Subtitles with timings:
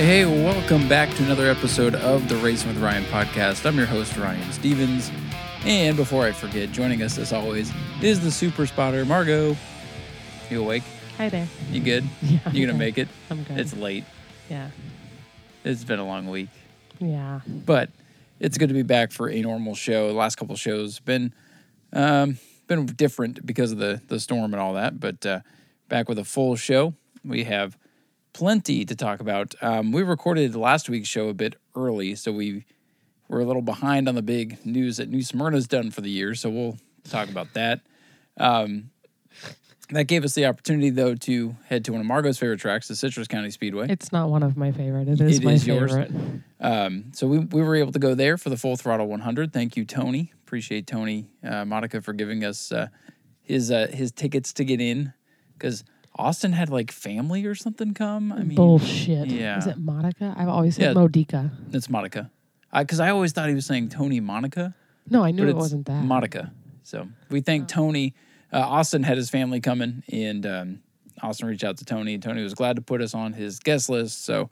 [0.00, 3.66] Hey, welcome back to another episode of the Racing with Ryan podcast.
[3.66, 5.10] I'm your host, Ryan Stevens.
[5.66, 7.70] And before I forget, joining us as always
[8.00, 9.58] is the super spotter, Margot.
[10.48, 10.84] You awake?
[11.18, 11.46] Hi there.
[11.70, 12.08] You good?
[12.22, 13.08] Yeah, You gonna make it?
[13.30, 13.58] I'm good.
[13.58, 14.04] It's late.
[14.48, 14.70] yeah.
[15.64, 16.48] It's been a long week.
[16.98, 17.40] Yeah.
[17.46, 17.90] But
[18.38, 20.08] it's good to be back for a normal show.
[20.08, 21.34] The last couple shows been
[21.92, 22.38] um,
[22.68, 24.98] been different because of the the storm and all that.
[24.98, 25.40] But uh,
[25.90, 26.94] back with a full show.
[27.22, 27.76] We have
[28.32, 29.54] plenty to talk about.
[29.60, 32.64] Um, we recorded last week's show a bit early, so we
[33.28, 36.34] were a little behind on the big news that New Smyrna's done for the year.
[36.34, 37.80] So we'll talk about that.
[38.36, 38.90] Um,
[39.90, 42.94] that gave us the opportunity, though, to head to one of Margot's favorite tracks, the
[42.94, 43.86] Citrus County Speedway.
[43.88, 45.08] It's not one of my favorite.
[45.08, 45.92] It is It my is yours?
[45.92, 46.12] favorite.
[46.60, 49.52] Um, so we, we were able to go there for the full throttle 100.
[49.52, 50.32] Thank you, Tony.
[50.46, 52.86] Appreciate Tony uh, Monica for giving us uh,
[53.42, 55.12] his uh, his tickets to get in
[55.54, 55.82] because
[56.20, 58.32] Austin had like family or something come.
[58.32, 59.28] I mean, Bullshit.
[59.28, 59.58] yeah.
[59.58, 60.34] Is it Monica?
[60.36, 60.92] I've always said Yeah.
[60.92, 61.50] Modica.
[61.72, 62.30] it's Monica.
[62.76, 64.74] Because I, always thought he was saying Tony Monica,
[65.08, 66.04] No, I knew it wasn't that.
[66.04, 66.52] Monica.
[66.84, 68.14] So we thank Tony.
[68.52, 70.80] Uh, Austin had his family coming, and um,
[71.22, 72.14] Austin reached out to Tony.
[72.14, 74.50] and Tony was glad to put us on his guest list, so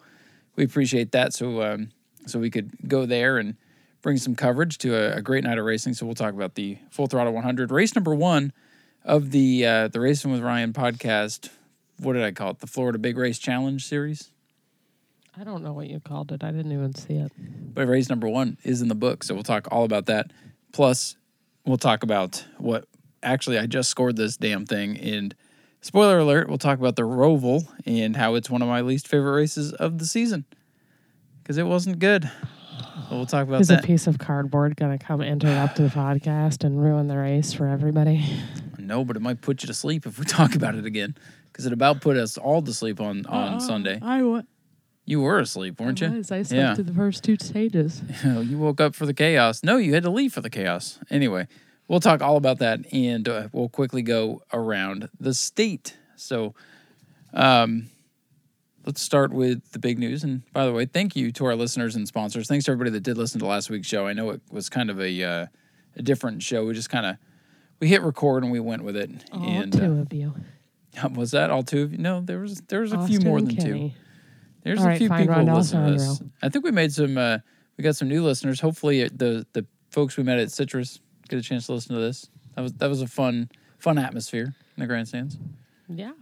[0.57, 1.33] we appreciate that.
[1.33, 1.91] So um,
[2.27, 3.55] so we could go there and
[4.03, 5.95] bring some coverage to a, a great night of racing.
[5.95, 8.53] So we'll talk about the Full Throttle 100 race number one
[9.05, 11.51] of the uh, the Racing with Ryan podcast.
[12.01, 12.61] What did I call it?
[12.61, 14.31] The Florida Big Race Challenge series.
[15.37, 16.43] I don't know what you called it.
[16.43, 17.33] I didn't even see it.
[17.75, 20.33] But race number one is in the book, so we'll talk all about that.
[20.73, 21.17] Plus,
[21.65, 22.87] we'll talk about what
[23.23, 24.97] actually I just scored this damn thing.
[24.99, 25.35] And
[25.81, 29.33] spoiler alert, we'll talk about the Roval and how it's one of my least favorite
[29.33, 30.45] races of the season
[31.43, 32.31] because it wasn't good.
[33.09, 33.85] So we'll talk about Is that.
[33.85, 37.67] a piece of cardboard going to come interrupt the podcast and ruin the race for
[37.67, 38.25] everybody?
[38.79, 41.15] no, but it might put you to sleep if we talk about it again
[41.53, 43.99] because it about put us all to sleep on on Sunday.
[44.03, 44.45] I was.
[45.05, 46.09] You were asleep, weren't you?
[46.19, 46.75] I slept Yeah.
[46.75, 48.03] through the first two stages.
[48.25, 49.63] you woke up for the chaos.
[49.65, 50.99] No, you had to leave for the chaos.
[51.09, 51.49] Anyway,
[51.89, 55.97] we'll talk all about that and uh, we'll quickly go around the state.
[56.17, 56.55] So,
[57.33, 57.89] um,
[58.85, 60.25] let's start with the big news.
[60.25, 62.47] And by the way, thank you to our listeners and sponsors.
[62.47, 64.07] Thanks to everybody that did listen to last week's show.
[64.07, 65.47] I know it was kind of a uh,
[65.97, 66.67] a different show.
[66.67, 67.17] We just kind of
[67.81, 69.11] we hit record and we went with it.
[69.33, 70.35] All and two uh, of you.
[71.15, 71.99] Was that all two of you?
[71.99, 73.93] No, there was there was a few more than two.
[74.65, 76.23] There's All a right, few fine, people who Ron listen to this.
[76.43, 77.17] I think we made some.
[77.17, 77.39] Uh,
[77.77, 78.61] we got some new listeners.
[78.61, 82.01] Hopefully, uh, the the folks we met at Citrus get a chance to listen to
[82.01, 82.29] this.
[82.55, 85.39] That was that was a fun fun atmosphere in the grandstands.
[85.89, 86.13] Yeah.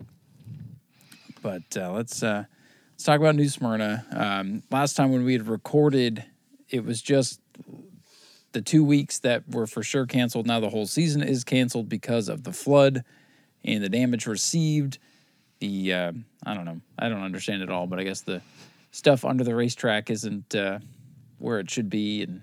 [1.42, 2.44] But uh, let's uh,
[2.92, 4.04] let's talk about New Smyrna.
[4.10, 6.24] Um, last time when we had recorded,
[6.68, 7.40] it was just
[8.52, 10.46] the two weeks that were for sure canceled.
[10.46, 13.04] Now the whole season is canceled because of the flood
[13.66, 14.98] and the damage received.
[15.60, 16.12] The uh,
[16.44, 16.80] I don't know.
[16.98, 18.42] I don't understand it all, but I guess the
[18.90, 20.78] stuff under the racetrack isn't uh,
[21.38, 22.22] where it should be.
[22.22, 22.42] And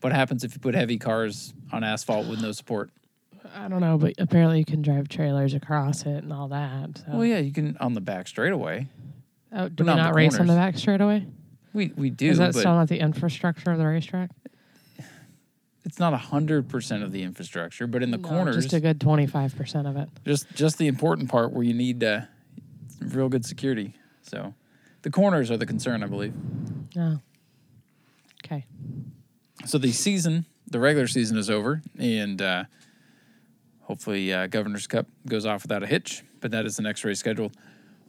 [0.00, 2.90] what happens if you put heavy cars on asphalt with no support?
[3.54, 6.98] I don't know, but apparently you can drive trailers across it and all that.
[6.98, 7.04] So.
[7.08, 8.88] Well, yeah, you can on the back straightaway.
[9.52, 11.26] Oh, do but we not not race on the back straightaway?
[11.72, 14.30] We we do, Is that still not the infrastructure of the racetrack?
[15.84, 19.00] It's not hundred percent of the infrastructure, but in the No, corners, just a good
[19.00, 20.08] twenty five percent of it.
[20.26, 22.22] just just the important part where you need uh,
[23.00, 23.94] real good security.
[24.22, 24.54] So
[25.02, 26.32] the corners are the concern, I believe.
[26.96, 27.18] Oh,
[28.44, 28.64] okay.
[29.66, 32.64] So the season, the regular season is over, and uh,
[33.82, 36.22] hopefully uh, Governor's Cup goes off without a hitch.
[36.40, 37.56] But that is the next race scheduled.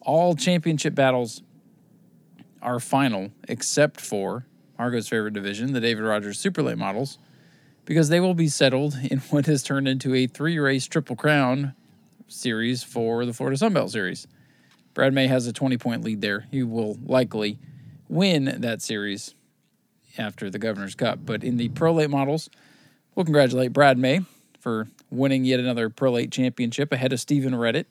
[0.01, 1.41] All championship battles
[2.61, 4.45] are final, except for
[4.77, 7.17] Margot's favorite division, the David Rogers Super Late Models,
[7.85, 11.73] because they will be settled in what has turned into a three-race Triple Crown
[12.27, 14.27] series for the Florida Sunbelt Series.
[14.93, 16.47] Brad May has a 20-point lead there.
[16.51, 17.59] He will likely
[18.07, 19.35] win that series
[20.17, 21.19] after the Governor's Cup.
[21.25, 22.49] But in the Pro Late models,
[23.13, 24.21] we'll congratulate Brad May
[24.59, 27.85] for winning yet another Pro Late championship ahead of Stephen Reddit.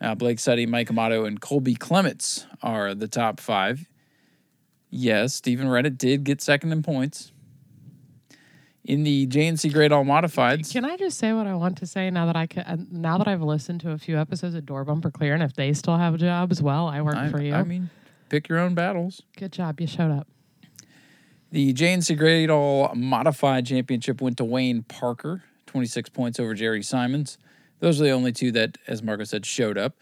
[0.00, 3.86] Uh, Blake Suddy, Mike Amato, and Colby Clements are the top five.
[4.88, 7.32] Yes, Stephen Reddit did get second in points.
[8.90, 12.10] In the JNC Great All Modifieds, Can I just say what I want to say
[12.10, 12.64] now that I can?
[12.64, 15.54] uh, Now that I've listened to a few episodes of Door Bumper Clear, and if
[15.54, 17.54] they still have jobs, well, I work I, for you.
[17.54, 17.88] I mean,
[18.30, 19.22] pick your own battles.
[19.36, 20.26] Good job, you showed up.
[21.52, 27.38] The JNC Great All Modified Championship went to Wayne Parker, 26 points over Jerry Simons.
[27.78, 29.94] Those are the only two that, as Margot said, showed up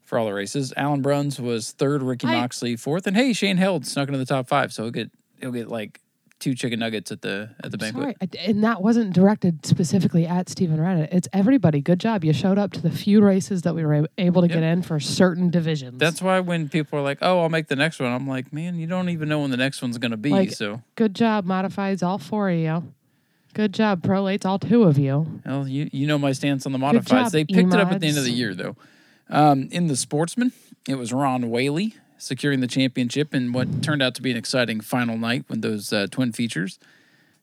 [0.00, 0.74] for all the races.
[0.76, 4.48] Alan Bruns was third, Ricky Moxley fourth, and hey, Shane Held snuck into the top
[4.48, 6.00] five, so he'll get he'll get like
[6.42, 8.16] two chicken nuggets at the at the banquet.
[8.20, 11.08] Sorry, and that wasn't directed specifically at Stephen Reddit.
[11.12, 11.80] It's everybody.
[11.80, 12.24] Good job.
[12.24, 14.98] You showed up to the few races that we were able to get in for
[14.98, 15.98] certain divisions.
[15.98, 18.78] That's why when people are like, "Oh, I'll make the next one," I'm like, "Man,
[18.78, 21.46] you don't even know when the next one's gonna be." Like- so, good job.
[21.46, 22.92] Modifieds, all four of you.
[23.54, 24.02] Good job.
[24.02, 25.40] Prolates, all two of you.
[25.46, 27.06] well, you you know my stance on the Good modifieds.
[27.08, 28.76] job, they picked it up at the end of the year, though.
[29.30, 30.52] Um, in the sportsman,
[30.88, 34.80] it was Ron Whaley securing the championship in what turned out to be an exciting
[34.80, 36.78] final night with those uh, twin features.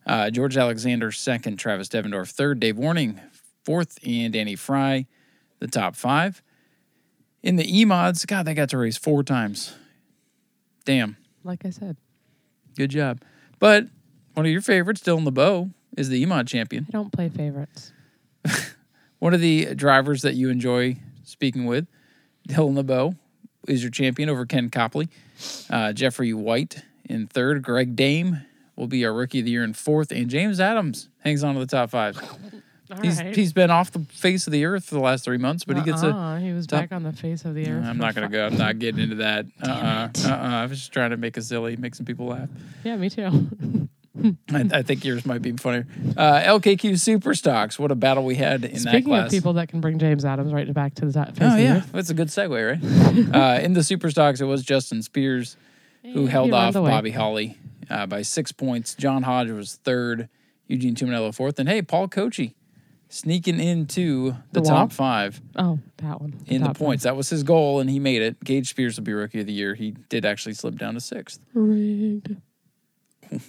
[0.06, 3.20] Uh, George Alexander second, Travis Devendorf third, Dave Warning
[3.66, 5.06] fourth, and Danny Fry
[5.60, 6.42] the top five.
[7.44, 9.76] In the E mods, God, they got to race four times.
[10.86, 11.98] Damn, Like I said,
[12.76, 13.22] good job.
[13.60, 13.88] But
[14.34, 16.86] one of your favorites, Dylan LeBeau, is the E mod champion.
[16.88, 17.92] I don't play favorites.
[19.20, 21.88] One of the drivers that you enjoy speaking with,
[22.48, 23.16] Dylan LeBeau,
[23.68, 25.10] is your champion over Ken Copley.
[25.70, 27.62] Uh, Jeffrey White in third.
[27.62, 28.42] Greg Dame
[28.76, 30.12] will be our rookie of the year in fourth.
[30.12, 32.18] And James Adams hangs on to the top five.
[33.04, 33.36] He's, right.
[33.36, 35.84] he's been off the face of the earth for the last three months, but he
[35.84, 36.08] gets a.
[36.08, 37.86] Uh-uh, He was top- back on the face of the earth.
[37.86, 38.48] I'm not going to go.
[38.48, 39.46] I'm not getting into that.
[39.62, 40.36] Uh uh-uh, uh.
[40.36, 42.50] I was just trying to make a silly, make some people laugh.
[42.84, 43.48] Yeah, me too.
[44.52, 45.86] I, I think yours might be funnier.
[46.18, 47.78] Uh, LKQ Super Stocks.
[47.80, 49.26] What a battle we had in that Speaking class.
[49.28, 52.10] of people that can bring James Adams right back to the top Oh yeah, that's
[52.10, 53.36] a good segue, right?
[53.60, 55.58] uh, in the super stocks, it was Justin Spears
[56.04, 56.74] who Yeah, held off.
[56.74, 57.58] Bobby Holly
[57.90, 58.96] uh, by six points.
[58.96, 60.30] John Hodge was third,
[60.68, 62.56] Eugene Tuminello fourth, and hey, Paul Cochi
[63.12, 65.36] sneaking into the, The top five.
[65.36, 66.36] five Oh, that one.
[66.46, 67.04] in the points.
[67.06, 68.40] That was his goal, and he made it.
[68.44, 69.74] Gage Spears will be rookie of the year.
[69.74, 71.40] He did actually slip down to sixth.
[71.54, 72.38] Rigged.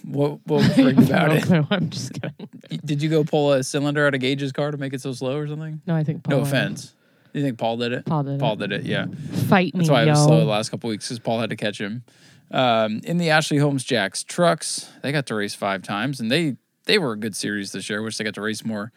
[0.03, 1.43] What, what rigged about no it?
[1.43, 1.67] clue.
[1.71, 2.49] I'm just kidding.
[2.85, 5.37] Did you go pull a cylinder out of Gage's car to make it so slow
[5.37, 5.81] or something?
[5.87, 6.37] No, I think Paul.
[6.37, 6.93] No offense.
[7.33, 8.05] Do you think Paul did it?
[8.05, 8.39] Paul did it.
[8.39, 8.67] Paul it.
[8.67, 8.83] did it.
[8.85, 9.05] Yeah.
[9.47, 10.07] Fight me, That's why yo.
[10.07, 12.03] it was slow the last couple weeks because Paul had to catch him.
[12.51, 16.57] Um, in the Ashley Holmes Jacks trucks, they got to race five times, and they
[16.85, 17.99] they were a good series this year.
[17.99, 18.91] I wish they got to race more.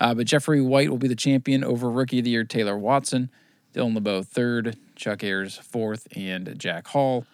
[0.00, 3.30] Uh, but Jeffrey White will be the champion over Rookie of the Year Taylor Watson,
[3.72, 7.24] Dylan LeBeau third, Chuck Ayers fourth, and Jack Hall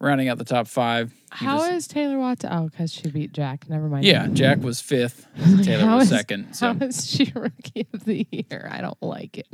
[0.00, 1.12] rounding out the top five.
[1.30, 2.50] How was- is Taylor Watson?
[2.52, 3.68] Oh, because she beat Jack.
[3.68, 4.04] Never mind.
[4.04, 5.26] yeah, Jack was fifth,
[5.62, 6.54] Taylor How was is- second.
[6.54, 8.68] So How is she rookie of the year?
[8.70, 9.48] I don't like it.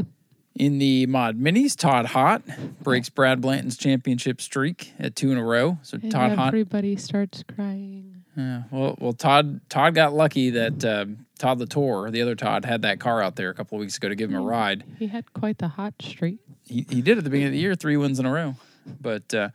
[0.55, 2.43] In the mod minis, Todd Hot
[2.81, 5.79] breaks Brad Blanton's championship streak at two in a row.
[5.83, 6.49] So And Todd Hot.
[6.49, 8.23] everybody starts crying.
[8.37, 11.07] Yeah, well, well, Todd Todd got lucky that uh,
[11.39, 14.09] Todd Latour, the other Todd, had that car out there a couple of weeks ago
[14.09, 14.85] to give him a ride.
[14.99, 16.39] He had quite the hot streak.
[16.65, 18.55] He, he did at the beginning of the year, three wins in a row.
[19.01, 19.49] But uh,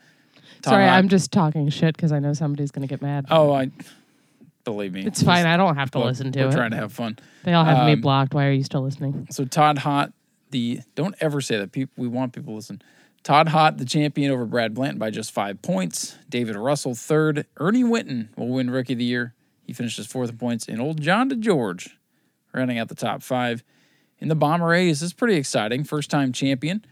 [0.62, 3.26] Todd Sorry, I'm just talking shit because I know somebody's going to get mad.
[3.32, 3.72] oh, I
[4.66, 5.46] believe me, it's fine.
[5.46, 6.54] I don't have to Look, listen to we're it.
[6.54, 7.18] trying to have fun.
[7.44, 8.34] They all have me Um, blocked.
[8.34, 9.28] Why are you still listening?
[9.32, 10.14] So Todd Hott,
[10.52, 11.72] the don't ever say that.
[11.72, 12.82] People, we want people to listen.
[13.24, 16.18] Todd Hott, the champion over Brad Blanton by just five points.
[16.30, 17.46] David Russell third.
[17.58, 19.34] Ernie Winton will win Rookie of the Year.
[19.66, 21.90] He finishes fourth in points, and old John DeGeorge
[22.54, 23.64] rounding out the top five.
[24.20, 25.84] In the Bomber A's, this is pretty exciting.
[25.84, 26.84] First time champion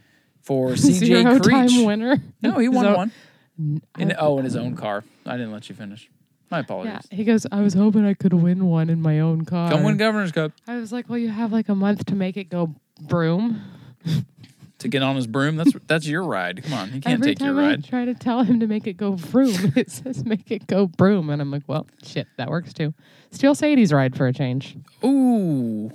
[0.41, 1.85] for CJ Zero time Creech.
[1.85, 2.17] winner.
[2.41, 3.11] No, he won one.
[3.57, 5.03] In, oh, in his own car.
[5.25, 6.09] I didn't let you finish.
[6.49, 7.07] My apologies.
[7.11, 7.45] Yeah, he goes.
[7.51, 9.71] I was hoping I could win one in my own car.
[9.71, 12.37] Come win Governor's Cup I was like, well, you have like a month to make
[12.37, 13.61] it go broom.
[14.79, 15.55] to get on his broom.
[15.55, 16.63] That's that's your ride.
[16.63, 18.87] Come on, he can't Every take your time I try to tell him to make
[18.87, 22.49] it go vroom, it says make it go broom, and I'm like, well, shit, that
[22.49, 22.93] works too.
[23.31, 24.77] Steal Sadie's ride for a change.
[25.03, 25.91] Ooh.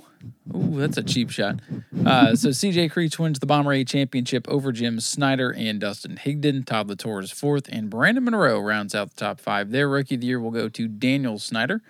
[0.55, 1.59] Ooh, that's a cheap shot.
[2.05, 6.65] Uh, so CJ Creech wins the Bomber A championship over Jim Snyder and Dustin Higdon.
[6.65, 9.71] Todd Latour is fourth, and Brandon Monroe rounds out the top five.
[9.71, 11.81] Their rookie of the year will go to Daniel Snyder.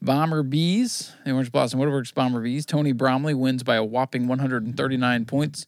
[0.00, 2.66] Bomber Bees, the Orange Blossom Woodworks Bomber Bees.
[2.66, 5.66] Tony Bromley wins by a whopping 139 points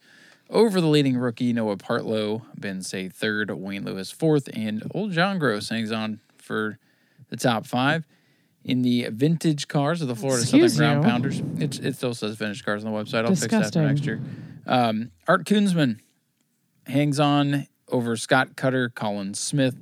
[0.50, 2.42] over the leading rookie Noah Partlow.
[2.58, 6.78] Ben Say third, Wayne Lewis fourth, and old John Gross hangs on for
[7.28, 8.06] the top five.
[8.64, 11.10] In the vintage cars of the Florida Excuse Southern Ground you.
[11.10, 13.24] Pounders, it, it still says vintage cars on the website.
[13.24, 14.22] I'll fix that for next year.
[14.66, 15.98] Um, Art Kunzman
[16.86, 19.76] hangs on over Scott Cutter, Colin Smith,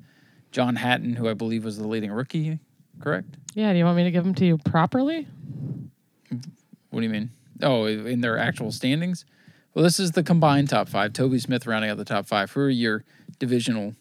[0.50, 2.58] John Hatton, who I believe was the leading rookie.
[3.00, 3.36] Correct?
[3.54, 5.28] Yeah, do you want me to give them to you properly?
[6.90, 7.30] What do you mean?
[7.62, 9.24] Oh, in their actual standings?
[9.74, 11.12] Well, this is the combined top five.
[11.12, 12.50] Toby Smith rounding out the top five.
[12.52, 13.04] Who are your
[13.38, 13.94] divisional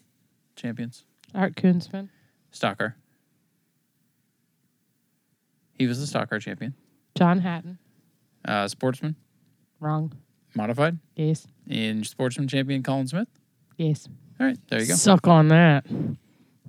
[0.56, 1.04] champions?
[1.34, 2.08] Art Kunzman.
[2.52, 2.94] Stocker.
[5.74, 6.74] He was the stock car champion.
[7.16, 7.78] John Hatton.
[8.44, 9.14] Uh, sportsman,
[9.78, 10.12] Wrong.
[10.54, 10.98] modified.
[11.14, 11.46] Yes.
[11.70, 13.28] And sportsman champion Colin Smith.
[13.76, 14.08] Yes.
[14.40, 14.94] All right, there you go.
[14.94, 15.84] Suck on that.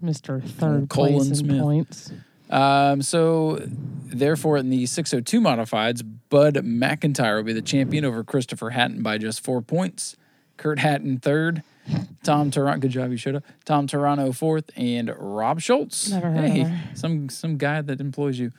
[0.04, 0.44] Mr.
[0.48, 1.62] Third Colin place in Smith.
[1.62, 2.12] points.
[2.50, 8.72] Um, so, therefore, in the 602 modifieds, Bud McIntyre will be the champion over Christopher
[8.72, 10.16] Hatton by just four points.
[10.58, 11.64] Kurt Hatton third,
[12.24, 13.44] Tom Toronto, good job, you showed up.
[13.66, 16.10] Tom Toronto fourth, and Rob Schultz.
[16.10, 16.96] Never heard of her.
[16.96, 18.52] some some guy that employs you.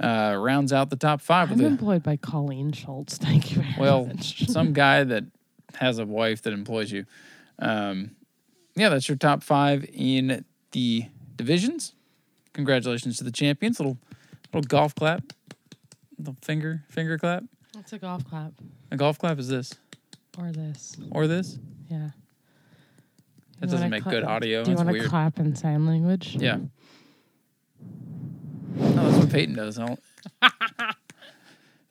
[0.00, 3.18] Uh, rounds out the top 5 I'm employed by Colleen Schultz.
[3.18, 5.24] Thank you well, some guy that
[5.76, 7.04] has a wife that employs you.
[7.58, 8.12] Um,
[8.74, 11.06] yeah, that's your top five in the
[11.36, 11.94] divisions.
[12.52, 13.78] Congratulations to the champions.
[13.80, 13.98] Little
[14.52, 15.22] little golf clap.
[16.18, 17.44] Little finger finger clap.
[17.78, 18.52] It's a golf clap
[18.90, 19.74] A golf clap is this
[20.38, 20.96] or this.
[21.10, 21.58] or this.
[21.88, 22.10] Yeah.
[23.60, 24.64] That doesn't make cla- good audio.
[24.64, 26.36] Do you want to clap in sign language?
[26.38, 26.58] Yeah.
[28.76, 29.78] No, that's what Peyton does.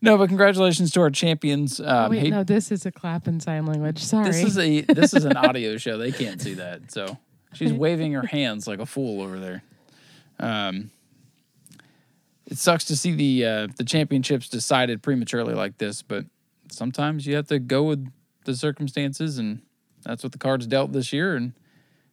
[0.03, 1.79] No, but congratulations to our champions.
[1.79, 3.99] Oh, Um, wait, no, this is a clap in sign language.
[3.99, 4.25] Sorry.
[4.25, 5.99] This is a this is an audio show.
[5.99, 6.91] They can't see that.
[6.91, 7.19] So
[7.53, 9.61] she's waving her hands like a fool over there.
[10.41, 10.91] Um,
[12.45, 16.25] it sucks to see the uh, the championships decided prematurely like this, but
[16.69, 18.11] sometimes you have to go with
[18.45, 19.61] the circumstances, and
[20.03, 21.35] that's what the cards dealt this year.
[21.35, 21.53] And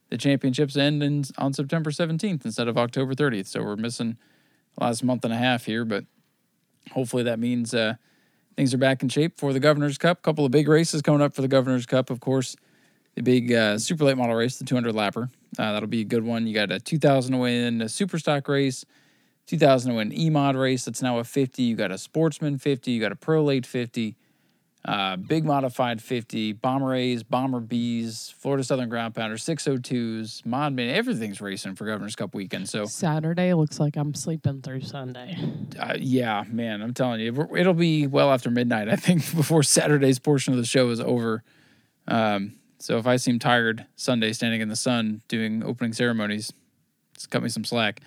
[0.09, 3.47] the championships end in, on September seventeenth instead of October thirtieth.
[3.47, 4.17] So we're missing
[4.77, 6.05] the last month and a half here, but
[6.91, 7.95] hopefully that means uh,
[8.55, 10.19] things are back in shape for the Governor's Cup.
[10.19, 12.55] A couple of big races coming up for the Governor's Cup, of course.
[13.15, 15.29] The big uh, super late model race, the 200 lapper.
[15.57, 16.47] Uh, that'll be a good one.
[16.47, 18.85] You got a 2000 to win a super stock race,
[19.47, 20.85] 2000 to win E mod race.
[20.85, 21.63] That's now a 50.
[21.63, 22.91] You got a sportsman 50.
[22.91, 24.15] You got a pro late 50.
[24.85, 30.89] Uh, big modified 50, Bomber A's, Bomber B's, Florida Southern Ground Pounder, 602s, Mod Man,
[30.89, 32.69] everything's racing for Governor's Cup weekend.
[32.69, 35.37] So, Saturday looks like I'm sleeping through Sunday.
[35.77, 38.87] uh, yeah, man, I'm telling you, it'll be well after midnight.
[38.87, 41.43] I think before Saturday's portion of the show is over.
[42.07, 46.53] Um, so if I seem tired Sunday standing in the sun doing opening ceremonies,
[47.13, 48.01] just cut me some slack.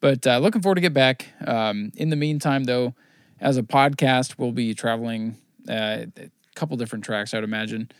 [0.00, 1.28] But uh, looking forward to get back.
[1.46, 2.94] Um, in the meantime, though,
[3.40, 5.36] as a podcast, we'll be traveling
[5.68, 7.90] uh, a couple different tracks, I would imagine.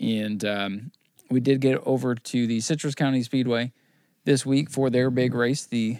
[0.00, 0.92] And um,
[1.30, 3.72] we did get over to the Citrus County Speedway
[4.24, 5.98] this week for their big race, the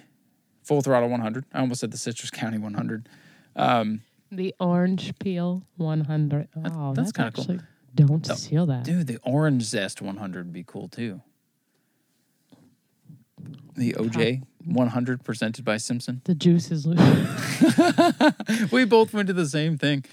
[0.62, 1.45] Full Throttle 100.
[1.52, 3.09] I almost said the Citrus County 100.
[3.57, 4.00] Um,
[4.33, 6.49] The orange peel 100.
[6.57, 7.66] Oh, that's that's, kinda cool.
[7.95, 8.85] Don't steal that.
[8.85, 11.21] dude, the Orange Zest 100 would be cool too.
[13.77, 16.23] The OJ 100 presented by Simpson.
[16.25, 18.73] The juice is loose.
[18.73, 20.05] we both went to the same thing.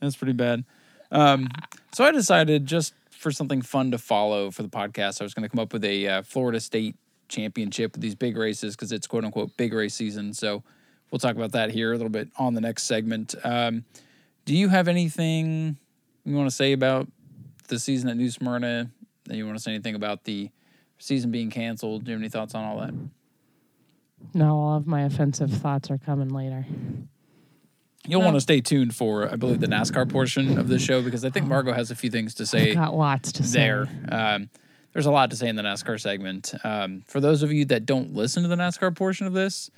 [0.00, 0.64] That's pretty bad.
[1.10, 1.48] Um,
[1.92, 5.42] so I decided just for something fun to follow for the podcast, I was going
[5.44, 6.96] to come up with a uh, Florida State
[7.28, 10.32] Championship with these big races because it's quote unquote big race season.
[10.32, 10.62] So
[11.10, 13.34] we'll talk about that here a little bit on the next segment.
[13.42, 13.84] Um,
[14.44, 15.76] do you have anything
[16.24, 17.08] you want to say about
[17.66, 18.90] the season at New Smyrna?
[19.28, 20.50] Do you want to say anything about the
[20.98, 22.04] season being canceled?
[22.04, 22.94] Do you have any thoughts on all that?
[24.32, 26.66] no, all of my offensive thoughts are coming later.
[28.08, 28.26] You'll No.
[28.26, 31.30] want to stay tuned for, I believe, the NASCAR portion of the show because I
[31.30, 33.58] think Margot has a few things to say Got lots to say.
[33.58, 33.88] there.
[34.08, 34.48] Um,
[34.92, 36.54] there's a lot to say in the NASCAR segment.
[36.64, 39.70] Um, for those of you that don't listen to the NASCAR portion of this,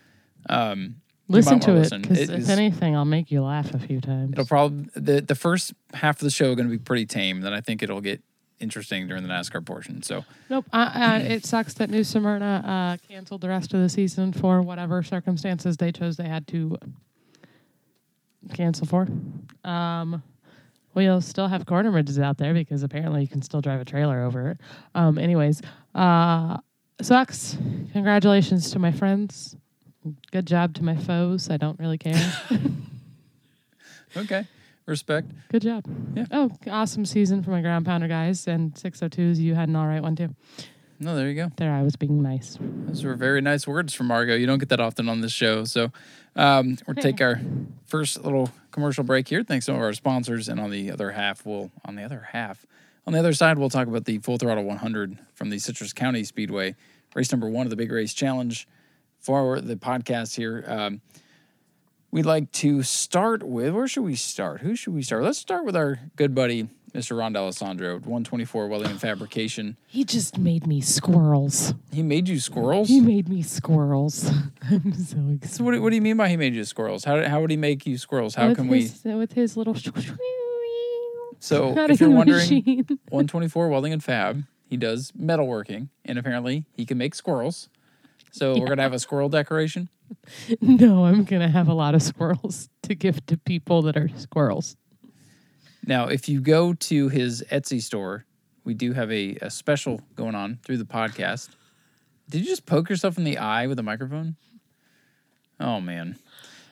[0.48, 0.96] um,
[1.28, 4.32] Listen to it because if is- anything, I'll make you laugh a few times.
[4.32, 7.42] it'll probably the the first half of the show going to be pretty tame.
[7.42, 8.22] Then I think it'll get
[8.60, 10.02] interesting during the NASCAR portion.
[10.02, 10.64] So Nope.
[10.72, 14.62] Uh, uh, it sucks that New Smyrna uh, canceled the rest of the season for
[14.62, 16.76] whatever circumstances they chose they had to
[18.54, 19.06] cancel for.
[19.64, 20.22] Um,
[20.94, 24.22] we'll still have corner bridges out there because apparently you can still drive a trailer
[24.22, 24.58] over it.
[24.94, 25.62] Um, anyways,
[25.94, 26.56] uh,
[27.00, 27.56] sucks.
[27.92, 29.56] Congratulations to my friends.
[30.30, 31.50] Good job to my foes.
[31.50, 32.32] I don't really care.
[34.16, 34.46] okay,
[34.86, 35.30] respect.
[35.50, 35.84] Good job.
[36.14, 36.26] Yeah.
[36.30, 39.38] Oh, awesome season for my ground pounder guys and 602s.
[39.38, 40.34] You had an all right one too.
[41.00, 41.50] No, there you go.
[41.56, 42.58] There, I was being nice.
[42.60, 44.34] Those were very nice words from Margot.
[44.34, 45.64] You don't get that often on this show.
[45.64, 45.92] So
[46.34, 47.40] um, we'll take our
[47.86, 49.44] first little commercial break here.
[49.44, 50.48] Thanks to some of our sponsors.
[50.48, 52.66] And on the other half, we'll on the other half,
[53.06, 56.24] on the other side, we'll talk about the Full Throttle 100 from the Citrus County
[56.24, 56.74] Speedway,
[57.14, 58.66] race number one of the Big Race Challenge
[59.28, 60.64] for the podcast here.
[60.66, 61.02] Um,
[62.10, 64.62] we'd like to start with where should we start?
[64.62, 65.22] Who should we start?
[65.22, 67.14] Let's start with our good buddy, Mr.
[67.18, 69.76] Ron D'Alessandro, 124 Welding and Fabrication.
[69.86, 71.74] He just made me squirrels.
[71.92, 72.88] He made you squirrels.
[72.88, 74.30] He made me squirrels.
[74.70, 77.04] I'm so So what, do- what do you mean by he made you squirrels?
[77.04, 78.34] How, how would he make you squirrels?
[78.34, 78.90] How with can we?
[79.04, 79.74] with his little
[81.38, 82.86] So cutting if you're wondering, machine.
[83.10, 87.68] 124 Welding and Fab, he does metalworking, and apparently he can make squirrels.
[88.32, 89.88] So we're gonna have a squirrel decoration.
[90.60, 94.76] no, I'm gonna have a lot of squirrels to give to people that are squirrels.
[95.86, 98.26] Now, if you go to his Etsy store,
[98.64, 101.48] we do have a, a special going on through the podcast.
[102.28, 104.36] Did you just poke yourself in the eye with a microphone?
[105.58, 106.16] Oh man.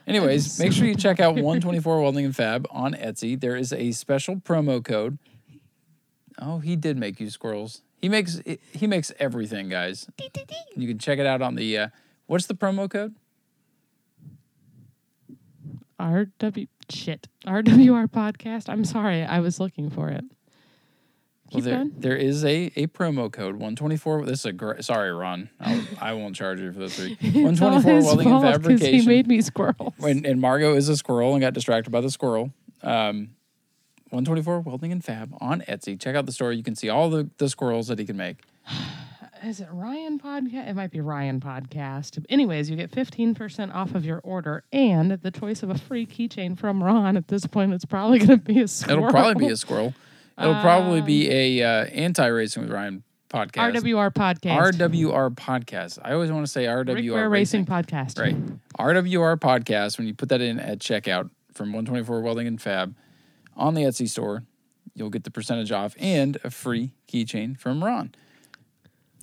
[0.06, 3.38] Anyways, make sure you check out 124 Welding and Fab on Etsy.
[3.38, 5.18] There is a special promo code.
[6.38, 7.82] Oh, he did make you squirrels.
[8.00, 8.40] He makes
[8.72, 10.06] he makes everything, guys.
[10.76, 11.88] You can check it out on the uh,
[12.26, 13.14] what's the promo code?
[15.98, 17.28] RW shit.
[17.46, 18.68] RWR podcast.
[18.68, 20.24] I'm sorry, I was looking for it.
[21.52, 21.92] Well, there, going.
[21.98, 24.26] there is a, a promo code 124.
[24.26, 24.84] This is a great.
[24.84, 25.48] Sorry, Ron.
[25.60, 27.18] I'll, I won't charge you for this week.
[27.20, 29.00] It's all 124 his welding and fabrication.
[29.00, 29.94] He made me squirrels.
[29.98, 32.52] when, and Margot is a squirrel and got distracted by the squirrel.
[32.82, 33.35] Um,
[34.16, 36.00] 124 welding and fab on Etsy.
[36.00, 36.50] Check out the store.
[36.52, 38.38] You can see all the, the squirrels that he can make.
[39.44, 40.66] Is it Ryan Podcast?
[40.68, 42.24] It might be Ryan Podcast.
[42.30, 46.58] Anyways, you get 15% off of your order and the choice of a free keychain
[46.58, 47.18] from Ron.
[47.18, 49.00] At this point, it's probably going to be a squirrel.
[49.04, 49.94] It'll probably be a squirrel.
[50.40, 53.74] It'll probably be a uh, anti racing with Ryan podcast.
[53.74, 54.72] RWR Podcast.
[54.72, 55.98] RWR podcast.
[56.02, 57.60] I always want to say RWR Rick Ware racing.
[57.60, 58.18] Racing Podcast.
[58.18, 58.36] Right.
[58.78, 59.98] RWR podcast.
[59.98, 62.94] When you put that in at checkout from 124 Welding and Fab
[63.56, 64.44] on the Etsy store,
[64.94, 68.14] you'll get the percentage off and a free keychain from Ron.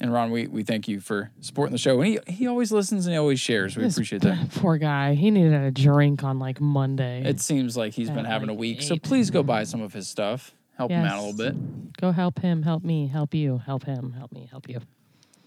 [0.02, 2.02] And Ron, we, we thank you for supporting the show.
[2.02, 3.78] And he, he always listens and he always shares.
[3.78, 4.50] We This appreciate that.
[4.56, 5.14] Poor guy.
[5.14, 7.24] He needed a drink on like Monday.
[7.24, 8.82] It seems like he's been At having a like week.
[8.82, 10.54] So please go buy some of his stuff.
[10.76, 11.98] Help him out a little bit.
[11.98, 14.82] Go help him, help me, help you, help him, help me, help you.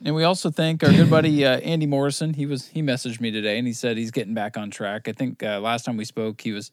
[0.04, 2.34] And we also thank our good buddy uh, Andy Morrison.
[2.34, 5.08] He was he messaged me today and he said he's getting back on track.
[5.08, 6.70] I think uh, last time we spoke, he was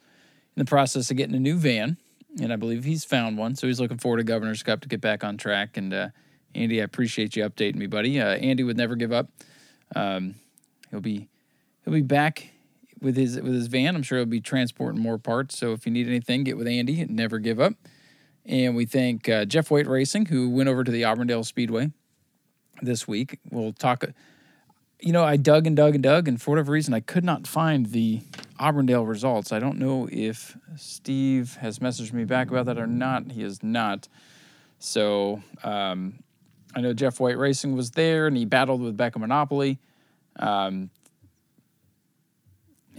[0.55, 1.97] in the process of getting a new van,
[2.39, 3.55] and I believe he's found one.
[3.55, 5.77] So he's looking forward to Governor's Cup to get back on track.
[5.77, 6.09] And uh,
[6.55, 8.19] Andy, I appreciate you updating me, buddy.
[8.19, 9.29] Uh, Andy would never give up.
[9.95, 10.35] Um,
[10.91, 11.27] he'll be
[11.83, 12.49] he'll be back
[13.01, 13.95] with his with his van.
[13.95, 15.57] I'm sure he'll be transporting more parts.
[15.57, 17.01] So if you need anything, get with Andy.
[17.01, 17.73] and Never give up.
[18.45, 21.91] And we thank uh, Jeff White Racing, who went over to the Auburndale Speedway
[22.81, 23.39] this week.
[23.51, 24.03] We'll talk.
[24.99, 27.45] You know, I dug and dug and dug, and for whatever reason, I could not
[27.47, 28.21] find the
[28.59, 29.51] Auburndale results.
[29.51, 33.31] I don't know if Steve has messaged me back about that or not.
[33.31, 34.07] He has not.
[34.79, 36.19] So um,
[36.75, 39.79] I know Jeff White Racing was there, and he battled with Becca Monopoly.
[40.37, 40.89] Um,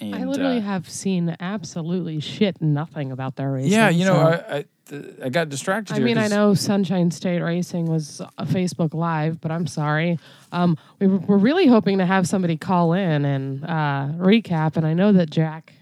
[0.01, 3.73] and, I literally uh, have seen absolutely shit nothing about their racing.
[3.73, 5.97] yeah, you know, so- I, I th- I got distracted.
[5.97, 10.18] I mean, I know Sunshine State Racing was a Facebook Live, but I'm sorry.
[10.53, 14.87] Um, we were, we're really hoping to have somebody call in and uh, recap, and
[14.87, 15.73] I know that Jack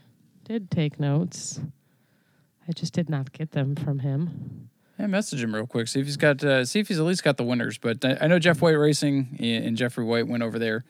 [0.45, 1.61] did take notes.
[2.69, 4.69] I just did not get them from him.
[4.99, 5.89] Yeah, message him real quick.
[5.89, 6.45] See if he's got.
[6.45, 7.77] Uh, see if he's at least got the winners.
[7.79, 10.85] But I, I know Jeff White Racing and, and Jeffrey White went over there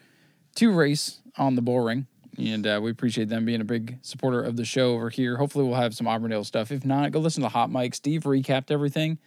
[0.57, 2.07] to race on the bull ring,
[2.39, 5.37] and uh, we appreciate them being a big supporter of the show over here.
[5.37, 6.71] Hopefully, we'll have some Auburndale stuff.
[6.71, 7.95] If not, go listen to the Hot Mic.
[7.95, 9.19] Steve recapped everything,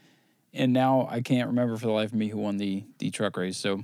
[0.54, 3.38] and now I can't remember for the life of me who won the the truck
[3.38, 3.58] race.
[3.58, 3.84] So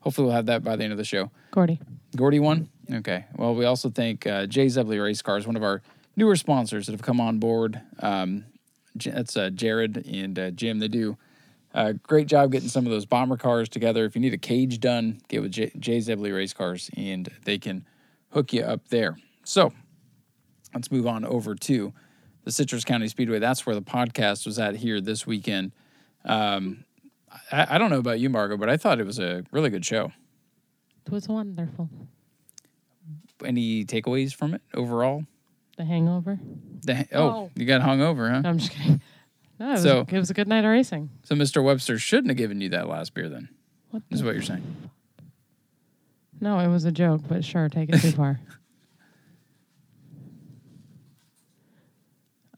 [0.00, 1.30] hopefully, we'll have that by the end of the show.
[1.50, 1.80] Gordy.
[2.16, 2.68] Gordy won.
[2.92, 3.26] Okay.
[3.36, 5.82] Well, we also thank uh, Jay Zebley Race Cars, one of our
[6.16, 7.80] newer sponsors that have come on board.
[8.00, 8.44] Um,
[8.94, 10.80] that's uh, Jared and uh, Jim.
[10.80, 11.16] They do
[11.72, 14.04] a great job getting some of those bomber cars together.
[14.04, 17.58] If you need a cage done, get with Jay, Jay Zebley Race Cars, and they
[17.58, 17.86] can
[18.32, 19.16] hook you up there.
[19.44, 19.72] So
[20.74, 21.92] let's move on over to
[22.44, 23.38] the Citrus County Speedway.
[23.38, 25.72] That's where the podcast was at here this weekend.
[26.24, 26.84] Um,
[27.52, 29.84] I, I don't know about you, Margot, but I thought it was a really good
[29.84, 30.12] show.
[31.06, 31.88] It was wonderful.
[33.44, 35.24] Any takeaways from it overall?
[35.76, 36.38] The Hangover.
[36.82, 37.50] The, oh, Oh.
[37.54, 38.40] you got hungover, huh?
[38.42, 39.00] No, I'm just kidding.
[39.58, 41.10] No, it was, So- it was a good night of racing.
[41.24, 41.62] So Mr.
[41.62, 43.50] Webster shouldn't have given you that last beer then,
[43.90, 44.62] What is what you're saying.
[46.40, 48.40] No, it was a joke, but sure, take it too far.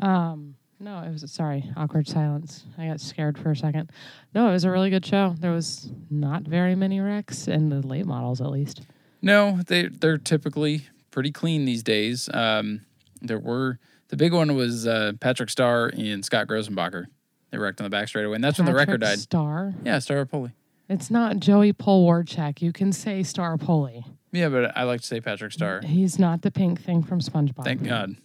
[0.03, 2.65] Um, no, it was sorry, awkward silence.
[2.77, 3.91] I got scared for a second.
[4.35, 5.37] No, it was a really good show.
[5.39, 8.81] There was not very many wrecks in the late models, at least.
[9.23, 12.29] No, they they're typically pretty clean these days.
[12.35, 12.81] Um,
[13.21, 17.07] there were the big one was uh, Patrick Starr and Scott Grossenbacher.
[17.53, 19.21] They wrecked on the back straightaway, and that's when the record died.
[19.21, 19.73] Star.
[19.85, 20.51] Yeah, Star Poli.
[20.93, 22.61] It's not Joey Polwarchek.
[22.61, 24.05] You can say Star Poli.
[24.31, 25.81] Yeah, but I like to say Patrick Star.
[25.83, 27.65] He's not the pink thing from SpongeBob.
[27.65, 28.17] Thank God.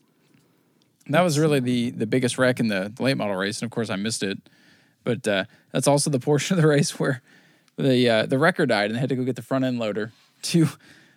[1.08, 3.90] That was really the the biggest wreck in the late model race, and of course
[3.90, 4.38] I missed it.
[5.06, 7.22] But uh, that's also the portion of the race where
[7.78, 10.12] the uh, the wrecker died, and they had to go get the front end loader
[10.44, 10.68] to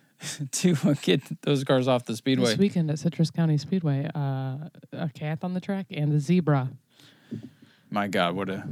[0.51, 2.51] to get those cars off the speedway.
[2.51, 6.69] This weekend at Citrus County Speedway, uh, a cat on the track and a zebra.
[7.89, 8.65] My God, what a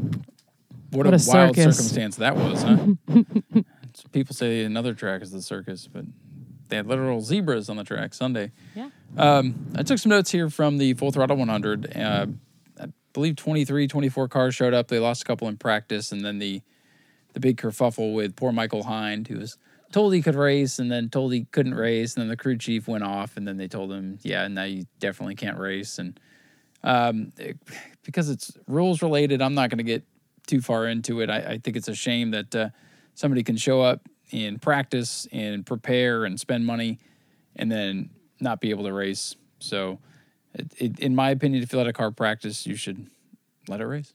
[0.91, 2.87] what, What a, a wild circumstance that was, huh?
[4.11, 6.05] People say another track is the circus, but
[6.67, 8.51] they had literal zebras on the track Sunday.
[8.75, 8.89] Yeah.
[9.17, 11.95] Um, I took some notes here from the Full Throttle 100.
[11.97, 12.27] Uh,
[12.79, 14.87] I believe 23, 24 cars showed up.
[14.87, 16.61] They lost a couple in practice, and then the
[17.33, 19.57] the big kerfuffle with poor Michael Hind, who was
[19.91, 22.87] told he could race and then told he couldn't race, and then the crew chief
[22.87, 26.19] went off, and then they told him, "Yeah, now you definitely can't race." And
[26.83, 27.57] um, it-
[28.03, 30.03] because it's rules related, I'm not going to get
[30.49, 31.29] too far into it.
[31.29, 32.69] I, I think it's a shame that uh,
[33.13, 36.99] somebody can show up and practice and prepare and spend money
[37.55, 38.09] and then
[38.39, 39.35] not be able to race.
[39.59, 39.99] So,
[40.53, 43.07] it, it, in my opinion, if you let a car practice, you should
[43.67, 44.13] let it race.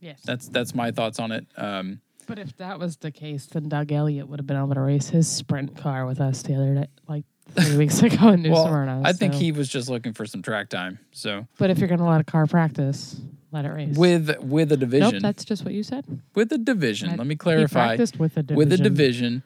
[0.00, 0.20] Yes.
[0.24, 1.46] That's that's my thoughts on it.
[1.56, 4.80] Um, But if that was the case, then Doug Elliott would have been able to
[4.80, 8.52] race his sprint car with us the other day, like three weeks ago in New
[8.52, 9.02] well, Smyrna.
[9.04, 11.00] I think he was just looking for some track time.
[11.10, 13.20] So But if you're going to let a car practice,
[13.52, 13.96] let it race.
[13.96, 16.04] with with a division, nope, that's just what you said.
[16.34, 17.86] with a division, I- let me He clarify.
[17.96, 18.56] practiced with a division.
[18.56, 19.42] with a division.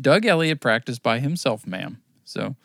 [0.00, 2.00] Doug Elliott practiced by himself, ma'am.
[2.24, 2.56] So,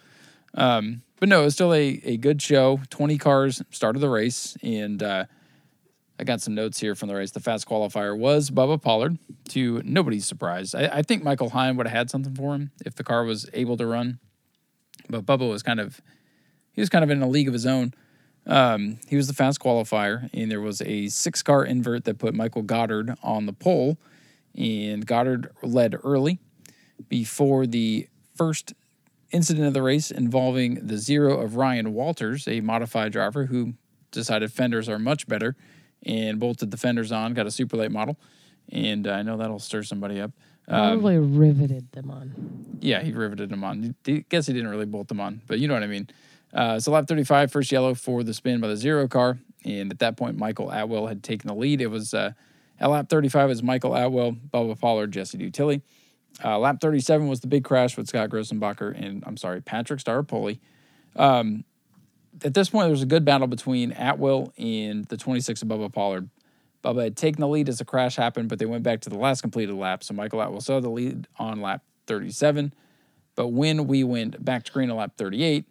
[0.56, 2.80] um, but no, it was still a, a good show.
[2.90, 4.58] 20 cars started the race.
[4.64, 5.26] And uh,
[6.20, 7.32] I got some notes here from the race.
[7.32, 9.18] The fast qualifier was Bubba Pollard,
[9.50, 10.74] to nobody's surprise.
[10.74, 13.48] I, I think Michael Hine would have had something for him if the car was
[13.54, 14.20] able to run.
[15.10, 16.02] But Bubba was kind of,
[16.72, 17.94] he was kind of in a league of his own.
[18.48, 22.34] Um, he was the fast qualifier, and there was a six car invert that put
[22.34, 23.98] Michael Goddard on the pole.
[24.56, 26.40] And Goddard led early
[27.10, 28.74] before the first
[29.32, 33.74] incident of the race involving the zero of Ryan Walters, a modified driver who
[34.12, 35.56] decided fenders are much better
[36.04, 38.18] and bolted the fenders on, got a super late model.
[38.72, 40.32] And I know that'll stir somebody up.
[40.70, 42.78] Um, Probably riveted them on.
[42.82, 43.96] yeah, he riveted them on.
[44.08, 46.10] I guess he didn't really bolt them on, but you know what I mean.
[46.54, 49.40] Uh, so lap 35, first yellow for the spin by the zero car.
[49.66, 51.82] And at that point, Michael Atwell had taken the lead.
[51.82, 52.32] It was uh,
[52.80, 55.82] at lap 35 it was Michael Atwell, Bubba Pollard, Jesse Dutilly.
[56.44, 60.60] Uh, lap 37 was the big crash with Scott Grossenbacher and I'm sorry, Patrick Staropoli.
[61.16, 61.64] Um,
[62.44, 65.92] at this point, there was a good battle between Atwell and the 26 of Bubba
[65.92, 66.30] Pollard.
[66.84, 69.18] Bubba had taken the lead as the crash happened, but they went back to the
[69.18, 70.04] last completed lap.
[70.04, 72.74] So Michael Atwell saw the lead on lap 37.
[73.36, 75.66] But when we went back to green on lap 38,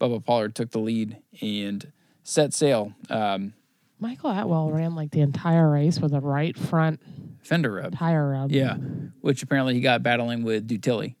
[0.00, 1.90] Bubba Pollard took the lead and
[2.22, 2.92] set sail.
[3.10, 3.54] Um,
[3.98, 7.00] Michael Atwell ran like the entire race with a right front
[7.42, 7.96] fender rub.
[7.96, 8.52] tire rub.
[8.52, 8.76] Yeah,
[9.20, 11.16] which apparently he got battling with Dutilly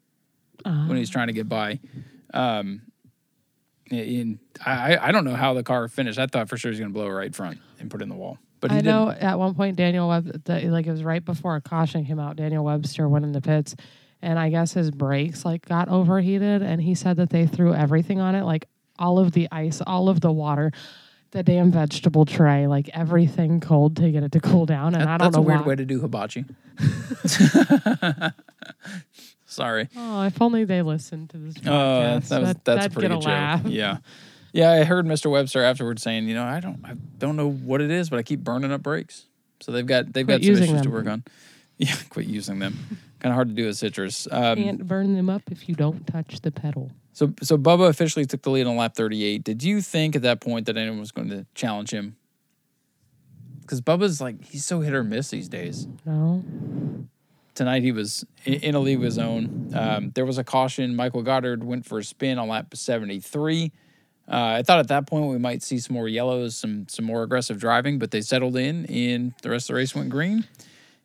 [0.64, 1.80] Uh, when he was trying to get by.
[2.32, 2.82] Um,
[3.90, 6.18] and I, I don't know how the car finished.
[6.18, 8.04] I thought for sure he was going to blow a right front and put it
[8.04, 8.94] in the wall, but he I didn't.
[8.94, 12.20] know at one point Daniel Web, the, like it was right before a caution came
[12.20, 12.36] out.
[12.36, 13.74] Daniel Webster went in the pits,
[14.22, 18.20] and I guess his brakes like got overheated, and he said that they threw everything
[18.20, 18.66] on it, like
[18.98, 20.72] all of the ice, all of the water,
[21.30, 24.94] the damn vegetable tray, like everything cold to get it to cool down.
[24.94, 25.24] And That- I don't know.
[25.24, 25.66] that's know a weird why.
[25.66, 26.44] way to do hibachi.
[29.46, 29.88] Sorry.
[29.96, 31.70] Oh, if only they listened to this oh, podcast.
[31.70, 33.28] Oh, that, was That- that's a that'd pretty get good joke.
[33.28, 33.66] laugh.
[33.66, 33.98] Yeah,
[34.52, 34.72] yeah.
[34.72, 35.30] I heard Mr.
[35.30, 38.22] Webster afterwards saying, you know, I don't, I don't know what it is, but I
[38.22, 39.24] keep burning up brakes.
[39.60, 41.24] So they've got they've Quit got some issues to work on.
[41.80, 42.76] Yeah, quit using them.
[43.20, 44.26] Kind of hard to do with citrus.
[44.30, 46.90] Um, Can't burn them up if you don't touch the pedal.
[47.12, 49.42] so so Bubba officially took the lead on lap 38.
[49.44, 52.16] Did you think at that point that anyone was going to challenge him?
[53.62, 55.86] Because Bubba's like he's so hit or miss these days.
[56.06, 56.42] No.
[57.54, 59.70] tonight he was in, in a league of his own.
[59.74, 60.94] Um, there was a caution.
[60.96, 63.72] Michael Goddard went for a spin on lap 73.
[64.30, 67.22] Uh, I thought at that point we might see some more yellows, some some more
[67.22, 70.44] aggressive driving, but they settled in, and the rest of the race went green.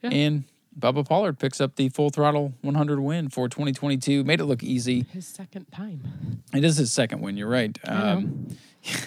[0.02, 0.10] Yeah.
[0.12, 0.44] And
[0.78, 4.24] Bubba Pollard picks up the full throttle 100 win for 2022.
[4.24, 5.06] Made it look easy.
[5.12, 6.44] His second time.
[6.54, 7.38] It is his second win.
[7.38, 7.78] You're right.
[7.88, 8.48] Um,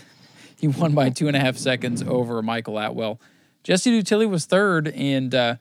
[0.57, 3.21] he won by two and a half seconds over Michael Atwell.
[3.63, 5.57] Jesse Dutilly was third, and uh,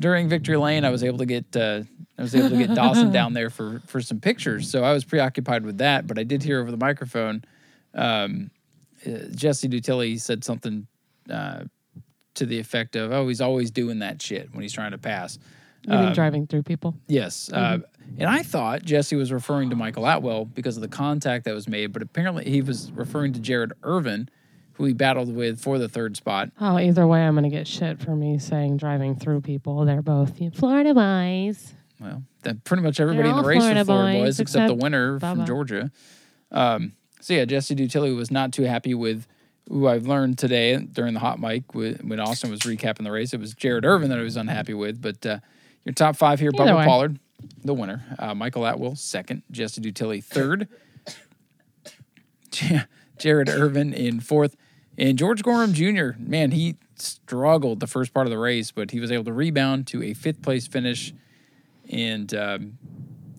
[0.00, 1.82] during Victory Lane, I was able to get uh,
[2.18, 4.70] I was able to get Dawson down there for for some pictures.
[4.70, 7.44] So I was preoccupied with that, but I did hear over the microphone
[7.94, 8.50] um,
[9.06, 10.86] uh, Jesse Dutilly said something
[11.30, 11.64] uh,
[12.34, 15.38] to the effect of, "Oh, he's always doing that shit when he's trying to pass."
[15.84, 16.94] You mean Um, driving through people?
[17.08, 17.50] Yes.
[17.52, 17.78] Uh,
[18.18, 21.68] and I thought Jesse was referring to Michael Atwell because of the contact that was
[21.68, 24.28] made, but apparently he was referring to Jared Irvin,
[24.74, 26.50] who he battled with for the third spot.
[26.60, 29.84] Oh, either way, I'm going to get shit for me saying driving through people.
[29.84, 31.74] They're both Florida boys.
[32.00, 34.66] Well, that pretty much everybody They're in the race Florida was Florida boys, boys, except
[34.68, 35.90] the except winner from Georgia.
[36.52, 39.26] Um, so yeah, Jesse Dutilly was not too happy with
[39.68, 43.32] who I've learned today during the hot mic when Austin was recapping the race.
[43.32, 45.38] It was Jared Irvin that I was unhappy with, but uh,
[45.84, 46.84] your top five here: Bubba way.
[46.84, 47.18] Pollard,
[47.64, 50.68] the winner; uh, Michael Atwell, second; Jesse Dutilly, third;
[53.18, 54.56] Jared Irvin in fourth,
[54.98, 56.10] and George Gorham Jr.
[56.18, 59.86] Man, he struggled the first part of the race, but he was able to rebound
[59.88, 61.12] to a fifth place finish.
[61.88, 62.78] And um,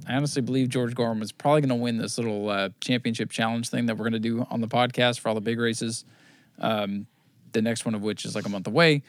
[0.08, 3.70] I honestly believe George Gorham is probably going to win this little uh, championship challenge
[3.70, 6.04] thing that we're going to do on the podcast for all the big races.
[6.60, 7.08] Um,
[7.54, 9.04] the next one of which is like a month away.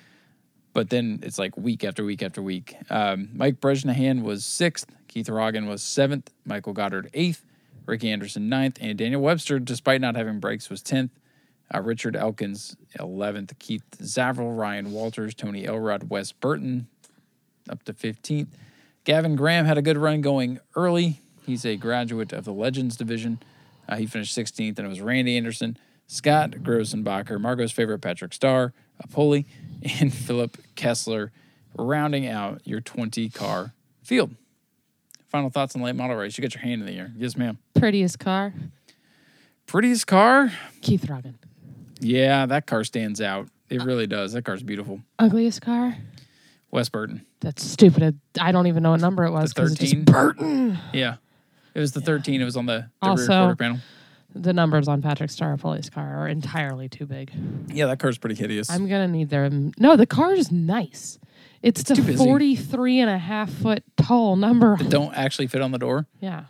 [0.72, 2.76] But then it's like week after week after week.
[2.90, 4.90] Um, Mike Bresnahan was sixth.
[5.08, 6.30] Keith Rogan was seventh.
[6.44, 7.44] Michael Goddard eighth.
[7.86, 8.78] Ricky Anderson ninth.
[8.80, 11.10] And Daniel Webster, despite not having breaks, was 10th.
[11.74, 13.58] Uh, Richard Elkins, 11th.
[13.58, 16.88] Keith Zavrel, Ryan Walters, Tony Elrod, Wes Burton,
[17.68, 18.48] up to 15th.
[19.04, 21.20] Gavin Graham had a good run going early.
[21.46, 23.40] He's a graduate of the Legends division.
[23.88, 28.72] Uh, he finished 16th, and it was Randy Anderson, Scott Grossenbacher, Margot's favorite Patrick Starr,
[29.06, 29.44] Apoli,
[30.00, 31.32] and Philip Kessler,
[31.76, 34.34] rounding out your 20 car field.
[35.28, 36.38] Final thoughts on the late model race.
[36.38, 37.12] You got your hand in the air.
[37.16, 37.58] Yes, ma'am.
[37.74, 38.54] Prettiest car,
[39.66, 40.52] Prettiest car?
[40.82, 41.34] Keith Roggan.
[42.00, 43.48] Yeah, that car stands out.
[43.70, 44.32] It really does.
[44.34, 45.00] That car's beautiful.
[45.18, 45.96] Ugliest car,
[46.74, 47.24] Wes Burton.
[47.40, 48.18] that's stupid.
[48.40, 50.04] I don't even know what number it was The because it's 13?
[50.04, 50.78] just Burton.
[50.92, 51.16] Yeah.
[51.72, 52.40] It was the 13.
[52.40, 53.78] It was on the, the Also- rear quarter panel.
[54.36, 57.30] The numbers on Patrick Starpoli's car are entirely too big.
[57.68, 58.68] Yeah, that car's pretty hideous.
[58.68, 59.94] I'm gonna need their no.
[59.96, 61.20] The car is nice.
[61.62, 64.76] It's, too the 43 and a half foot tall number.
[64.88, 66.08] Don't actually fit on the door.
[66.20, 66.44] Yeah.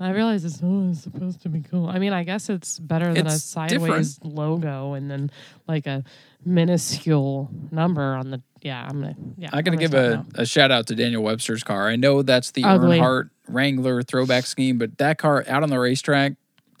[0.00, 1.88] I realize it's, oh, it's supposed to be cool.
[1.88, 5.30] I mean, I guess it's better than a It's sideways logo and then
[5.66, 6.04] like a
[6.46, 8.42] minuscule number on the.
[8.62, 9.16] Yeah, I'm gonna.
[9.36, 10.26] Yeah, I got to I'm gonna give a, now.
[10.36, 11.88] a shout out to Daniel Webster's car.
[11.88, 12.98] I know that's the Ugly.
[12.98, 16.34] Earnhardt Wrangler throwback scheme, but that car out on the racetrack,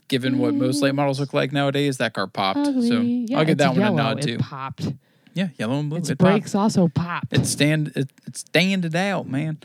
[0.08, 2.60] given what most late models look like nowadays, that car popped.
[2.60, 2.88] Ugly.
[2.88, 3.94] So yeah, I'll give that one yellow.
[3.94, 4.38] a nod it too.
[4.38, 4.88] popped.
[5.34, 5.98] Yeah, yellow and blue.
[5.98, 6.30] Its it popped.
[6.30, 7.32] brakes also popped.
[7.32, 9.58] it stand it, it standed out, man.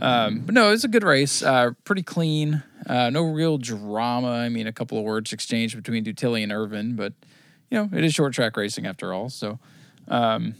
[0.00, 1.42] Um, but no, it's a good race.
[1.42, 2.62] Uh, pretty clean.
[2.86, 4.30] Uh, no real drama.
[4.30, 7.12] I mean, a couple of words exchanged between Dutilly and Irvin, but
[7.72, 9.30] you know, it is short track racing after all.
[9.30, 9.58] So,
[10.06, 10.56] um,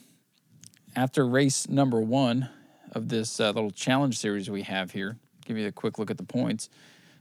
[0.97, 2.49] after race number one
[2.93, 6.17] of this uh, little challenge series we have here, give you a quick look at
[6.17, 6.71] the points.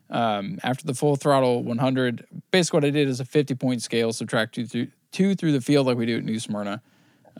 [0.09, 4.13] Um, after the full throttle 100, basically what I did is a 50 point scale,
[4.13, 6.81] subtract two through two through the field like we do at New Smyrna.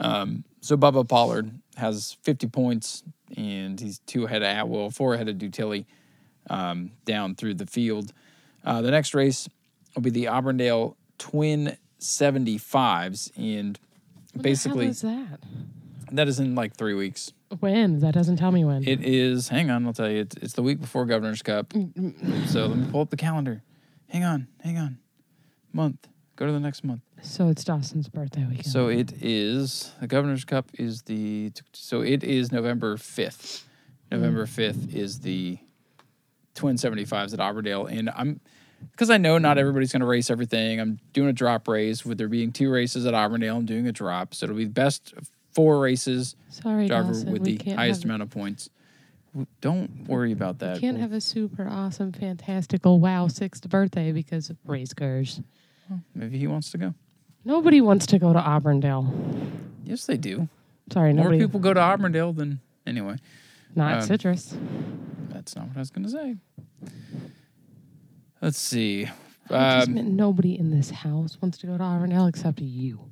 [0.02, 3.04] Um, so Bubba Pollard has 50 points,
[3.38, 5.86] and he's two ahead of Atwell, four ahead of Dutilly
[6.50, 8.12] um, down through the field.
[8.66, 9.48] Uh, the next race
[9.96, 13.80] will be the Auburndale Twin 75s, and
[14.40, 15.40] basically What the hell is that?
[16.12, 17.32] that is in like three weeks.
[17.60, 18.88] When that doesn't tell me when.
[18.88, 19.50] It is.
[19.50, 20.22] Hang on, I'll tell you.
[20.22, 21.70] It's, it's the week before Governor's Cup.
[21.70, 22.48] Mm, mm, mm.
[22.48, 23.62] so let me pull up the calendar.
[24.10, 25.00] Hang on, hang on.
[25.74, 26.08] Month.
[26.38, 27.02] Go to the next month.
[27.22, 28.66] so it's Dawson's birthday weekend.
[28.66, 33.68] So it is the Governor's Cup is the so it is November fifth.
[34.12, 35.60] November fifth is the
[36.56, 38.40] Twin seventy fives at Auburndale, and I'm
[38.92, 40.80] because I know not everybody's going to race everything.
[40.80, 43.58] I'm doing a drop race with there being two races at Auburndale.
[43.58, 45.14] I'm doing a drop, so it'll be the best
[45.54, 46.36] four races.
[46.50, 48.70] Sorry, driver with the highest have, amount of points.
[49.62, 50.80] Don't worry about that.
[50.80, 55.42] Can't We'll- have a super awesome, fantastical, wow sixth birthday because of race cars.
[56.16, 56.94] Maybe he wants to go.
[57.44, 59.14] Nobody wants to go to Auburndale.
[59.84, 60.48] Yes, they do.
[60.92, 61.40] Sorry, More nobody.
[61.46, 63.18] people go to Auburndale than anyway.
[63.76, 64.56] not um, citrus.
[65.30, 66.36] That's not what I was going to say.
[68.42, 69.08] Let's see.
[69.50, 73.12] Um, nobody in this house wants to go to Auburndale except you.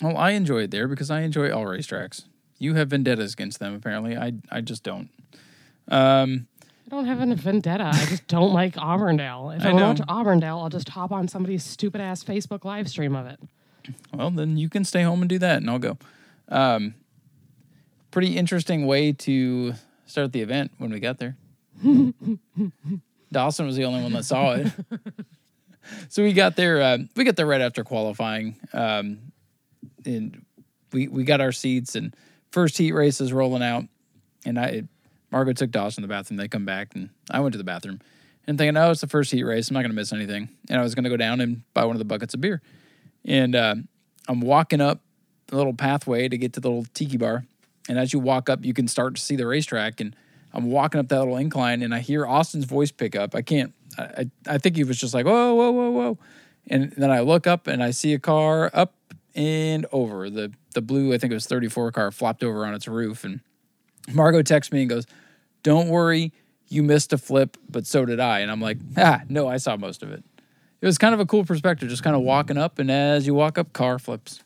[0.00, 2.24] well, I enjoy it there because I enjoy all racetracks.
[2.58, 4.16] You have vendettas against them, apparently.
[4.16, 5.10] I I just don't.
[5.88, 6.46] Um,
[6.86, 7.90] I don't have a vendetta.
[7.92, 9.50] I just don't like Auburndale.
[9.50, 12.88] If I I, to watch Auburndale, I'll just hop on somebody's stupid ass Facebook live
[12.88, 13.40] stream of it.
[14.14, 15.98] well, then you can stay home and do that, and I'll go.
[16.48, 16.94] Um,
[18.12, 19.74] pretty interesting way to
[20.06, 21.36] start the event when we got there.
[23.32, 24.72] Dawson was the only one that saw it.
[26.08, 26.80] so we got there.
[26.80, 29.18] Uh, we got there right after qualifying, um,
[30.04, 30.44] and
[30.92, 31.96] we we got our seats.
[31.96, 32.14] And
[32.50, 33.84] first heat race is rolling out,
[34.44, 34.84] and I
[35.30, 36.36] Margot took Dawson to the bathroom.
[36.36, 38.00] They come back, and I went to the bathroom,
[38.46, 39.70] and thinking, oh, it's the first heat race.
[39.70, 40.48] I'm not gonna miss anything.
[40.68, 42.62] And I was gonna go down and buy one of the buckets of beer,
[43.24, 43.74] and uh,
[44.28, 45.00] I'm walking up
[45.48, 47.44] the little pathway to get to the little tiki bar.
[47.88, 50.00] And as you walk up, you can start to see the racetrack.
[50.00, 50.16] And
[50.56, 53.34] I'm walking up that little incline, and I hear Austin's voice pick up.
[53.34, 53.74] I can't.
[53.98, 56.18] I I, think he was just like, whoa, whoa, whoa, whoa.
[56.68, 58.94] And then I look up and I see a car up
[59.34, 61.12] and over the the blue.
[61.12, 63.22] I think it was 34 car flopped over on its roof.
[63.22, 63.40] And
[64.12, 65.06] Margot texts me and goes,
[65.62, 66.32] "Don't worry,
[66.68, 69.76] you missed a flip, but so did I." And I'm like, "Ah, no, I saw
[69.76, 70.24] most of it."
[70.80, 73.34] It was kind of a cool perspective, just kind of walking up, and as you
[73.34, 74.42] walk up, car flips.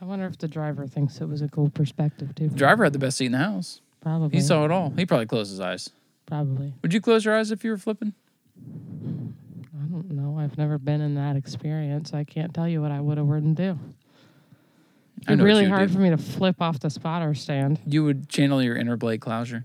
[0.00, 2.48] I wonder if the driver thinks it was a cool perspective too.
[2.48, 3.80] Driver had the best seat in the house.
[4.00, 4.36] Probably.
[4.36, 4.90] He saw it all.
[4.96, 5.90] He probably closed his eyes.
[6.26, 6.72] Probably.
[6.82, 8.14] Would you close your eyes if you were flipping?
[8.58, 10.38] I don't know.
[10.38, 12.12] I've never been in that experience.
[12.14, 13.78] I can't tell you what I would or wouldn't do.
[13.80, 15.94] I It's know what really hard do.
[15.94, 17.80] for me to flip off the spotter stand.
[17.86, 19.64] You would channel your inner Blake Clouser.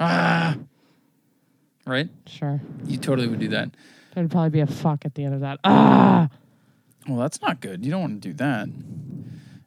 [0.00, 0.56] Ah,
[1.86, 2.08] right.
[2.26, 2.60] Sure.
[2.86, 3.70] You totally would do that.
[4.14, 5.60] There'd probably be a fuck at the end of that.
[5.64, 6.28] Ah!
[7.06, 7.84] Well, that's not good.
[7.84, 8.68] You don't want to do that.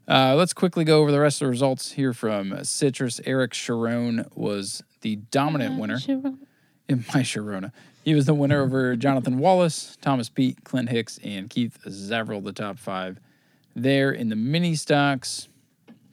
[0.08, 3.22] Uh, let's quickly go over the rest of the results here from Citrus.
[3.26, 5.98] Eric Sharon was the dominant winner
[6.89, 7.72] in my Sharona.
[8.04, 12.52] He was the winner over Jonathan Wallace, Thomas Pete, Clint Hicks, and Keith Zavril, the
[12.52, 13.20] top five
[13.76, 15.48] there in the mini stocks.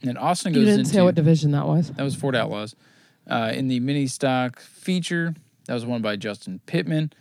[0.03, 1.90] And Austin You didn't into say what division that was.
[1.90, 2.74] that was Ford Outlaws.
[3.29, 5.35] Uh, in the mini stock feature,
[5.66, 7.12] that was won by Justin Pittman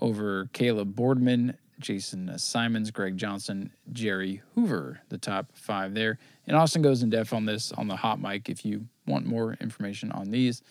[0.00, 6.18] over Caleb Boardman, Jason Simons, Greg Johnson, Jerry Hoover, the top five there.
[6.46, 9.56] And Austin goes in depth on this on the hot mic if you want more
[9.60, 10.62] information on these.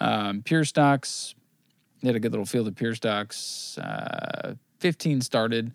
[0.00, 1.34] Um, pure stocks,
[2.02, 3.78] they had a good little field of pure stocks.
[3.78, 5.72] Uh, 15 started.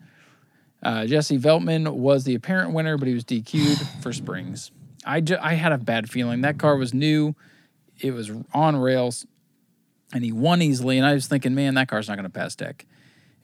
[0.82, 4.70] Uh, Jesse Veltman was the apparent winner, but he was DQ'd for Springs.
[5.04, 6.42] I, ju- I had a bad feeling.
[6.42, 7.34] That car was new,
[8.00, 9.26] it was on rails,
[10.12, 10.96] and he won easily.
[10.96, 12.86] And I was thinking, man, that car's not going to pass tech.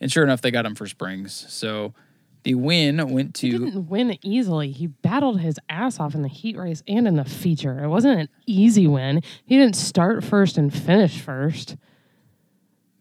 [0.00, 1.46] And sure enough, they got him for Springs.
[1.48, 1.94] So
[2.42, 3.46] the win went to.
[3.46, 4.70] He didn't win easily.
[4.70, 7.82] He battled his ass off in the heat race and in the feature.
[7.82, 9.22] It wasn't an easy win.
[9.44, 11.76] He didn't start first and finish first.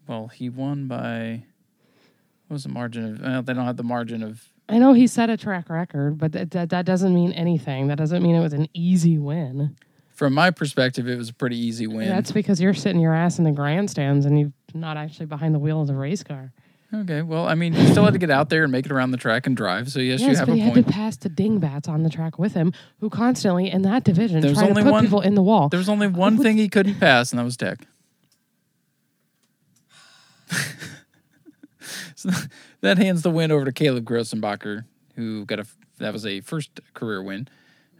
[0.08, 1.44] well, he won by
[2.48, 3.20] what was the margin of?
[3.20, 4.42] Well, they don't have the margin of.
[4.68, 7.86] I know he set a track record, but that, that, that doesn't mean anything.
[7.88, 9.76] That doesn't mean it was an easy win.
[10.14, 12.08] From my perspective, it was a pretty easy win.
[12.08, 15.58] That's because you're sitting your ass in the grandstands and you're not actually behind the
[15.58, 16.52] wheel of the race car.
[17.02, 19.10] Okay, well, I mean, you still had to get out there and make it around
[19.10, 19.90] the track and drive.
[19.90, 20.86] So yes, you yes, have but a he had point.
[20.86, 24.54] to pass the dingbats on the track with him, who constantly in that division There's
[24.54, 25.68] try to only put one- people in the wall.
[25.68, 27.86] There was only one thing he couldn't pass, and that was tech.
[32.14, 32.30] so
[32.80, 34.84] that hands the win over to Caleb Grossenbacher,
[35.16, 35.66] who got a
[35.98, 37.48] that was a first career win.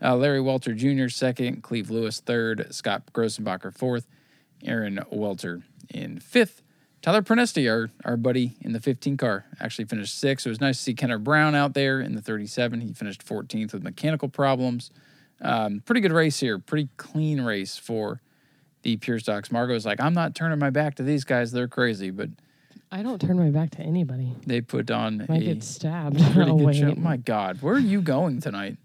[0.03, 1.09] Uh, Larry Walter Jr.
[1.09, 4.07] second, Cleve Lewis third, Scott Grossenbacher fourth,
[4.65, 6.63] Aaron Welter in fifth.
[7.07, 10.45] Tyler Pernesti, our, our buddy in the 15 car, actually finished sixth.
[10.45, 12.81] It was nice to see Kenner Brown out there in the 37.
[12.81, 14.91] He finished 14th with mechanical problems.
[15.41, 16.59] Um, pretty good race here.
[16.59, 18.21] Pretty clean race for
[18.83, 19.53] the Pure Stocks.
[19.53, 21.53] Margot's like, I'm not turning my back to these guys.
[21.53, 22.29] They're crazy, but
[22.91, 24.35] I don't turn my back to anybody.
[24.45, 26.17] they put on I a get stabbed.
[26.33, 26.77] pretty oh, good wait.
[26.77, 26.93] show.
[26.97, 28.79] My God, where are you going tonight?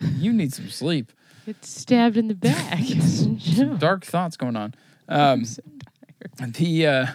[0.00, 1.10] You need some sleep.
[1.46, 2.78] Get stabbed in the back.
[3.78, 4.74] Dark thoughts going on.
[5.08, 5.44] Um,
[6.38, 7.06] the uh,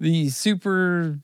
[0.00, 1.18] the super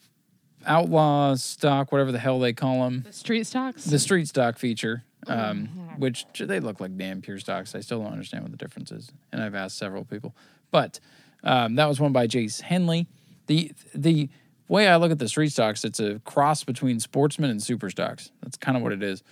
[0.66, 3.84] outlaw stock, whatever the hell they call them, the street stocks?
[3.84, 5.66] the street stock feature, um,
[5.98, 7.74] which they look like damn pure stocks.
[7.74, 10.34] I still don't understand what the difference is, and I've asked several people.
[10.70, 11.00] But
[11.42, 13.06] um, that was won by Jace Henley.
[13.46, 14.28] The the
[14.68, 18.30] way I look at the street stocks, it's a cross between sportsmen and super stocks.
[18.42, 19.22] That's kind of what it is.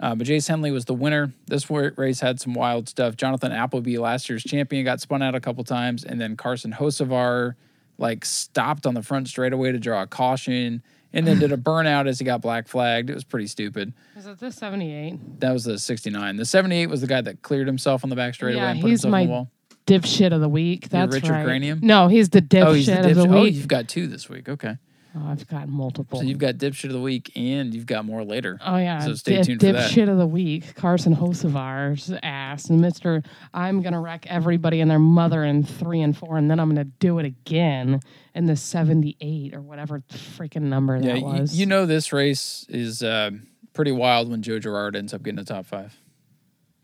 [0.00, 1.32] Uh, but Jace Henley was the winner.
[1.46, 3.16] This race had some wild stuff.
[3.16, 7.54] Jonathan Appleby, last year's champion, got spun out a couple times, and then Carson Hosevar
[8.00, 10.82] like stopped on the front straightaway to draw a caution,
[11.12, 13.10] and then did a burnout as he got black flagged.
[13.10, 13.92] It was pretty stupid.
[14.16, 15.40] Is it the 78?
[15.40, 16.36] That was the 69.
[16.36, 18.90] The 78 was the guy that cleared himself on the back straightaway Yeah, and put
[18.90, 19.50] he's himself on the my wall.
[19.86, 20.88] Dipshit of the week.
[20.88, 21.44] That's Richard right.
[21.44, 21.80] Cranium?
[21.82, 23.54] No, he's the dipshit Oh, he's the of the oh, week.
[23.54, 24.48] Oh, you've got two this week.
[24.48, 24.76] Okay.
[25.16, 26.20] Oh, I've got multiple.
[26.20, 28.58] So you've got dipshit of the week and you've got more later.
[28.64, 29.90] Oh yeah, So stay dip, tuned for that.
[29.90, 35.00] dipshit of the week, Carson Hosevar's ass, and Mister, I'm gonna wreck everybody and their
[35.00, 38.00] mother in three and four, and then I'm gonna do it again
[38.36, 41.58] in the 78 or whatever freaking number Yeah, that was.
[41.58, 43.30] you know this race is uh,
[43.72, 45.92] pretty wild when Joe Girard ends up getting the top five.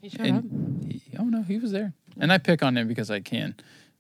[0.03, 0.45] He showed up.
[0.89, 3.55] He- oh no, he was there, and I pick on him because I can.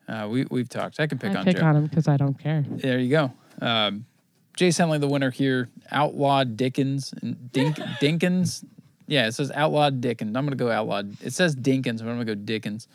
[0.08, 0.98] Uh, we we've talked.
[0.98, 1.64] I can pick I on pick Joe.
[1.66, 2.64] on him because I don't care.
[2.68, 3.32] There you go.
[3.60, 4.04] Um,
[4.56, 5.68] Jace Henley, the winner here.
[5.90, 8.64] Outlaw Dickens and Dink Dinkins.
[9.06, 10.36] Yeah, it says Outlaw Dickens.
[10.36, 11.02] I'm gonna go Outlaw.
[11.20, 12.88] It says Dinkins, but I'm gonna go Dickens.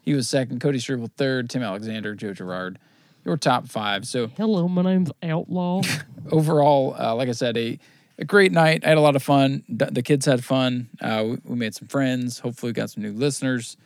[0.00, 0.60] He was second.
[0.60, 1.50] Cody Struble third.
[1.50, 2.78] Tim Alexander, Joe Girard.
[3.24, 4.06] Your top five.
[4.06, 5.82] So Hello, my name's Outlaw.
[6.30, 7.78] overall, uh, like I said, a,
[8.18, 8.84] a great night.
[8.84, 9.64] I had a lot of fun.
[9.68, 10.88] The kids had fun.
[11.00, 12.38] Uh, we, we made some friends.
[12.38, 13.76] Hopefully, we got some new listeners.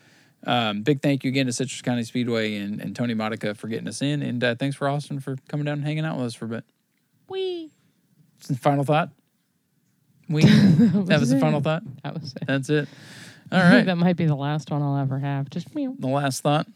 [0.45, 3.89] Um, big thank you again to Citrus County Speedway and, and Tony Modica for getting
[3.89, 4.23] us in.
[4.23, 6.49] And uh, thanks for Austin for coming down and hanging out with us for a
[6.49, 6.65] bit.
[7.33, 7.71] Wee.
[8.61, 9.09] Final thought?
[10.29, 11.83] We that was the final thought.
[12.05, 12.47] That was it.
[12.47, 12.89] That's it.
[13.51, 13.83] All right.
[13.87, 15.49] that might be the last one I'll ever have.
[15.49, 15.95] Just meow.
[15.99, 16.67] the last thought.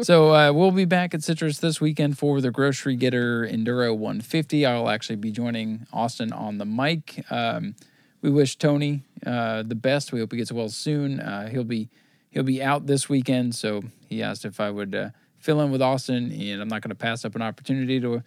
[0.00, 4.66] so uh, we'll be back at Citrus this weekend for the Grocery Getter Enduro 150.
[4.66, 7.24] I'll actually be joining Austin on the mic.
[7.30, 7.76] Um,
[8.22, 10.12] we wish Tony uh, the best.
[10.12, 11.20] We hope he gets well soon.
[11.20, 11.88] Uh, he'll be
[12.30, 15.80] he'll be out this weekend, so he asked if I would uh, fill in with
[15.80, 18.22] Austin, and I'm not going to pass up an opportunity to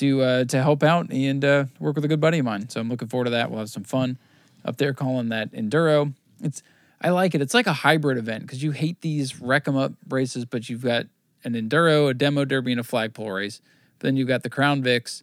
[0.00, 2.68] to uh, to help out and uh, work with a good buddy of mine.
[2.68, 3.50] So I'm looking forward to that.
[3.50, 4.18] We'll have some fun
[4.64, 6.14] up there calling that enduro.
[6.42, 6.62] It's
[7.00, 7.40] I like it.
[7.42, 10.82] It's like a hybrid event because you hate these wreck 'em up races, but you've
[10.82, 11.06] got
[11.44, 13.60] an enduro, a demo derby, and a flagpole race.
[14.00, 15.22] Then you've got the Crown Vics,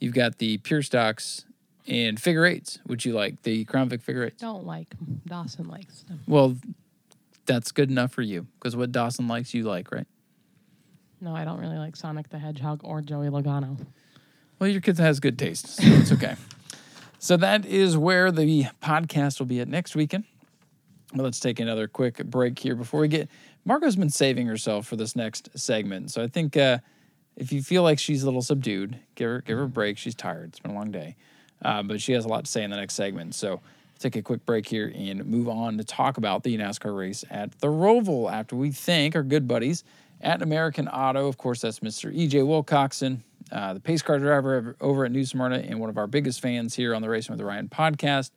[0.00, 1.44] you've got the Pure Stocks,
[1.86, 4.40] and figure eights, which you like the Crown Vic figure eights.
[4.40, 5.20] Don't like 'em.
[5.26, 6.20] Dawson likes them.
[6.26, 6.56] Well,
[7.44, 10.06] that's good enough for you because what Dawson likes, you like, right?
[11.20, 13.78] No, I don't really like Sonic the Hedgehog or Joey Logano.
[14.58, 16.36] Well, your kid has good taste, so it's okay.
[17.18, 20.24] So that is where the podcast will be at next weekend.
[21.12, 23.28] But let's take another quick break here before we get.
[23.64, 26.78] Margot's been saving herself for this next segment, so I think uh,
[27.34, 29.98] if you feel like she's a little subdued, give her give her a break.
[29.98, 30.50] She's tired.
[30.50, 31.16] It's been a long day,
[31.64, 33.34] uh, but she has a lot to say in the next segment.
[33.34, 33.60] So
[33.98, 37.58] take a quick break here and move on to talk about the NASCAR race at
[37.60, 39.84] the Roval after we thank our good buddies
[40.20, 41.28] at American Auto.
[41.28, 42.14] Of course, that's Mr.
[42.14, 43.20] EJ Wilcoxon,
[43.52, 46.74] uh, the pace car driver over at New Smyrna, and one of our biggest fans
[46.74, 48.30] here on the Racing with Ryan podcast.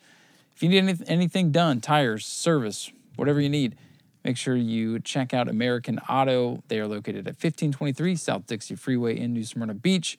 [0.55, 3.75] If you need any, anything done, tires, service, whatever you need,
[4.23, 6.63] make sure you check out American Auto.
[6.67, 10.17] They are located at 1523 South Dixie Freeway in New Smyrna Beach.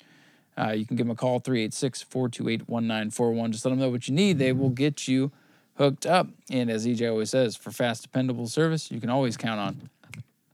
[0.59, 3.53] Uh, you can give them a call, 386 428 1941.
[3.53, 4.39] Just let them know what you need.
[4.39, 5.31] They will get you
[5.77, 6.29] hooked up.
[6.51, 9.91] And as EJ always says, for fast, dependable service, you can always count on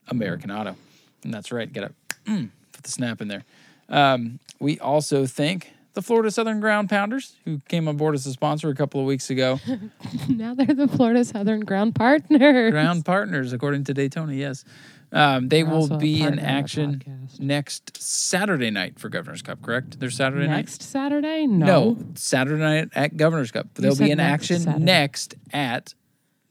[0.09, 0.77] American Auto.
[1.25, 1.73] And that's right.
[1.73, 1.93] Get a
[2.29, 3.45] mm, put the snap in there.
[3.89, 8.33] Um, we also thank the Florida Southern Ground Pounders, who came on board as a
[8.33, 9.59] sponsor a couple of weeks ago.
[10.29, 12.71] now they're the Florida Southern Ground Partners.
[12.71, 14.65] Ground partners, according to Daytona, yes.
[15.13, 19.41] Um, they They're will be in partner of the action next Saturday night for Governor's
[19.41, 19.99] Cup, correct?
[19.99, 20.57] There's Saturday night?
[20.57, 21.47] Next Saturday?
[21.47, 21.67] No.
[21.67, 23.69] No, Saturday night at Governor's Cup.
[23.75, 24.85] They'll be in next action Saturday.
[24.85, 25.95] next at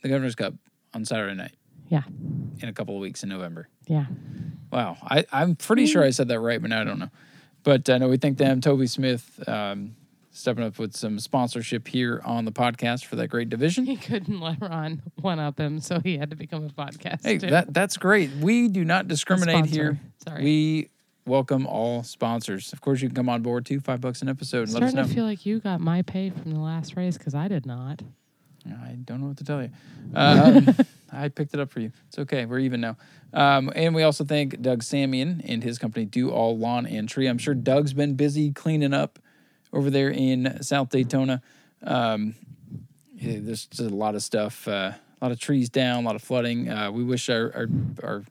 [0.01, 0.55] the Governor's Cup
[0.93, 1.53] on Saturday night
[1.87, 2.03] Yeah.
[2.59, 3.69] in a couple of weeks in November.
[3.87, 4.05] Yeah.
[4.71, 7.11] Wow, I, I'm pretty sure I said that right, but now I don't know.
[7.63, 9.95] But I know we thank them, Toby Smith, um,
[10.31, 13.85] stepping up with some sponsorship here on the podcast for that great division.
[13.85, 17.23] He couldn't let Ron one up him, so he had to become a podcast.
[17.23, 17.49] Hey, too.
[17.51, 18.31] that that's great.
[18.31, 19.99] We do not discriminate here.
[20.27, 20.43] Sorry.
[20.43, 20.89] We
[21.25, 22.73] welcome all sponsors.
[22.73, 23.79] Of course, you can come on board too.
[23.79, 24.63] Five bucks an episode.
[24.63, 25.07] And let us starting know.
[25.07, 28.01] to feel like you got my pay from the last race because I did not.
[28.67, 29.69] I don't know what to tell you.
[30.13, 30.75] Um,
[31.11, 31.91] I picked it up for you.
[32.07, 32.45] It's okay.
[32.45, 32.97] We're even now.
[33.33, 37.27] Um, and we also thank Doug Samian and his company Do All Lawn and Tree.
[37.27, 39.19] I'm sure Doug's been busy cleaning up
[39.71, 41.41] over there in South Daytona.
[41.83, 42.35] Um,
[43.13, 46.23] there's just a lot of stuff, uh, a lot of trees down, a lot of
[46.23, 46.69] flooding.
[46.69, 47.67] Uh, we wish our, our
[48.03, 48.23] our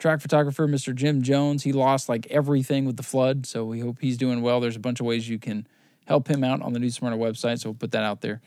[0.00, 0.94] track photographer, Mr.
[0.94, 3.46] Jim Jones, he lost like everything with the flood.
[3.46, 4.58] So we hope he's doing well.
[4.60, 5.66] There's a bunch of ways you can
[6.06, 7.60] help him out on the New Smyrna website.
[7.60, 8.40] So we'll put that out there.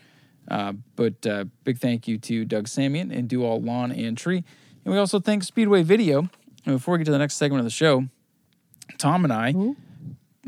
[0.50, 4.44] Uh, but uh, big thank you to Doug Samian and Do All Lawn and Tree.
[4.86, 6.30] And we also thank Speedway Video.
[6.66, 8.06] And before we get to the next segment of the show,
[8.98, 9.54] Tom and I,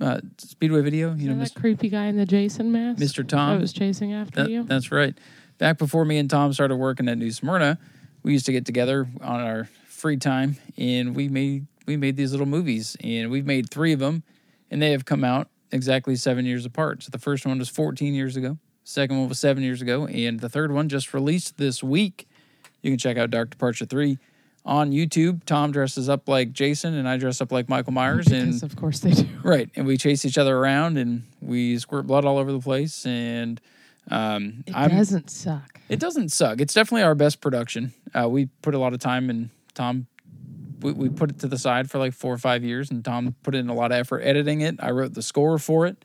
[0.01, 1.53] uh, Speedway Video, you know, know Mr.
[1.53, 3.01] that creepy guy in the Jason mask?
[3.01, 3.27] Mr.
[3.27, 3.55] Tom.
[3.55, 4.63] That was chasing after That- you?
[4.63, 5.17] That's right.
[5.57, 7.77] Back before me and Tom started working at New Smyrna,
[8.23, 12.31] we used to get together on our free time and we made we made these
[12.31, 14.23] little movies and we've made three of them
[14.69, 17.03] and they have come out exactly seven years apart.
[17.03, 20.39] So the first one was 14 years ago, second one was seven years ago, and
[20.39, 22.27] the third one just released this week.
[22.81, 24.17] You can check out Dark Departure 3
[24.65, 25.43] on YouTube.
[25.45, 28.99] Tom dresses up like Jason and I dress up like Michael Myers and of course
[28.99, 29.27] they do.
[29.43, 33.05] Right, and we chase each other around, and we squirt blood all over the place,
[33.05, 33.59] and
[34.09, 34.89] um, It I'm.
[34.91, 35.79] doesn't suck.
[35.89, 36.61] It doesn't suck.
[36.61, 37.93] It's definitely our best production.
[38.13, 40.07] Uh, we put a lot of time, and Tom,
[40.81, 43.35] we, we put it to the side for like four or five years, and Tom
[43.43, 44.75] put in a lot of effort editing it.
[44.79, 46.03] I wrote the score for it.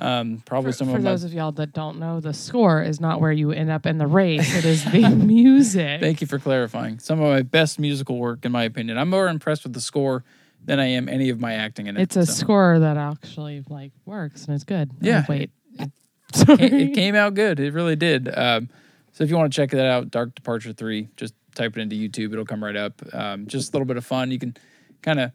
[0.00, 1.10] Um, probably For, some for of my.
[1.10, 3.98] those of y'all that don't know, the score is not where you end up in
[3.98, 4.56] the race.
[4.56, 6.00] It is the music.
[6.00, 6.98] Thank you for clarifying.
[6.98, 8.96] Some of my best musical work, in my opinion.
[8.98, 10.24] I'm more impressed with the score
[10.64, 12.02] than I am any of my acting in it.
[12.02, 12.32] It's a so.
[12.32, 14.90] score that actually like works and it's good.
[14.92, 15.50] Oh, Yeah, wait.
[15.78, 15.90] it-
[16.34, 16.62] Sorry.
[16.62, 17.58] it, it came out good.
[17.60, 18.28] It really did.
[18.36, 18.68] Um,
[19.12, 21.96] so if you want to check that out, Dark Departure Three, just type it into
[21.96, 22.32] YouTube.
[22.32, 23.02] It'll come right up.
[23.12, 24.30] Um, just a little bit of fun.
[24.30, 24.56] You can
[25.02, 25.32] kind of.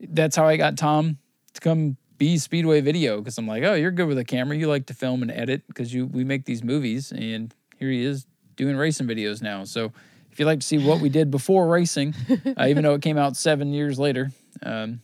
[0.00, 1.18] That's how I got Tom
[1.54, 4.54] to come be Speedway Video because I'm like, oh, you're good with a camera.
[4.54, 8.04] You like to film and edit because you we make these movies, and here he
[8.04, 9.64] is doing racing videos now.
[9.64, 9.92] So
[10.30, 12.14] if you'd like to see what we did before racing,
[12.58, 14.30] uh, even though it came out seven years later.
[14.62, 15.00] Um,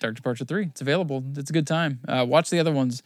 [0.00, 0.64] Dark Departure 3.
[0.64, 1.22] It's available.
[1.36, 2.00] It's a good time.
[2.08, 3.02] Uh, watch the other ones.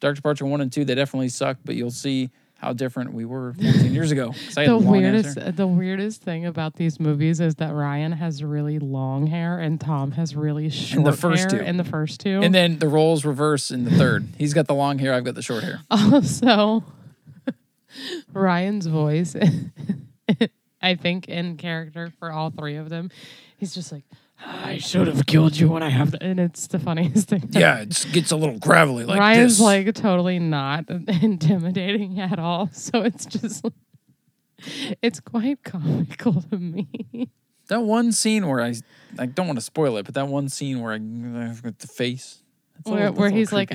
[0.00, 3.54] Dark Departure 1 and 2, they definitely suck, but you'll see how different we were
[3.54, 4.34] 14 years ago.
[4.54, 9.60] The weirdest the weirdest thing about these movies is that Ryan has really long hair
[9.60, 11.64] and Tom has really short first hair two.
[11.64, 12.40] in the first two.
[12.42, 14.26] And then the roles reverse in the third.
[14.36, 15.80] He's got the long hair, I've got the short hair.
[15.90, 16.84] Oh, also
[18.32, 19.36] Ryan's voice
[20.82, 23.10] I think in character for all three of them
[23.56, 24.04] he's just like
[24.44, 27.48] I should have killed you when I have the, and it's the funniest thing.
[27.50, 29.60] Yeah, it gets a little gravelly like Ryan's this.
[29.60, 30.88] like totally not
[31.22, 32.68] intimidating at all.
[32.72, 33.64] So it's just
[35.02, 37.30] it's quite comical to me.
[37.68, 38.74] that one scene where I
[39.18, 42.42] I don't want to spoil it, but that one scene where I I've the face.
[42.84, 43.72] Where- little- where he's like-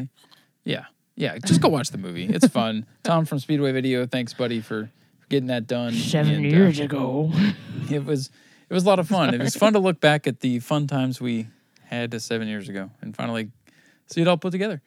[0.63, 0.85] Yeah.
[1.15, 2.25] Yeah, just go watch the movie.
[2.25, 2.87] It's fun.
[3.03, 4.89] Tom from Speedway Video, thanks buddy for
[5.29, 5.93] getting that done.
[6.15, 7.31] And, uh, ago.
[7.91, 8.31] it was
[8.73, 9.33] it was a lot of fun.
[9.33, 11.47] It was fun to look back at the fun times we
[11.85, 13.51] had seven years ago and finally
[14.07, 14.81] see it all put together.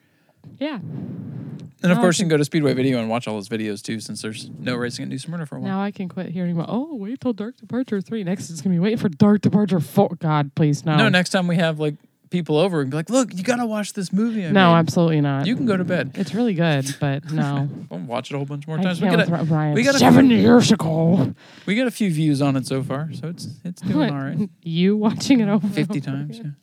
[0.58, 0.78] Yeah.
[0.78, 3.48] And of Now course, you can- can go to Speedway Video and watch all those
[3.48, 5.68] videos too, since there's no racing at New Smyrna for a while.
[5.70, 6.68] Now I can quit hearing about.
[6.68, 8.24] Oh, wait till Dark Departure three.
[8.24, 10.16] Next, it's gonna be wait for Dark Departure four.
[10.18, 10.96] God, please no.
[10.96, 11.94] No, next time we have like
[12.30, 15.20] people over and be like, "Look, you gotta watch this movie." I no, made." absolutely
[15.20, 15.46] not.
[15.46, 16.12] You can go to bed.
[16.14, 17.68] It's really good, but no.
[17.90, 19.00] We'll watch it a whole bunch more I times.
[19.00, 21.34] We got, a, we got a seven few- years ago.
[21.66, 24.10] we got a few views on it so far, so it's it's doing What?
[24.10, 24.50] all right.
[24.62, 26.38] You watching it over 50 over times.
[26.40, 26.56] again?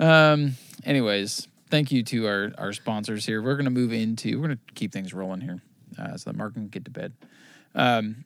[0.00, 0.32] Yeah.
[0.32, 0.56] Um.
[0.84, 3.40] Anyways, thank you to our our sponsors here.
[3.42, 4.36] We're gonna move into.
[4.40, 5.60] We're gonna keep things rolling here,
[5.98, 7.12] uh, so that Mark can get to bed.
[7.74, 8.24] Um.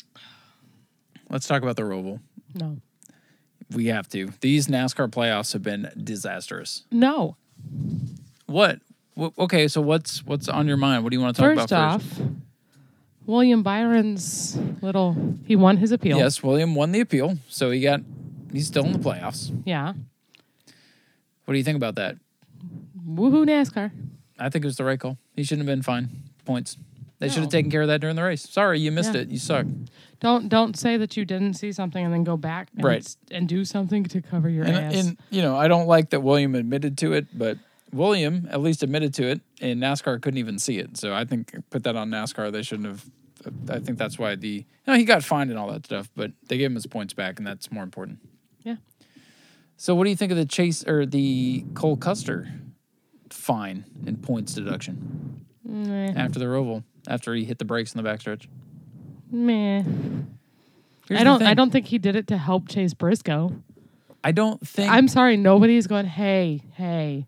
[1.28, 2.20] Let's talk about the Roval.
[2.54, 2.76] No,
[3.72, 4.30] We have to.
[4.40, 6.84] These NASCAR playoffs have been disastrous.
[6.90, 7.36] no.
[8.46, 8.80] What?
[9.18, 11.02] Wh- Okay, so what's what's on your mind?
[11.02, 12.20] What do you want to talk First about first?
[12.20, 12.26] off,
[13.26, 15.16] William Byron's little.
[15.46, 16.16] He won his appeal.
[16.18, 18.00] Yes, William won the appeal, so he got
[18.52, 19.50] he's still in the playoffs.
[19.64, 19.94] Yeah.
[21.44, 22.16] What do you think about that?
[23.08, 23.90] Woohoo NASCAR.
[24.38, 25.16] I think it was the right call.
[25.34, 26.10] He shouldn't have been fined
[26.44, 26.76] points.
[27.18, 28.46] They should have taken care of that during the race.
[28.48, 29.22] Sorry, you missed Yeah.
[29.22, 29.28] it.
[29.28, 29.66] You suck.
[30.20, 33.16] Don't don't say that you didn't see something and then go back and, Right.
[33.30, 34.94] and do something to cover your And, uh, ass.
[35.06, 37.58] and you know, I don't like that William admitted to it, but
[37.92, 40.96] William at least admitted to it, and NASCAR couldn't even see it.
[40.96, 42.50] So I think put that on NASCAR.
[42.50, 43.04] They shouldn't have.
[43.46, 46.10] Uh, I think that's why the you know, he got fined and all that stuff,
[46.16, 48.18] but they gave him his points back, and that's more important.
[48.62, 48.76] Yeah.
[49.76, 52.48] So what do you think of the chase or the Cole Custer
[53.30, 56.12] fine and points deduction Meh.
[56.16, 58.46] after the Roval after he hit the brakes in the backstretch?
[59.30, 59.82] Meh.
[61.08, 61.42] Here's I don't.
[61.42, 63.62] I don't think he did it to help Chase Briscoe.
[64.24, 64.90] I don't think.
[64.90, 65.36] I'm sorry.
[65.36, 66.06] Nobody's going.
[66.06, 67.26] Hey, hey,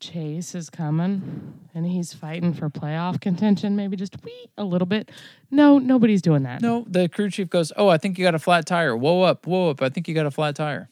[0.00, 3.74] Chase is coming, and he's fighting for playoff contention.
[3.76, 5.10] Maybe just wee a little bit.
[5.50, 6.60] No, nobody's doing that.
[6.60, 8.96] No, the crew chief goes, "Oh, I think you got a flat tire.
[8.96, 9.80] Whoa up, whoa up.
[9.80, 10.90] I think you got a flat tire."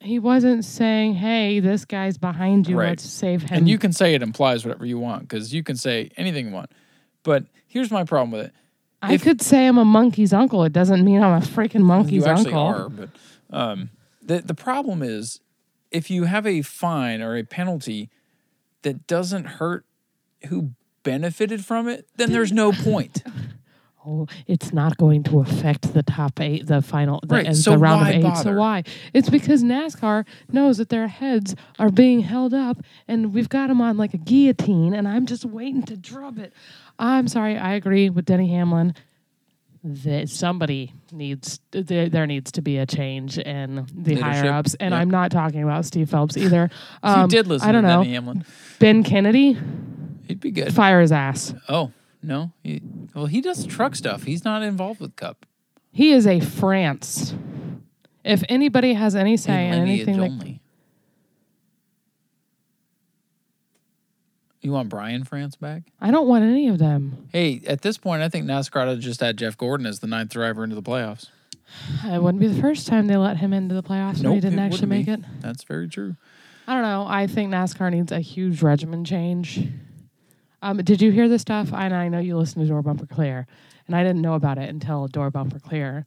[0.00, 2.78] He wasn't saying, "Hey, this guy's behind you.
[2.78, 2.90] Right.
[2.90, 5.76] Let's save him." And you can say it implies whatever you want because you can
[5.76, 6.70] say anything you want.
[7.22, 8.52] But here's my problem with it.
[9.02, 10.64] I if- could say I'm a monkey's uncle.
[10.64, 12.62] It doesn't mean I'm a freaking monkey's you actually uncle.
[12.84, 13.08] are, but
[13.50, 13.90] um,
[14.22, 15.40] the the problem is
[15.90, 18.10] if you have a fine or a penalty
[18.82, 19.84] that doesn't hurt
[20.48, 20.72] who
[21.02, 23.22] benefited from it, then there's no point.
[24.06, 27.78] Oh, it's not going to affect the top eight, the final, the, Right, so the
[27.78, 28.22] round of eight.
[28.22, 28.42] bother?
[28.42, 28.84] So why?
[29.12, 33.82] It's because NASCAR knows that their heads are being held up, and we've got them
[33.82, 36.54] on like a guillotine, and I'm just waiting to drop it.
[36.98, 37.56] I'm sorry.
[37.56, 38.94] I agree with Denny Hamlin.
[39.84, 44.74] That somebody needs there, there needs to be a change in the Leadership, higher ups,
[44.80, 44.98] and yeah.
[44.98, 46.68] I'm not talking about Steve Phelps either.
[47.02, 48.02] Um, you did listen I don't to know.
[48.02, 48.44] Denny Hamlin,
[48.80, 49.56] Ben Kennedy,
[50.26, 50.74] he'd be good.
[50.74, 51.54] fire his ass.
[51.68, 51.92] Oh
[52.24, 52.82] no, he,
[53.14, 54.24] well he does truck stuff.
[54.24, 55.46] He's not involved with Cup.
[55.92, 57.34] He is a France.
[58.24, 60.60] If anybody has any say in anything that only.
[64.60, 65.82] You want Brian France back?
[66.00, 67.28] I don't want any of them.
[67.32, 70.08] Hey, at this point, I think NASCAR ought to just add Jeff Gordon as the
[70.08, 71.28] ninth driver into the playoffs.
[72.04, 74.58] It wouldn't be the first time they let him into the playoffs when he didn't
[74.58, 75.12] actually make be.
[75.12, 75.20] it.
[75.40, 76.16] That's very true.
[76.66, 77.06] I don't know.
[77.08, 79.68] I think NASCAR needs a huge regimen change.
[80.60, 81.72] Um, did you hear this stuff?
[81.72, 83.46] I, I know you listen to Door Bumper Clear,
[83.86, 86.04] and I didn't know about it until Door Bumper Clear.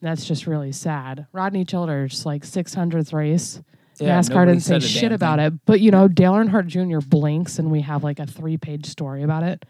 [0.00, 1.26] That's just really sad.
[1.32, 3.62] Rodney Childers, like 600th race.
[3.98, 5.46] Yeah, NASCAR didn't say shit about thing.
[5.46, 6.98] it, but you know, Dale Earnhardt Jr.
[7.06, 9.64] blinks, and we have like a three-page story about it.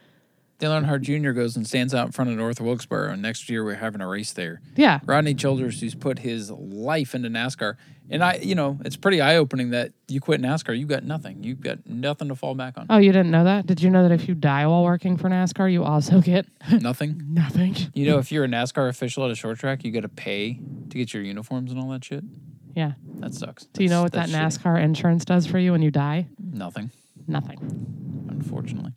[0.60, 1.32] Dale Earnhardt Jr.
[1.32, 4.06] goes and stands out in front of North Wilkesboro, and next year we're having a
[4.08, 4.60] race there.
[4.76, 7.74] Yeah, Rodney Childers, who's put his life into NASCAR,
[8.08, 11.42] and I, you know, it's pretty eye opening that you quit NASCAR, you got nothing,
[11.42, 13.66] you've got nothing to fall back on, Oh, you didn't know that?
[13.66, 16.46] Did you know that if you die while working for NASCAR, you also get
[16.80, 17.20] nothing.
[17.30, 17.74] nothing?
[17.92, 20.54] You know, if you're a NASCAR official at a short track, you got to pay
[20.90, 22.22] to get your uniforms and all that shit.
[22.74, 22.92] Yeah.
[23.20, 23.64] That sucks.
[23.66, 26.26] Do you know what that That's- that's NASCAR insurance does for you when you die?
[26.38, 26.90] Nothing.
[27.26, 27.58] Nothing.
[28.28, 28.92] unfortunately.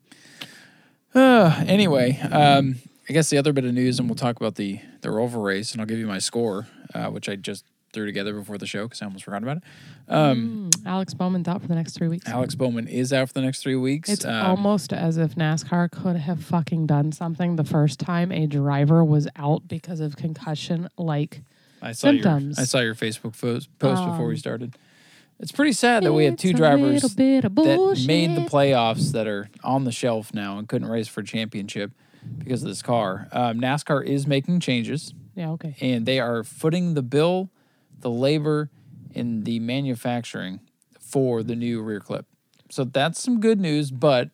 [1.16, 2.76] Uh, anyway, um,
[3.10, 5.72] I guess the other bit of news, and we'll talk about the the Roval race,
[5.72, 7.64] and I'll give you my score, uh, which I just
[7.94, 9.64] threw together before the show because I almost forgot about it.
[10.10, 12.28] Um, Alex Bowman's out for the next three weeks.
[12.28, 14.10] Alex Bowman is out for the next three weeks.
[14.10, 18.46] It's Um, almost as if NASCAR could have fucking done something the first time a
[18.46, 20.90] driver was out because of concussion.
[20.98, 21.42] Like,
[21.82, 22.58] I saw symptoms.
[22.58, 24.76] your I saw your Facebook post, post before we Um, started.
[25.40, 29.12] It's pretty sad that we have two drivers little bit of that made the playoffs
[29.12, 31.92] that are on the shelf now and couldn't race for a championship
[32.40, 33.28] because of this car.
[33.32, 35.14] Um, NASCAR is making changes.
[35.36, 35.76] yeah, okay.
[35.80, 37.52] and they are footing the bill,
[38.00, 38.72] the labor,
[39.14, 40.60] and the manufacturing
[41.00, 42.26] for the new rear clip.
[42.72, 44.32] So that's some good news, but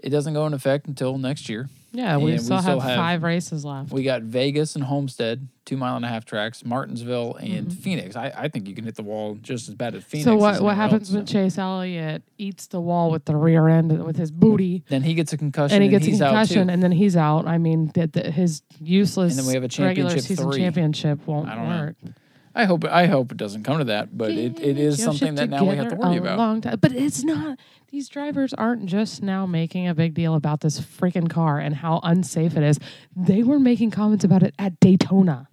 [0.00, 1.68] it doesn't go in effect until next year.
[1.94, 3.92] Yeah, we And we still, still have, have- five races left.
[3.92, 8.16] We got Vegas and Homestead, two mile and a half tracks, Martinsville and Phoenix.
[8.16, 10.28] I, I think you can hit the wall just as bad at Phoenix.
[10.28, 10.38] Mm-hmm.
[10.38, 11.32] so what what happens else, when so.
[11.32, 14.82] Chase Elliott eats the wall with the rear end with his booty?
[14.88, 17.16] Then he gets a concussion and he gets a he's out concussion, and then he's
[17.16, 17.46] out.
[17.46, 20.60] I mean, that his useless And then we have a regular championship season three.
[20.60, 22.12] championship won't I don't know.
[22.54, 25.50] I hope I hope it doesn't come to that, but it, it is something that
[25.50, 26.38] now we have to worry a about.
[26.38, 26.78] Long time.
[26.80, 27.58] But it's not.
[27.90, 32.00] These drivers aren't just now making a big deal about this freaking car and how
[32.02, 32.78] unsafe it is.
[33.16, 35.48] They were making comments about it at Daytona,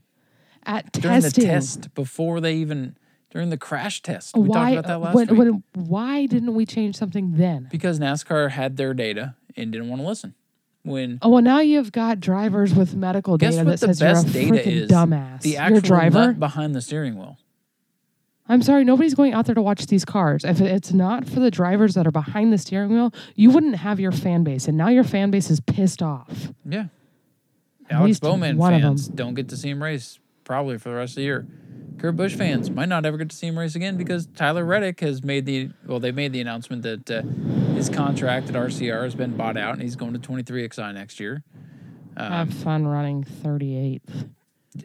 [0.64, 1.44] at During testing.
[1.44, 2.98] the test, before they even
[3.32, 4.76] during the crash test, we why?
[4.76, 5.40] talked about that uh, last when, week.
[5.40, 7.68] when, why didn't we change something then?
[7.72, 10.36] because NASCAR had their data and didn't want to listen.
[10.84, 14.24] When Oh well, now you've got drivers with medical guess data what that the says
[14.36, 14.90] you're a data freaking is?
[14.92, 15.42] dumbass.
[15.42, 16.28] the You're actual a driver.
[16.28, 17.38] nut behind the steering wheel.
[18.50, 20.44] I'm sorry, nobody's going out there to watch these cars.
[20.44, 24.00] If it's not for the drivers that are behind the steering wheel, you wouldn't have
[24.00, 26.52] your fan base, and now your fan base is pissed off.
[26.66, 26.86] Yeah.
[27.90, 29.16] At Alex least Bowman one of fans them.
[29.16, 31.48] don't get to see him race probably for the rest of the year.
[31.98, 35.00] Kurt Busch fans might not ever get to see him race again because Tyler Reddick
[35.02, 37.22] has made the well, they made the announcement that uh,
[37.74, 41.44] his contract at RCR has been bought out and he's going to 23XI next year.
[42.18, 44.30] Um, have fun running 38th.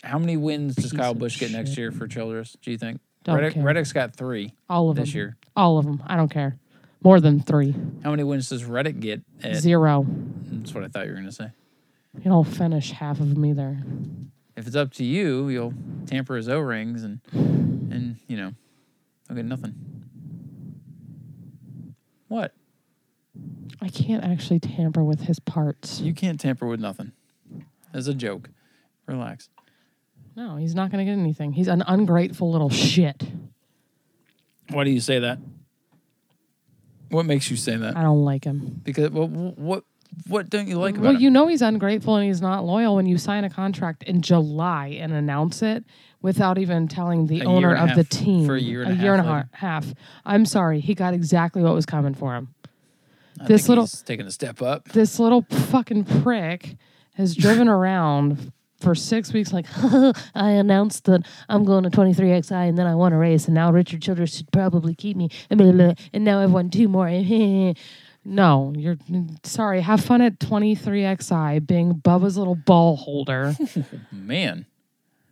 [0.05, 2.57] how many wins does piece Kyle Busch get next year for Childress?
[2.61, 3.01] Do you think?
[3.25, 3.63] Don't Reddick, care.
[3.65, 5.17] Reddick's got three All of this them.
[5.17, 5.37] year.
[5.57, 6.03] All of them.
[6.07, 6.59] I don't care.
[7.03, 7.75] More than three.
[8.05, 9.23] How many wins does Reddick get?
[9.43, 10.05] At, Zero.
[10.09, 11.51] That's what I thought you were going to say.
[12.19, 13.79] You don't finish half of them either.
[14.57, 15.75] If it's up to you, you'll
[16.07, 18.53] tamper his O rings and and you know,
[19.29, 19.75] I'll get nothing.
[22.29, 22.53] What?
[23.81, 26.01] I can't actually tamper with his parts.
[26.01, 27.13] You can't tamper with nothing.
[27.93, 28.51] As a joke.
[29.07, 29.49] Relax.
[30.35, 31.53] No, he's not going to get anything.
[31.53, 33.25] He's an ungrateful little shit.
[34.71, 35.39] Why do you say that?
[37.11, 37.97] What makes you say that?
[37.97, 38.81] I don't like him.
[38.83, 39.85] Because what what
[40.29, 41.21] what don't you like about well, him?
[41.21, 44.89] you know he's ungrateful and he's not loyal when you sign a contract in July
[45.01, 45.85] and announce it
[46.23, 48.61] without even telling the A year owner and a of the half team for a
[48.61, 49.49] year and a year half and a later.
[49.53, 49.95] half.
[50.25, 52.55] I'm sorry, he got exactly what was coming for him.
[53.41, 54.89] I this think little- he's taking a step up.
[54.89, 56.77] This little fucking prick
[57.15, 59.67] has driven around for six weeks like
[60.35, 63.71] I announced that I'm going to 23XI and then I won a race and now
[63.73, 66.89] Richard Childress should probably keep me and, blah, blah, blah, and now I've won two
[66.89, 67.09] more.
[68.29, 68.97] no, you're
[69.45, 69.81] sorry.
[69.81, 73.55] Have fun at 23XI being Bubba's little ball holder
[74.13, 74.67] Man.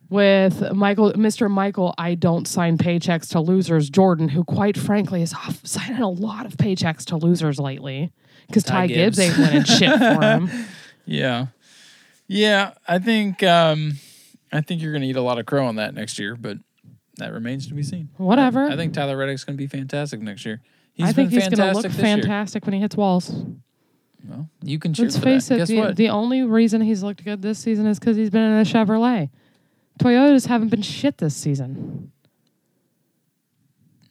[0.08, 1.50] with Michael, Mr.
[1.50, 1.94] Michael.
[1.98, 3.90] I don't sign paychecks to losers.
[3.90, 8.12] Jordan, who quite frankly is off signing a lot of paychecks to losers lately
[8.46, 9.18] because Ty Ty, Gibbs.
[9.18, 9.38] Gibbs.
[9.38, 10.50] ain't winning shit for him.
[11.04, 11.46] Yeah.
[12.28, 13.94] Yeah, I think um
[14.52, 16.58] I think you're gonna eat a lot of crow on that next year, but
[17.18, 18.08] that remains to be seen.
[18.16, 18.66] Whatever.
[18.68, 20.60] I think Tyler Reddick's gonna be fantastic next year.
[20.94, 22.02] He's I think he's going to look this year.
[22.02, 23.30] fantastic when he hits walls.
[24.26, 25.56] Well, you can cheer Let's for face that.
[25.56, 25.96] it, Guess the, what?
[25.96, 29.28] the only reason he's looked good this season is because he's been in a Chevrolet.
[30.00, 32.10] Toyotas haven't been shit this season.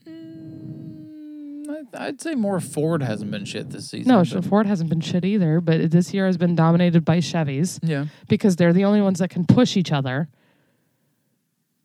[0.07, 4.09] Mm, I- I'd say more Ford hasn't been shit this season.
[4.11, 7.79] No, but- Ford hasn't been shit either, but this year has been dominated by Chevys
[7.81, 8.05] yeah.
[8.27, 10.29] because they're the only ones that can push each other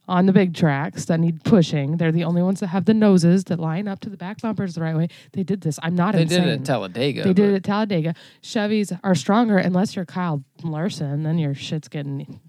[0.08, 1.98] on the big tracks that need pushing.
[1.98, 4.74] They're the only ones that have the noses that line up to the back bumpers
[4.74, 5.08] the right way.
[5.32, 5.78] They did this.
[5.82, 6.40] I'm not They insane.
[6.44, 7.22] did it at Talladega.
[7.24, 8.14] They did it at Talladega.
[8.42, 12.40] Chevys are stronger unless you're Kyle Larson, then your shit's getting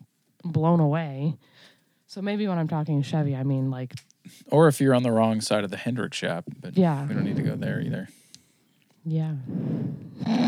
[0.44, 1.36] blown away.
[2.08, 3.94] So maybe when I'm talking Chevy, I mean like
[4.50, 7.06] Or if you're on the wrong side of the Hendrick shop, but Yeah.
[7.06, 8.08] we don't need to go there either.
[9.06, 9.34] yeah.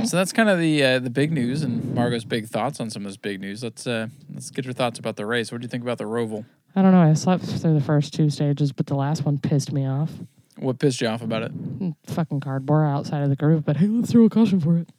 [0.05, 3.05] So that's kind of the uh, the big news and Margot's big thoughts on some
[3.05, 3.63] of this big news.
[3.63, 5.51] Let's uh, let's get your thoughts about the race.
[5.51, 6.45] What do you think about the Roval?
[6.75, 7.01] I don't know.
[7.01, 10.11] I slept through the first two stages, but the last one pissed me off.
[10.57, 11.53] What pissed you off about it?
[11.79, 14.89] Mm, Fucking cardboard outside of the group, but hey, let's throw a caution for it.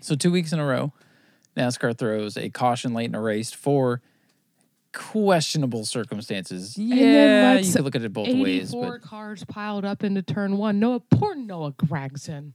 [0.00, 0.92] So two weeks in a row,
[1.56, 4.00] NASCAR throws a caution late in a race for
[4.92, 6.76] questionable circumstances.
[6.76, 10.56] Yeah, you could look at it both ways, 84 but cars piled up into turn
[10.58, 10.78] one.
[10.80, 12.52] Noah, poor Noah Gragson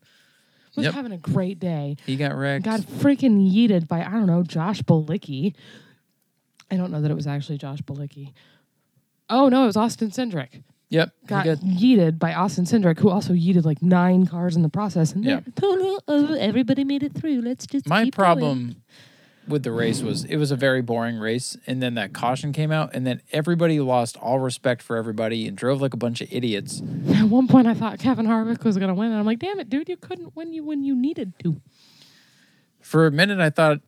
[0.75, 0.93] was Yep.
[0.93, 1.95] having a great day.
[2.05, 2.65] he got wrecked.
[2.65, 5.53] got freaking yeeted by I don't know Josh Bilicki.
[6.71, 8.33] I don't know that it was actually Josh Bilicki.
[9.29, 10.63] Oh no, it was Austin Cindric.
[10.89, 15.13] yep, Got, yeeted by Austin Cindric, who also yeeted like nine cars in the process.
[15.13, 15.39] And Yeah.
[15.43, 17.41] then, oh, oh, everybody made it through.
[17.41, 18.75] Let's just My keep going." problem
[19.47, 22.71] with the race was it was a very boring race, and then that caution came
[22.71, 26.27] out, and then everybody lost all respect for everybody and drove like a bunch of
[26.31, 26.81] idiots.
[27.15, 29.59] At one point, I thought Kevin Harvick was going to win, and I'm like, damn
[29.59, 31.61] it, dude, you couldn't win you when you needed to.
[32.81, 33.81] For a minute, I thought,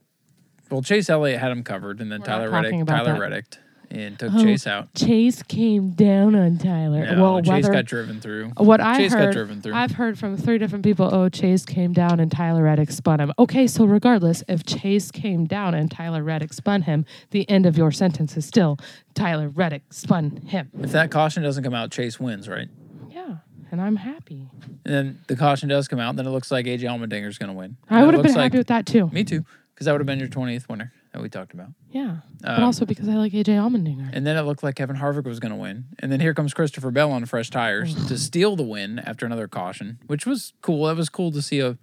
[0.69, 3.13] well, Chase Elliott had him covered, and then We're not Tyler talking Reddick, about Tyler
[3.13, 3.19] that.
[3.21, 3.45] Reddick,
[3.89, 4.93] and took Oh, Chase out.
[4.95, 7.15] Chase came down on Tyler.
[7.15, 8.49] No, well, Chase whether got driven through.
[8.57, 9.73] what I Chase got heard, driven through.
[9.73, 11.09] I've heard from three different people.
[11.13, 13.31] Oh, Chase came down and Tyler Reddick spun him.
[13.39, 17.77] Okay, so regardless, if Chase came down and Tyler Reddick spun him, the end of
[17.77, 18.77] your sentence is still
[19.13, 20.69] Tyler Reddick spun him.
[20.81, 22.67] If that caution doesn't come out, Chase wins, right?
[23.09, 23.37] Yeah,
[23.71, 24.49] and I'm happy.
[24.83, 27.57] And then the caution does come out, then it looks like AJ Allmendinger's going to
[27.57, 27.77] win.
[27.89, 29.09] I And would have been looks happy like, with that too.
[29.13, 29.45] Me too,
[29.77, 31.67] because that would have been your 20th winner that we talked about.
[31.91, 34.09] Yeah, but Um, also because I like AJ Allmendinger.
[34.11, 35.85] And then it looked like Kevin Harvick was going to win.
[35.99, 39.47] And then here comes Christopher Bell on fresh tires to steal the win after another
[39.47, 40.85] caution, which was cool.
[40.87, 41.77] That was cool to see a,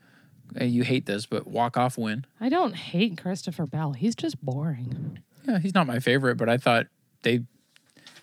[0.57, 2.25] a you hate this, but walk off win.
[2.41, 3.93] I don't hate Christopher Bell.
[3.93, 5.21] He's just boring.
[5.47, 6.87] Yeah, he's not my favorite, but I thought
[7.23, 7.43] they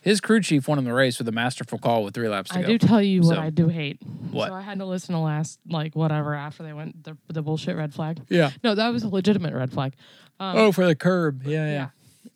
[0.02, 2.58] his crew chief won in the race with a masterful call with three laps to
[2.58, 2.68] I go.
[2.68, 4.00] do tell you what So- I do hate.
[4.30, 4.48] What?
[4.48, 7.76] So I had to listen to last like whatever after they went the the bullshit
[7.76, 8.20] red flag.
[8.28, 8.50] yeah.
[8.62, 9.94] No, that was a legitimate red flag.
[10.40, 11.44] Um, Oh, for the curb.
[11.46, 11.88] Yeah, yeah.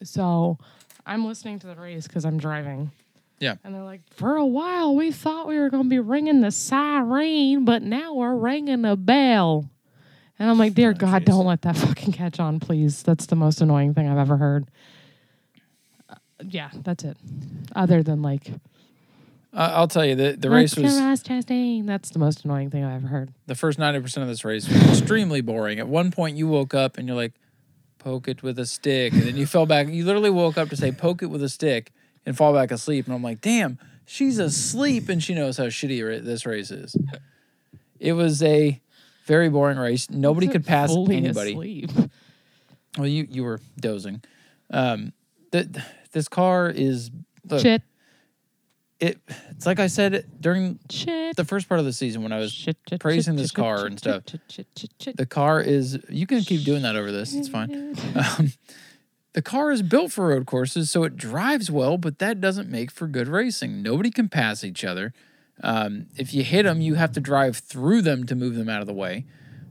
[0.03, 0.59] So
[1.05, 2.91] I'm listening to the race because I'm driving.
[3.39, 3.57] Yeah.
[3.65, 6.51] And they're like, for a while, we thought we were going to be ringing the
[6.51, 9.69] siren, but now we're ringing the bell.
[10.39, 11.27] And I'm like, dear God, jeez.
[11.27, 13.03] don't let that fucking catch on, please.
[13.03, 14.67] That's the most annoying thing I've ever heard.
[16.43, 17.17] Yeah, that's it.
[17.75, 18.49] Other than like,
[19.53, 21.87] Uh, I'll tell you the the race "Let's was Ross Chastain.
[21.87, 23.33] That's the most annoying thing I've ever heard.
[23.47, 25.79] the first ninety percent of this race was extremely boring.
[25.79, 27.33] At one point, you woke up and you're like,
[27.99, 29.89] "Poke it with a stick," and then you fell back.
[29.89, 31.93] You literally woke up to say, "Poke it with a stick,"
[32.27, 33.07] and fall back asleep.
[33.07, 36.95] And I'm like, "Damn, she's asleep, and she knows how shitty ra- this race is."
[37.99, 38.81] It was a
[39.25, 40.11] very boring race.
[40.11, 41.53] Nobody could pass Fully anybody.
[41.53, 41.91] asleep.
[42.99, 44.23] Well, you you were dozing.
[44.71, 45.13] Um,
[45.51, 45.83] the,
[46.13, 47.11] this car is
[47.49, 47.83] look, Shit,
[49.01, 49.19] it.
[49.51, 51.37] It's like I said during shit.
[51.37, 53.57] the first part of the season when I was shit, shit, praising shit, this shit,
[53.57, 54.23] car shit, and stuff.
[54.29, 55.17] Shit, shit, shit, shit.
[55.17, 55.99] The car is.
[56.09, 57.35] You can keep doing that over this.
[57.35, 57.97] It's fine.
[58.39, 58.53] Um,
[59.35, 62.91] the car is built for road courses, so it drives well, but that doesn't make
[62.91, 63.83] for good racing.
[63.83, 65.13] Nobody can pass each other.
[65.63, 68.81] Um, if you hit them, you have to drive through them to move them out
[68.81, 69.27] of the way.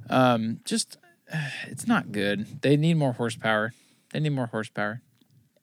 [0.08, 0.98] Um, just,
[1.68, 2.62] it's not good.
[2.62, 3.74] They need more horsepower.
[4.14, 5.02] They need more horsepower.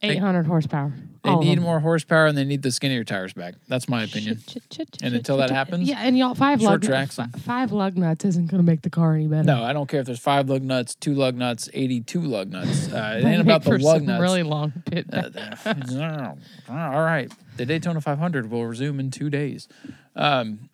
[0.02, 0.92] 800 horsepower.
[1.22, 1.64] They All of need them.
[1.64, 3.54] more horsepower and they need the skinnier tires back.
[3.68, 4.38] That's my opinion.
[4.38, 5.56] Shit, shit, shit, And shit, until shit, that shit.
[5.56, 8.66] happens, yeah, and y'all five short lug tracks fi- five lug nuts isn't going to
[8.68, 9.44] make the car any better.
[9.44, 12.92] No, I don't care if there's five lug nuts, two lug nuts, 82 lug nuts.
[12.92, 14.20] Uh, it Might ain't about make the for lug some nuts.
[14.20, 15.06] Really long pit.
[15.12, 15.30] Uh,
[16.68, 17.30] all right.
[17.56, 19.68] The Daytona 500 will resume in two days.
[20.16, 20.68] Um,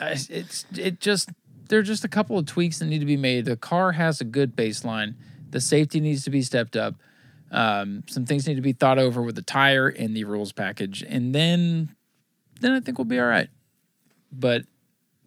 [0.00, 1.30] I- it's it just
[1.68, 3.44] there are just a couple of tweaks that need to be made.
[3.44, 5.14] The car has a good baseline.
[5.50, 6.96] The safety needs to be stepped up.
[7.50, 11.02] Um, some things need to be thought over with the tire and the rules package,
[11.02, 11.94] and then
[12.60, 13.48] then I think we'll be all right.
[14.32, 14.64] But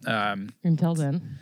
[0.06, 1.38] um, Until then,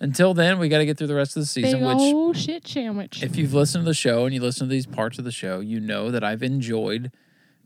[0.00, 2.36] until then, we got to get through the rest of the season, big which old
[2.36, 3.22] shit sandwich.
[3.22, 5.60] if you've listened to the show and you listen to these parts of the show,
[5.60, 7.12] you know that I've enjoyed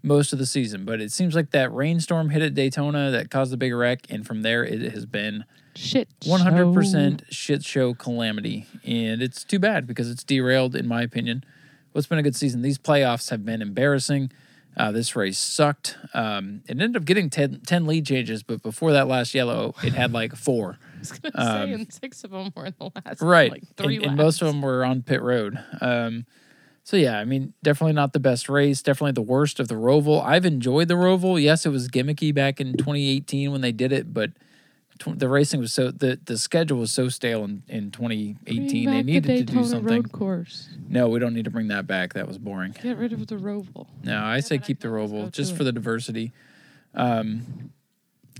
[0.02, 0.84] most of the season.
[0.84, 4.24] But it seems like that rainstorm hit at Daytona that caused the big wreck, and
[4.24, 5.44] from there it has been
[5.74, 6.08] shit.
[6.20, 11.42] 100% shit show calamity, and it's too bad because it's derailed, in my opinion.
[11.92, 12.62] What's been a good season?
[12.62, 14.30] These playoffs have been embarrassing.
[14.76, 15.96] Uh, this race sucked.
[16.14, 19.94] Um, it ended up getting 10, 10 lead changes, but before that last yellow, it
[19.94, 20.78] had like four.
[20.94, 23.50] I was going to say, um, and six of them were in the last right
[23.50, 26.26] like three and, and most of them were on pit road um
[26.84, 30.22] so yeah i mean definitely not the best race definitely the worst of the roval
[30.22, 34.12] i've enjoyed the roval yes it was gimmicky back in 2018 when they did it
[34.12, 34.30] but
[35.00, 38.68] tw- the racing was so the the schedule was so stale in, in 2018 Bring
[38.68, 40.68] they back the needed to do something Road course.
[40.88, 43.34] no we don't need to bring that back that was boring Get rid of the
[43.36, 43.88] roval.
[44.04, 45.64] no, I say but I keep the roval just for it.
[45.64, 46.30] the diversity.
[46.94, 47.72] Um,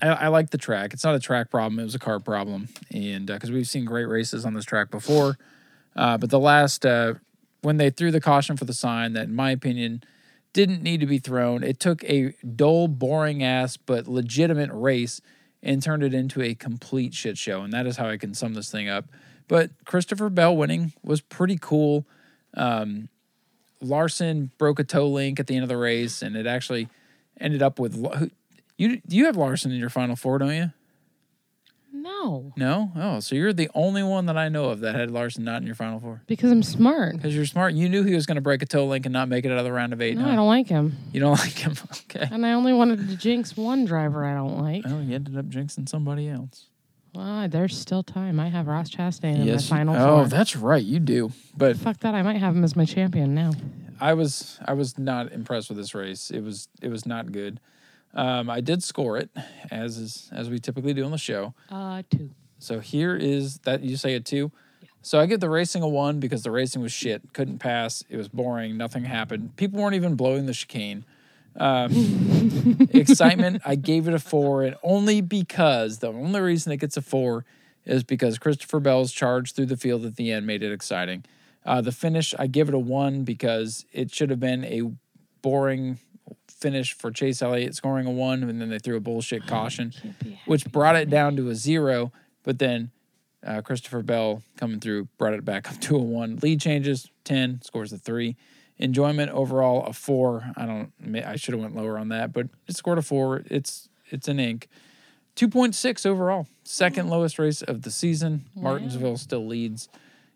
[0.02, 0.92] I, I like the track.
[0.92, 4.06] It's not a track problem; it was a car problem, and because we've seen great
[4.06, 5.36] races on this track before,
[5.96, 7.14] uh, but the last uh,
[7.62, 10.02] when they threw the caution for the sign, that in my opinion
[10.52, 11.62] didn't need to be thrown.
[11.62, 15.20] It took a dull, boring ass but legitimate race
[15.62, 18.54] and turned it into a complete shit show, and that is how I can sum
[18.54, 19.06] this thing up.
[19.48, 22.06] But Christopher Bell winning was pretty cool.
[22.54, 23.08] Um,
[23.80, 26.88] Larson broke a toe link at the end of the race, and it actually
[27.38, 28.30] ended up with
[28.76, 29.00] you.
[29.08, 30.72] You have Larson in your final four, don't you?
[31.92, 32.92] No, No.
[32.96, 35.66] Oh, so you're the only one that I know of that had Larson not in
[35.66, 36.22] your final four.
[36.26, 37.16] because I'm smart.
[37.16, 37.74] Because you're smart.
[37.74, 39.58] You knew he was going to break a toe link and not make it out
[39.58, 40.16] of the round of eight.
[40.16, 40.30] No, huh?
[40.30, 40.96] I don't like him.
[41.12, 41.74] You don't like him.
[42.10, 42.28] Okay.
[42.30, 44.84] And I only wanted to jinx one driver I don't like.
[44.86, 46.66] Oh, he ended up jinxing somebody else.
[47.12, 48.38] Well, there's still time.
[48.38, 49.68] I have Ross Chastain in Yes.
[49.68, 50.26] my final you, oh, four.
[50.28, 50.82] that's right.
[50.84, 51.32] You do.
[51.56, 52.14] But Fuck that.
[52.14, 53.50] I might have him as my champion now.
[54.00, 56.30] I was I was not impressed with this race.
[56.30, 57.58] It was it was not good.
[58.14, 59.30] Um, I did score it
[59.70, 61.54] as is as we typically do on the show.
[61.70, 62.30] Uh, two.
[62.58, 64.50] So here is that you say a two.
[64.82, 64.88] Yeah.
[65.02, 67.32] So I give the racing a one because the racing was shit.
[67.32, 68.04] Couldn't pass.
[68.08, 68.76] It was boring.
[68.76, 69.56] Nothing happened.
[69.56, 71.04] People weren't even blowing the chicane.
[71.56, 76.96] Um, excitement, I gave it a four, and only because the only reason it gets
[76.96, 77.44] a four
[77.84, 81.24] is because Christopher Bell's charge through the field at the end made it exciting.
[81.64, 84.90] Uh, the finish, I give it a one because it should have been a
[85.42, 85.98] boring
[86.60, 89.92] finish for Chase Elliott scoring a one, and then they threw a bullshit caution,
[90.46, 92.12] which brought it down to a zero.
[92.42, 92.90] But then
[93.46, 96.38] uh, Christopher Bell coming through brought it back up to a one.
[96.42, 98.36] Lead changes ten, scores a three.
[98.78, 100.52] Enjoyment overall a four.
[100.56, 100.92] I don't.
[101.24, 103.42] I should have went lower on that, but it scored a four.
[103.46, 104.68] It's it's an ink.
[105.34, 108.46] Two point six overall, second lowest race of the season.
[108.54, 109.88] Martinsville still leads,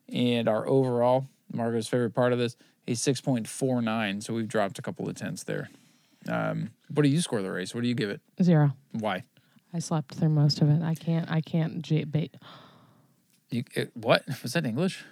[0.08, 2.56] and our overall Margot's favorite part of this
[2.86, 4.20] a six point four nine.
[4.20, 5.70] So we've dropped a couple of tenths there.
[6.28, 7.74] Um, what do you score the race?
[7.74, 8.20] What do you give it?
[8.42, 8.72] Zero.
[8.92, 9.24] Why?
[9.72, 10.82] I slept through most of it.
[10.82, 11.30] I can't.
[11.30, 11.82] I can't.
[11.82, 12.28] J- ba-
[13.50, 15.04] You it, what was that English?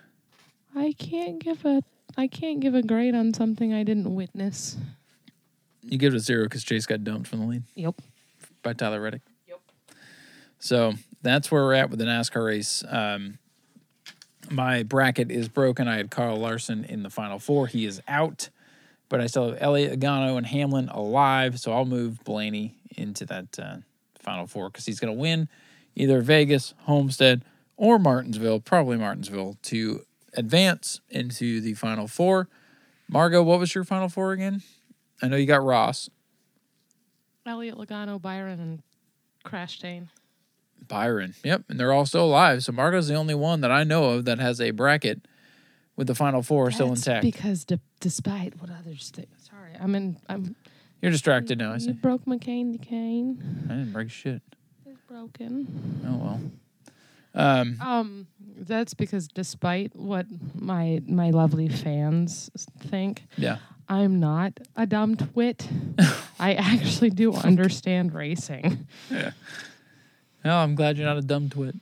[0.75, 1.83] I can't give a.
[2.17, 4.77] I can't give a grade on something I didn't witness.
[5.83, 7.63] You give it a zero because Chase got dumped from the lead.
[7.75, 8.01] Yep.
[8.63, 9.23] by Tyler Reddick.
[9.49, 9.61] Yep.
[10.59, 10.93] So
[11.23, 12.85] that's where we're at with the NASCAR race.
[12.89, 13.39] Um,
[14.51, 15.89] my bracket is broken.
[15.89, 17.67] I had Kyle Larson in the final four.
[17.67, 18.51] He is out,
[19.13, 21.61] but I still have Elliott, Logano, and Hamlin alive.
[21.61, 23.77] So I'll move Blaney into that uh,
[24.19, 25.51] final four because he's going to win
[25.95, 27.45] either Vegas, Homestead,
[27.77, 30.01] or Martinsville, probably Martinsville, to
[30.33, 32.49] advance into the final four.
[33.07, 34.63] Margot, what was your final four again?
[35.21, 36.09] I know you got Ross.
[37.45, 38.83] Elliott Logano, Byron, and
[39.45, 40.09] Crash Dane.
[40.89, 41.35] Byron.
[41.45, 42.65] Yep, and they're all still alive.
[42.65, 45.29] So Margot's the only one that I know of that has a bracket
[45.97, 47.22] with the final four still intact.
[47.22, 50.16] Because de- despite what others think, sorry, I'm in.
[50.28, 50.57] I'm.
[51.01, 51.70] You're distracted now.
[51.70, 51.93] I You see.
[51.93, 52.78] broke McCain.
[52.78, 53.38] McCain
[53.70, 54.40] I didn't break shit.
[54.86, 55.66] is broken.
[56.07, 56.40] Oh well.
[57.34, 58.26] Um, Um,
[58.59, 63.57] that's because despite what my my lovely fans think, yeah.
[63.88, 65.66] I'm not a dumb twit.
[66.38, 68.86] I actually do understand racing.
[69.11, 69.32] Yeah.
[70.45, 71.74] Well, I'm glad you're not a dumb twit.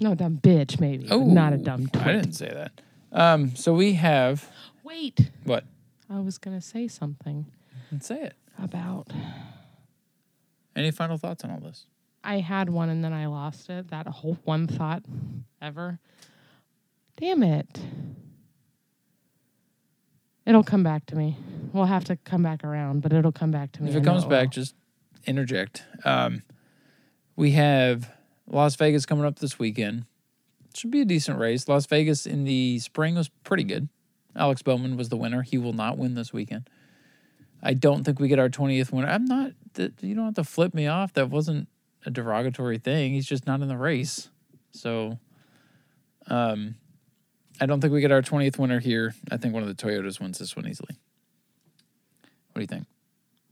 [0.00, 1.06] No, dumb bitch, maybe.
[1.10, 2.06] Oh, not a dumb twit.
[2.06, 2.80] I didn't say that.
[3.12, 4.48] Um, so we have
[4.84, 5.64] Wait, what?
[6.08, 7.46] I was gonna say something
[7.92, 8.34] Let's say it.
[8.62, 9.08] about.
[10.76, 11.86] Any final thoughts on all this?
[12.22, 13.88] I had one and then I lost it.
[13.88, 15.02] That whole one thought
[15.60, 15.98] ever.
[17.16, 17.80] Damn it.
[20.46, 21.36] It'll come back to me.
[21.72, 23.90] We'll have to come back around, but it'll come back to me.
[23.90, 24.30] If it comes will.
[24.30, 24.74] back, just
[25.26, 25.84] interject.
[26.04, 26.42] Um,
[27.36, 28.10] we have
[28.46, 30.06] Las Vegas coming up this weekend.
[30.74, 31.68] Should be a decent race.
[31.68, 33.88] Las Vegas in the spring was pretty good.
[34.36, 35.42] Alex Bowman was the winner.
[35.42, 36.70] He will not win this weekend.
[37.62, 39.08] I don't think we get our 20th winner.
[39.08, 41.12] I'm not, you don't have to flip me off.
[41.14, 41.68] That wasn't
[42.06, 43.12] a derogatory thing.
[43.12, 44.30] He's just not in the race.
[44.72, 45.18] So,
[46.28, 46.76] um,
[47.60, 49.14] I don't think we get our 20th winner here.
[49.30, 50.96] I think one of the Toyotas wins this one easily.
[52.52, 52.86] What do you think?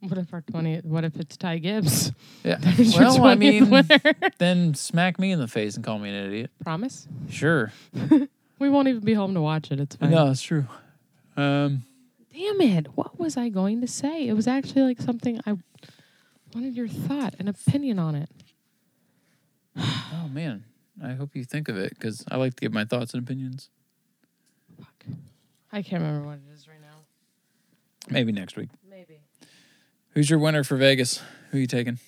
[0.00, 0.84] What if our 20th?
[0.84, 2.12] What if it's Ty Gibbs?
[2.44, 2.56] Yeah.
[2.60, 4.14] There's your well, I 20th mean, winner.
[4.38, 6.50] then smack me in the face and call me an idiot.
[6.62, 7.08] Promise?
[7.28, 7.72] Sure.
[8.58, 9.78] We won't even be home to watch it.
[9.78, 10.10] It's fine.
[10.10, 10.66] No, it's true.
[11.36, 11.84] Um,
[12.32, 12.88] Damn it.
[12.96, 14.26] What was I going to say?
[14.26, 15.56] It was actually like something I
[16.54, 18.30] wanted your thought, an opinion on it.
[19.76, 20.64] oh man,
[21.02, 23.70] I hope you think of it because I like to give my thoughts and opinions.
[24.76, 25.04] Fuck.
[25.70, 26.96] I can't remember what it is right now.
[28.10, 28.70] Maybe next week.
[28.88, 29.20] Maybe.
[30.18, 31.22] Who's your winner for Vegas?
[31.52, 32.00] Who are you taking?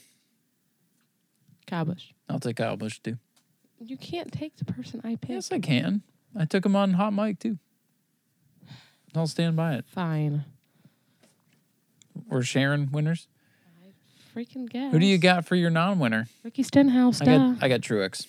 [1.68, 2.06] Kyle Busch.
[2.28, 3.18] I'll take Kyle Busch too.
[3.78, 5.30] You can't take the person I picked.
[5.30, 6.02] Yes, I can.
[6.36, 7.58] I took him on hot mic too.
[9.14, 9.84] I'll stand by it.
[9.86, 10.44] Fine.
[12.28, 13.28] We're sharing winners.
[14.34, 14.90] Freaking guess.
[14.90, 16.26] Who do you got for your non-winner?
[16.42, 17.22] Ricky Stenhouse.
[17.22, 17.38] I Duh.
[17.38, 18.26] got I got Truex.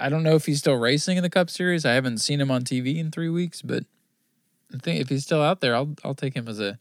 [0.00, 1.84] I don't know if he's still racing in the Cup Series.
[1.84, 3.84] I haven't seen him on TV in three weeks, but
[4.74, 6.76] I think if he's still out there, I'll I'll take him as a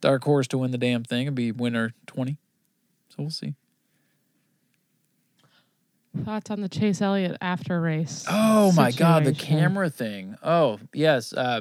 [0.00, 2.38] dark horse to win the damn thing and be winner twenty.
[3.08, 3.54] So we'll see.
[6.24, 8.24] Thoughts on the Chase Elliott after race?
[8.28, 10.36] Oh my God, the camera thing.
[10.42, 11.60] Oh yes, uh,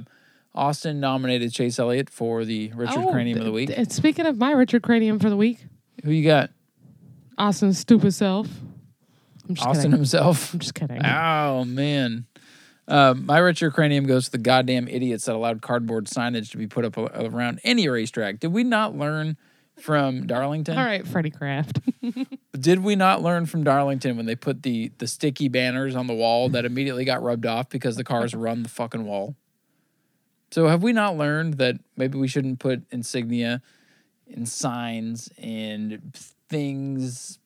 [0.53, 3.67] Austin nominated Chase Elliott for the Richard Oh, Cranium of the Week.
[3.69, 5.65] th- speaking of my Richard Cranium for the week,
[6.05, 6.51] Who you got?
[7.37, 8.47] Austin's stupid self.
[9.49, 9.97] I'm just Austin kidding.
[9.97, 10.53] himself.
[10.53, 11.05] I'm just kidding.
[11.05, 12.25] Oh man.
[12.87, 16.67] Um, my Richard Cranium goes to the goddamn idiots that allowed cardboard signage to be
[16.67, 18.39] put up around any racetrack.
[18.39, 19.37] Did we not learn
[19.79, 20.77] from Darlington?
[20.77, 21.79] All right, Freddie Kraft.
[22.59, 26.13] Did we not learn from Darlington when they put the the sticky banners on the
[26.13, 29.35] wall that immediately got rubbed off because the cars run the fucking wall?
[30.51, 33.61] So have we not learned that maybe we shouldn't put insignia
[34.31, 36.13] and signs and
[36.49, 37.39] things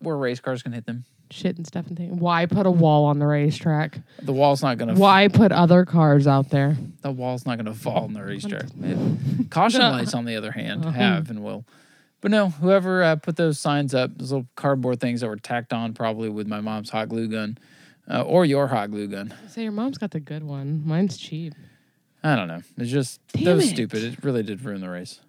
[0.00, 1.04] where race cars can hit them?
[1.32, 2.12] Shit and stuff and things.
[2.18, 3.98] Why put a wall on the racetrack?
[4.22, 4.94] The wall's not gonna.
[4.94, 6.76] Why put other cars out there?
[7.02, 8.64] The wall's not gonna fall on the racetrack.
[8.82, 10.92] It- Caution lights, on the other hand, Uh-huh.
[10.98, 11.64] have and will.
[12.20, 15.72] But no, whoever uh, put those signs up, those little cardboard things that were tacked
[15.72, 17.56] on, probably with my mom's hot glue gun,
[18.10, 19.32] uh, or your hot glue gun.
[19.48, 20.82] Say your mom's got the good one.
[20.86, 21.54] Mine's cheap.
[22.22, 22.60] I don't know.
[22.76, 23.74] It's just Damn that was it.
[23.74, 24.02] stupid.
[24.04, 25.20] It really did ruin the race.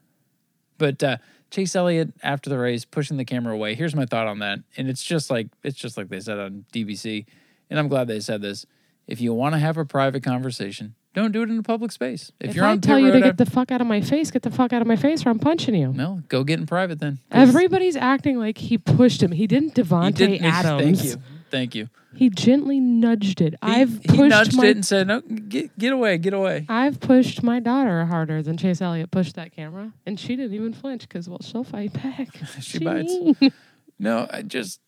[0.81, 1.17] But uh,
[1.51, 3.75] Chase Elliott after the race pushing the camera away.
[3.75, 6.65] Here's my thought on that, and it's just like it's just like they said on
[6.73, 7.27] DBC,
[7.69, 8.65] and I'm glad they said this.
[9.05, 12.31] If you want to have a private conversation, don't do it in a public space.
[12.39, 14.31] If, If, you're I on tell you to get the fuck out of my face,
[14.31, 15.93] get the fuck out of my face, or I'm punching you.
[15.93, 17.19] no, go get in private then.
[17.29, 19.31] Everybody's acting like he pushed him.
[19.31, 19.75] He didn't
[20.41, 20.81] he Adams.
[20.81, 21.21] Thank you,
[21.51, 21.89] thank you.
[22.15, 23.53] He gently nudged it.
[23.53, 26.65] He, I've he pushed nudged my it and said, "No, get get away, get away."
[26.67, 30.73] I've pushed my daughter harder than Chase Elliott pushed that camera, and she didn't even
[30.73, 32.29] flinch because well, she'll fight back.
[32.61, 33.13] She bites.
[33.99, 34.81] No, I just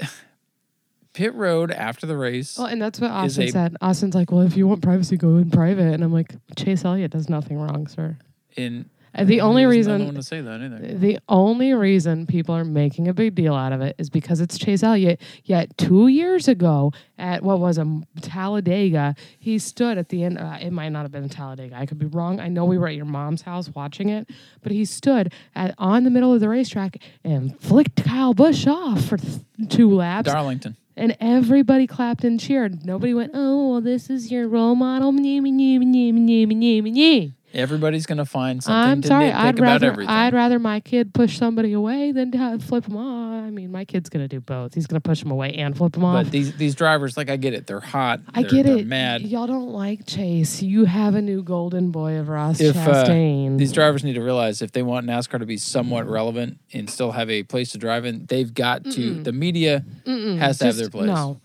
[1.12, 2.56] pit road after the race.
[2.56, 3.76] well, and that's what Austin a- said.
[3.80, 7.10] Austin's like, "Well, if you want privacy, go in private." And I'm like, "Chase Elliott
[7.10, 8.16] does nothing wrong, sir."
[8.56, 10.78] in The only reason not the one to say that either.
[10.94, 14.56] The only reason people are making a big deal out of it is because it's
[14.56, 15.20] Chase Elliott.
[15.44, 20.38] Yet two years ago at what was a Talladega, he stood at the end.
[20.38, 21.76] Uh, it might not have been Talladega.
[21.76, 22.40] I could be wrong.
[22.40, 24.30] I know we were at your mom's house watching it,
[24.62, 29.04] but he stood at on the middle of the racetrack and flicked Kyle Busch off
[29.04, 30.30] for th- two laps.
[30.30, 30.76] Darlington.
[30.96, 32.84] And everybody clapped and cheered.
[32.84, 36.82] Nobody went, "Oh, well, this is your role model." Nyeh, nyeh, nyeh, nyeh, nyeh, nyeh,
[36.82, 37.32] nyeh.
[37.52, 39.26] Everybody's gonna find something I'm to sorry.
[39.30, 40.14] nitpick I'd about rather everything.
[40.14, 43.44] I'd rather my kid push somebody away than to flip them off.
[43.46, 44.74] I mean, my kid's gonna do both.
[44.74, 46.24] He's gonna push them away and flip them off.
[46.24, 48.20] but these these drivers, like I get it, they're hot.
[48.32, 48.86] I they're, get they're it.
[48.86, 49.22] Mad.
[49.22, 50.62] Y'all don't like Chase.
[50.62, 53.58] You have a new golden boy of Ross If, uh, Chastain.
[53.58, 57.10] These drivers need to realize if they want NASCAR to be somewhat relevant and still
[57.12, 59.22] have a place to drive in, they've got to.
[59.22, 61.06] The media Mm-mm, has to have their place.
[61.06, 61.40] No,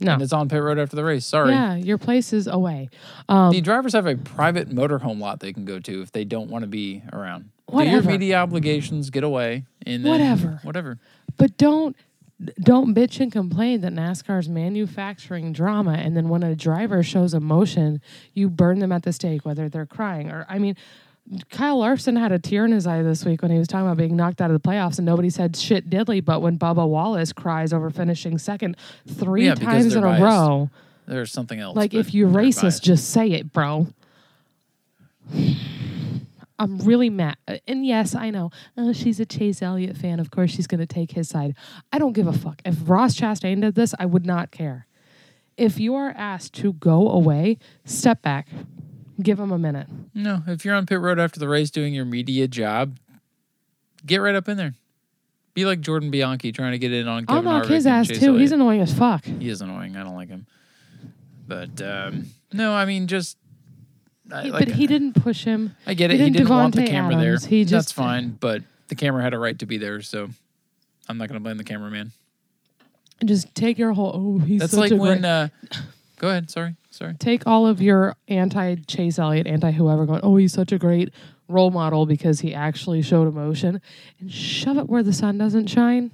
[0.00, 0.12] no.
[0.14, 1.26] and it's on pit road after the race.
[1.26, 1.50] Sorry.
[1.52, 2.88] Yeah, your place is away.
[3.28, 6.50] Um, The drivers have a private motorhome lot they can go to if they don't
[6.50, 7.50] want to be around.
[7.68, 7.96] Do Whatever.
[7.96, 10.60] your media obligations, get away, and then Whatever.
[10.62, 10.98] whatever.
[11.36, 11.96] But don't
[12.60, 18.00] don't bitch and complain that NASCAR's manufacturing drama and then when a driver shows emotion,
[18.32, 20.76] you burn them at the stake, whether they're crying or I mean
[21.50, 23.96] Kyle Larson had a tear in his eye this week when he was talking about
[23.98, 26.24] being knocked out of the playoffs, and nobody said shit diddly.
[26.24, 28.76] But when Bubba Wallace cries over finishing second
[29.06, 30.70] three Yeah, times in a row,
[31.06, 31.76] There's something else.
[31.76, 32.82] like if you're racist, biased.
[32.84, 33.88] just say it, bro.
[36.60, 37.36] I'm really mad.
[37.46, 38.50] Uh, And yes, I know.
[38.76, 40.18] Oh, she's a Chase Elliott fan.
[40.18, 41.54] Of course, she's going to take his side.
[41.92, 42.60] I don't give a fuck.
[42.64, 44.86] If Ross Chastain did this, I would not care.
[45.56, 48.48] If you are asked to go away, step back.
[49.20, 49.88] Give him a minute.
[50.14, 52.98] No, if you're on pit road after the race doing your media job,
[54.06, 54.74] get right up in there.
[55.54, 58.08] Be like Jordan Bianchi trying to get in on I'll knock Harvick his and ass
[58.08, 58.36] Chase too.
[58.36, 59.24] He's annoying as fuck.
[59.24, 59.96] he is annoying.
[59.96, 60.46] I don't like him.
[61.48, 63.36] But um, no, I mean just.
[64.30, 65.74] I, He- like, but he didn't push him.
[65.86, 66.18] I get it.
[66.18, 67.42] He didn't didn't want the Devontae camera Adams.
[67.42, 67.50] there.
[67.50, 68.36] He That's just- fine.
[68.38, 70.28] But the camera had a right to be there, so
[71.08, 72.12] I'm not going to blame the cameraman.
[73.24, 74.12] Just take your whole.
[74.14, 75.22] Oh, he's That's such like a when.
[75.22, 75.28] great.
[75.28, 75.48] Uh,
[76.18, 76.50] go ahead.
[76.50, 76.76] Sorry.
[76.98, 77.14] Sorry.
[77.14, 81.14] take all of your anti Chase Elliott, anti whoever, going, oh, he's such a great
[81.46, 83.80] role model because he actually showed emotion,
[84.18, 86.10] and shove it where the sun doesn't shine.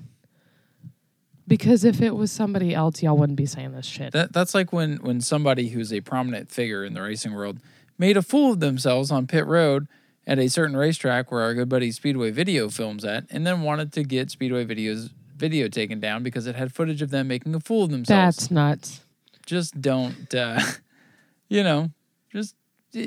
[1.49, 4.13] Because if it was somebody else, y'all wouldn't be saying this shit.
[4.13, 7.61] That that's like when when somebody who's a prominent figure in the racing world
[7.97, 9.89] made a fool of themselves on pit road
[10.27, 13.91] at a certain racetrack where our good buddy Speedway Video films at, and then wanted
[13.95, 17.61] to get Speedway Video's video taken down because it had footage of them making a
[17.61, 18.37] fool of themselves.
[18.37, 19.01] That's nuts.
[19.47, 20.61] Just don't, uh,
[21.49, 21.91] you know,
[22.33, 22.55] just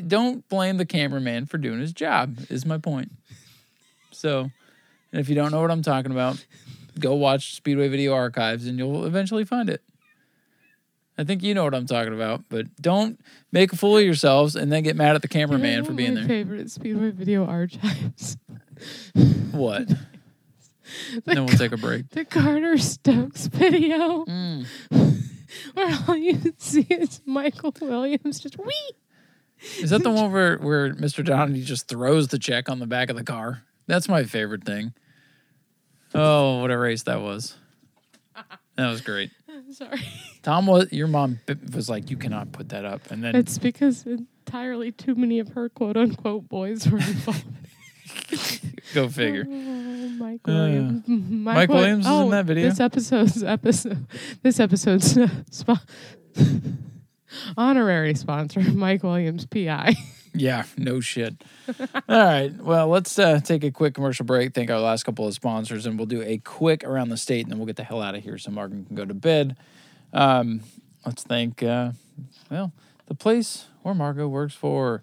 [0.07, 2.38] don't blame the cameraman for doing his job.
[2.49, 3.11] Is my point.
[4.11, 4.49] So,
[5.11, 6.43] and if you don't know what I'm talking about,
[6.99, 9.81] go watch Speedway Video Archives, and you'll eventually find it.
[11.19, 13.19] I think you know what I'm talking about, but don't
[13.51, 16.19] make a fool of yourselves and then get mad at the cameraman for being my
[16.21, 16.27] there.
[16.27, 18.38] favorite Speedway video archives.
[19.51, 19.88] What?
[21.13, 22.09] The, Then we'll take a break.
[22.11, 24.65] the Carter Stokes video Mm.
[25.74, 28.91] where all you see is Michael Williams just wee.
[29.80, 31.26] Is that the one where, where Mr.
[31.26, 33.64] Donny just throws the check on the back of the car?
[33.88, 34.93] That's my favorite thing.
[36.14, 37.56] Oh, what a race that was.
[38.76, 39.32] That was great.
[39.72, 40.00] Sorry.
[40.43, 41.39] Tom was your mom
[41.74, 45.50] was like, you cannot put that up, and then It's because entirely too many of
[45.50, 47.45] her quote unquote boys were involved.
[48.93, 49.45] go figure.
[49.47, 51.03] Oh, Mike Uh, Williams.
[51.08, 52.70] Mike, Mike Wi- Williams is in oh, that video?
[52.70, 54.05] This episode's episode.
[54.43, 55.80] This episode's uh, spo-
[57.58, 59.95] honorary sponsor, Mike Williams, PI.
[60.34, 61.36] Yeah, no shit.
[61.80, 62.53] All right.
[62.53, 64.53] Well, let's uh, take a quick commercial break.
[64.53, 67.51] Thank our last couple of sponsors, and we'll do a quick around the state, and
[67.51, 69.58] then we'll get the hell out of here so Morgan can go to bed.
[70.14, 70.62] Um,
[71.05, 71.91] let's thank, uh,
[72.51, 72.72] well,
[73.08, 75.01] the place where Margot works for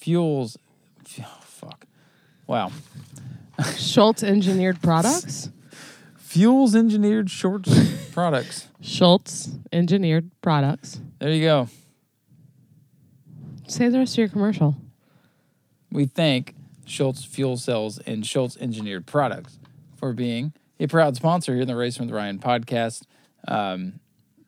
[0.00, 0.58] Fuels.
[2.52, 2.56] Oh.
[2.56, 2.72] Wow.
[3.76, 5.48] Schultz Engineered Products.
[6.18, 7.70] Fuels Engineered Shorts
[8.12, 8.68] Products.
[8.80, 11.00] Schultz Engineered Products.
[11.18, 11.68] There you go.
[13.66, 14.76] Say the rest of your commercial.
[15.90, 19.58] We thank Schultz Fuel Cells and Schultz Engineered Products
[19.96, 23.04] for being a proud sponsor here in the Race with Ryan podcast.
[23.48, 24.00] Um,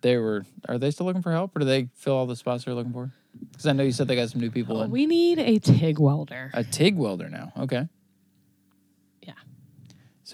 [0.02, 2.64] they were, are they still looking for help or do they fill all the spots
[2.64, 3.12] they're looking for?
[3.50, 4.90] Because I know you said they got some new people in.
[4.90, 6.50] We need a TIG welder.
[6.54, 7.52] A TIG welder now.
[7.58, 7.88] Okay.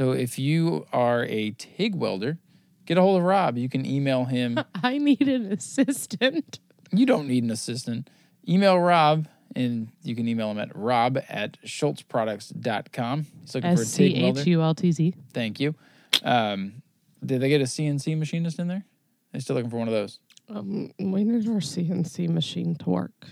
[0.01, 0.07] Yeah.
[0.07, 2.39] So if you are a TIG welder,
[2.87, 3.59] get a hold of Rob.
[3.59, 4.59] You can email him.
[4.83, 6.59] I need an assistant.
[6.93, 8.09] you don't need an assistant.
[8.49, 13.27] Email Rob, and you can email him at rob at schultzproducts.com.
[13.43, 14.41] He's looking for a S C TIG welder.
[14.41, 15.15] H U L T Z.
[15.33, 15.75] Thank you.
[16.23, 16.83] Um,
[17.25, 18.85] did they get a CNC machinist in there?
[19.33, 20.19] They're still looking for one of those.
[20.49, 23.27] Um, we need our CNC machine to work.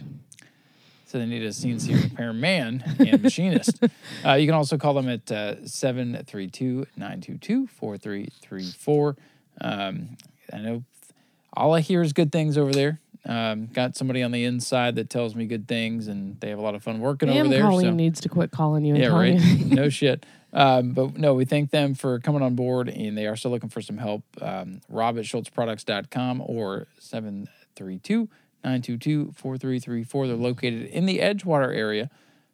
[1.09, 3.82] So they need a CNC repairman and machinist.
[4.26, 9.16] Uh, you can also call them at uh, 732 922 4334.
[9.61, 10.16] Um,
[10.52, 10.82] I know
[11.54, 13.00] all I hear is good things over there.
[13.24, 16.62] Um, got somebody on the inside that tells me good things, and they have a
[16.62, 17.62] lot of fun working over Damn, there.
[17.62, 17.94] Colleen so.
[17.94, 19.40] needs to quit calling you and Yeah, right.
[19.66, 20.26] no shit.
[20.52, 23.68] Um, but no, we thank them for coming on board and they are still looking
[23.70, 24.24] for some help.
[24.42, 28.28] Um, Rob at SchultzProducts.com or 732
[28.68, 30.26] 922 4334.
[30.26, 32.10] They're located in the Edgewater area.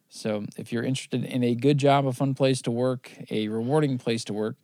[0.09, 3.97] So if you're interested in a good job, a fun place to work, a rewarding
[3.97, 4.55] place to work,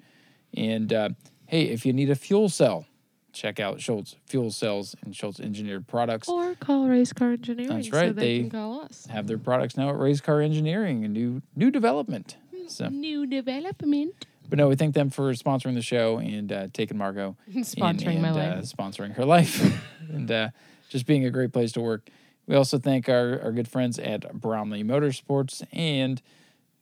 [0.55, 1.09] and uh,
[1.47, 2.85] hey, if you need a fuel cell,
[3.33, 6.29] check out Schultz Fuel Cells and Schultz Engineered Products.
[6.29, 9.07] Or call Race Car Engineering That's so right, they, they- can call us.
[9.09, 12.37] Have their products now at Race Car Engineering, a new new development.
[12.67, 12.87] So.
[12.87, 14.27] New development.
[14.47, 18.21] But no, we thank them for sponsoring the show and uh, taking Margot Sponsoring and,
[18.21, 18.57] my life.
[18.59, 20.49] uh, sponsoring her life, and uh,
[20.91, 22.09] just being a great place to work.
[22.47, 26.21] We also thank our, our good friends at Bromley Motorsports and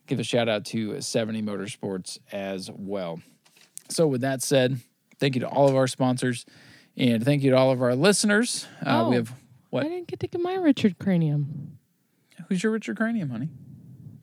[0.08, 3.22] give a shout out to 70 Motorsports as well.
[3.90, 4.80] So, with that said,
[5.20, 6.46] thank you to all of our sponsors
[6.98, 8.66] and thank you to all of our listeners.
[8.84, 9.20] Uh, we Oh.
[9.20, 9.34] have
[9.70, 9.86] what?
[9.86, 11.78] I didn't get to get my Richard Cranium.
[12.48, 13.50] Who's your Richard Cranium, honey?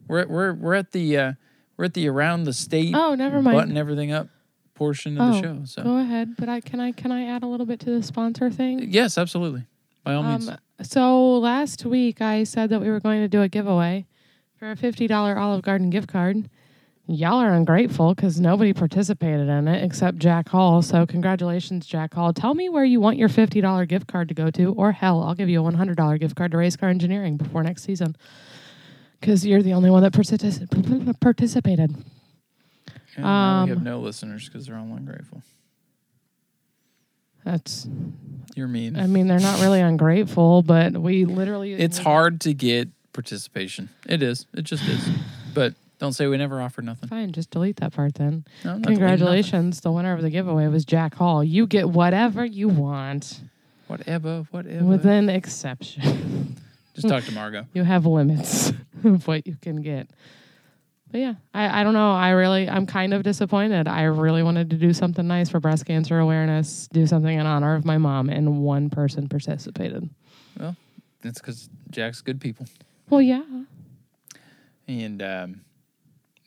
[0.08, 1.32] We're at, we're we're at the uh,
[1.76, 3.56] we're at the around the state Oh, never mind.
[3.56, 4.28] button everything up
[4.74, 5.64] portion of oh, the show.
[5.64, 6.34] So go ahead.
[6.36, 8.90] But I can I can I add a little bit to the sponsor thing?
[8.90, 9.66] Yes, absolutely.
[10.06, 10.48] By all means.
[10.48, 14.06] Um, so last week I said that we were going to do a giveaway
[14.56, 16.48] for a fifty dollar Olive Garden gift card.
[17.08, 20.80] Y'all are ungrateful because nobody participated in it except Jack Hall.
[20.80, 22.32] So congratulations, Jack Hall.
[22.32, 25.24] Tell me where you want your fifty dollar gift card to go to, or hell,
[25.24, 27.82] I'll give you a one hundred dollar gift card to Race Car Engineering before next
[27.82, 28.16] season.
[29.20, 31.96] Because you're the only one that particip- participated.
[33.16, 35.42] And now we have um, no listeners because they're all ungrateful.
[37.46, 37.86] That's,
[38.56, 38.98] You're mean.
[38.98, 41.74] I mean, they're not really ungrateful, but we literally.
[41.74, 43.88] it's hard to get participation.
[44.04, 44.46] It is.
[44.52, 45.08] It just is.
[45.54, 47.08] But don't say we never offered nothing.
[47.08, 48.44] Fine, just delete that part then.
[48.64, 49.80] No, I'm not deleting Congratulations.
[49.80, 51.44] The winner of the giveaway was Jack Hall.
[51.44, 53.40] You get whatever you want.
[53.86, 54.84] Whatever, whatever.
[54.84, 56.56] with an exception.
[56.96, 57.66] Just talk to Margot.
[57.74, 58.72] you have limits
[59.04, 60.10] of what you can get.
[61.10, 62.12] But yeah, I, I don't know.
[62.12, 63.86] I really, I'm kind of disappointed.
[63.86, 67.74] I really wanted to do something nice for breast cancer awareness, do something in honor
[67.74, 70.08] of my mom, and one person participated.
[70.58, 70.74] Well,
[71.22, 72.66] that's because Jack's good people.
[73.08, 73.44] Well, yeah.
[74.88, 75.60] And um,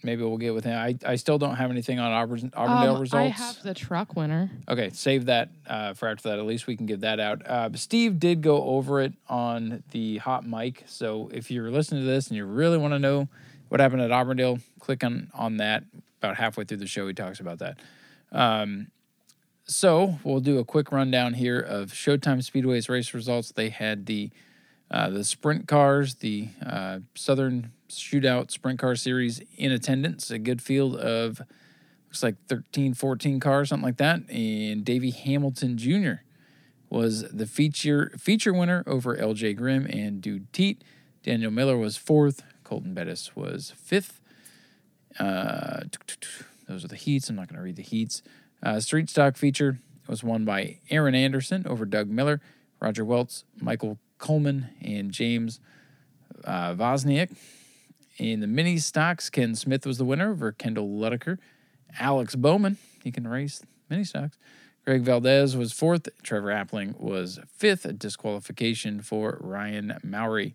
[0.03, 0.77] maybe we'll get with him.
[0.77, 3.13] I, I still don't have anything on Auburn, Auburndale Um, results.
[3.13, 4.51] I have the truck winner.
[4.67, 6.39] Okay, save that uh, for after that.
[6.39, 7.45] At least we can give that out.
[7.47, 10.83] Uh, Steve did go over it on the hot mic.
[10.85, 13.29] So if you're listening to this and you really want to know
[13.69, 15.83] what happened at Auburndale, click on on that.
[16.21, 17.79] About halfway through the show, he talks about that.
[18.33, 18.91] Um,
[19.65, 23.51] so we'll do a quick rundown here of Showtime Speedway's race results.
[23.51, 24.31] They had the
[24.91, 30.31] uh, the sprint cars, the uh, Southern Shootout Sprint Car Series in attendance.
[30.31, 31.41] A good field of
[32.07, 34.27] looks like 13, 14 cars, something like that.
[34.29, 36.23] And Davey Hamilton Jr.
[36.89, 40.83] was the feature feature winner over LJ Grimm and Dude Teate.
[41.21, 42.43] Daniel Miller was fourth.
[42.69, 44.21] Colton Bettis was fifth.
[45.17, 45.81] Uh,
[46.67, 47.27] those are the heats.
[47.27, 48.21] I'm not going to read the heats.
[48.61, 52.41] Uh, street stock feature was won by Aaron Anderson over Doug Miller,
[52.79, 55.59] Roger Welts, Michael Coleman, and James
[56.45, 56.75] uh.
[58.17, 61.39] In the mini stocks, Ken Smith was the winner over Kendall Ludeker.
[61.99, 64.37] Alex Bowman, he can race mini stocks.
[64.85, 66.07] Greg Valdez was fourth.
[66.21, 67.85] Trevor Appling was fifth.
[67.85, 70.53] A disqualification for Ryan Mowry.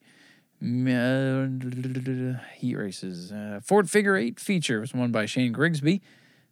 [0.65, 3.31] Uh, heat races.
[3.31, 6.01] Uh, Ford Figure Eight feature was won by Shane Grigsby,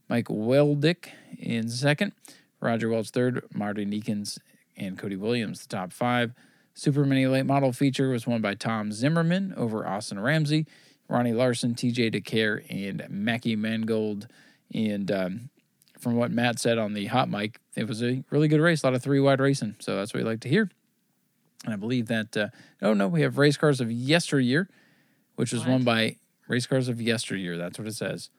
[0.06, 1.09] Mike Weldick
[1.39, 2.12] in second,
[2.60, 4.39] Roger Welch third, Marty Neekins
[4.76, 6.34] and Cody Williams the top five.
[6.74, 10.66] Super Mini Late Model feature was won by Tom Zimmerman over Austin Ramsey,
[11.09, 14.28] Ronnie Larson, TJ DeCare, and Mackie Mangold.
[14.74, 15.51] And um,
[15.98, 18.86] from what Matt said on the hot mic, it was a really good race, a
[18.86, 19.76] lot of three wide racing.
[19.78, 20.70] So that's what we like to hear.
[21.64, 22.48] And I believe that, uh,
[22.80, 24.68] oh no, we have race cars of yesteryear,
[25.36, 25.70] which was What?
[25.70, 26.16] won by
[26.48, 27.56] race cars of yesteryear.
[27.56, 28.30] That's what it says.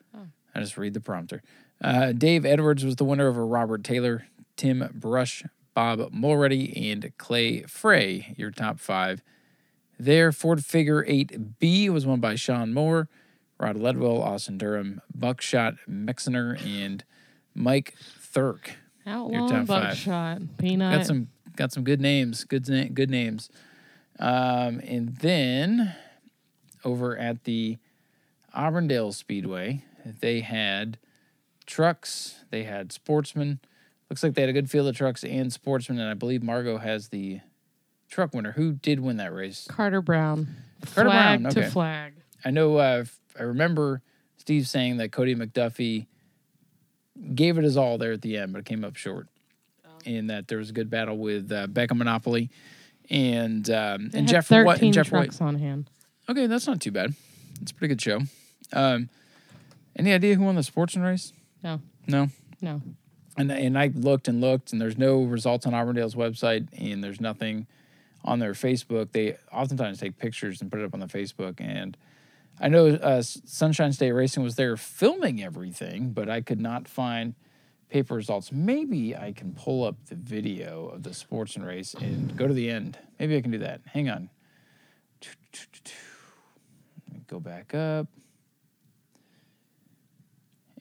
[0.55, 1.41] I just read the prompter.
[1.81, 5.43] Uh, Dave Edwards was the winner over Robert Taylor, Tim Brush,
[5.73, 9.23] Bob Mulready, and Clay Frey, your top five.
[9.97, 13.09] There, Ford Figure 8B was won by Sean Moore,
[13.59, 17.03] Rod Ledwell, Austin Durham, Buckshot Mexiner, and
[17.55, 18.71] Mike Thurk.
[19.07, 19.67] Outlaw top five.
[19.89, 20.97] buckshot peanut.
[20.97, 23.49] Got some got some good names, good na- good names.
[24.19, 25.95] Um, and then
[26.84, 27.77] over at the
[28.55, 30.97] Auburndale Speedway, they had
[31.65, 33.59] trucks, they had sportsmen.
[34.09, 36.77] Looks like they had a good field of trucks and sportsmen, and I believe Margot
[36.77, 37.39] has the
[38.09, 38.51] truck winner.
[38.51, 39.65] Who did win that race?
[39.69, 40.55] Carter Brown.
[40.93, 41.69] Carter flag Brown, to okay.
[41.69, 42.13] flag.
[42.45, 42.77] I know.
[42.77, 43.05] Uh,
[43.39, 44.01] I remember
[44.38, 46.05] Steve saying that Cody McDuffie
[47.34, 49.27] gave it his all there at the end, but it came up short.
[50.05, 52.49] And that there was a good battle with uh, Becca Monopoly
[53.09, 55.25] and um, and had Jeff what and Jeff White.
[55.25, 55.89] trucks on hand.
[56.30, 57.13] Okay, that's not too bad.
[57.61, 58.19] It's a pretty good show.
[58.71, 59.09] Um,
[59.95, 61.34] any idea who won the sportsman race?
[61.63, 62.30] No, No.
[62.61, 62.81] no.
[63.38, 67.19] And and I looked and looked, and there's no results on Auburndale's website, and there's
[67.21, 67.67] nothing
[68.23, 69.11] on their Facebook.
[69.11, 71.55] They oftentimes take pictures and put it up on the Facebook.
[71.59, 71.97] And
[72.59, 77.34] I know uh, Sunshine State Racing was there filming everything, but I could not find
[77.94, 78.52] paper results.
[78.52, 82.68] Maybe I can pull up the video of the sportsman race and go to the
[82.68, 82.98] end.
[83.20, 83.82] Maybe I can do that.
[83.86, 84.32] Hang on.
[87.28, 88.07] Go back up.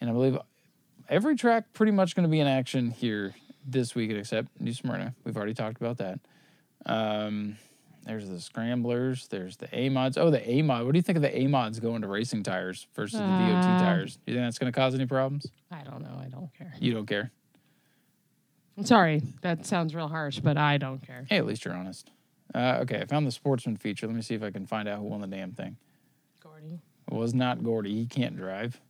[0.00, 0.38] And I believe
[1.06, 5.14] every track pretty much going to be in action here this weekend except New Smyrna.
[5.22, 6.18] We've already talked about that.
[6.86, 7.58] Um,
[8.04, 9.28] there's the scramblers.
[9.28, 10.16] There's the A mods.
[10.18, 10.84] Oh, the A mod.
[10.84, 13.64] What do you think of the A mods going to racing tires versus the DOT
[13.64, 14.16] Uh, tires?
[14.26, 15.46] Do you think that's going to cause any problems?
[15.70, 16.18] I don't know.
[16.20, 16.74] I don't care.
[16.80, 17.30] You don't care.
[18.76, 19.22] I'm sorry.
[19.42, 21.26] That sounds real harsh, but I don't care.
[21.28, 22.10] Hey, at least you're honest.
[22.54, 24.06] Uh, okay, I found the sportsman feature.
[24.06, 25.76] Let me see if I can find out who won the damn thing.
[26.42, 26.80] Gordy.
[27.10, 27.94] It was not Gordy.
[27.94, 28.80] He can't drive.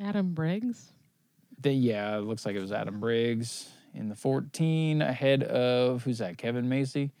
[0.00, 0.92] Adam Briggs.
[1.60, 6.18] The, yeah, it looks like it was Adam Briggs in the 14 ahead of who's
[6.18, 6.38] that?
[6.38, 7.12] Kevin Macy.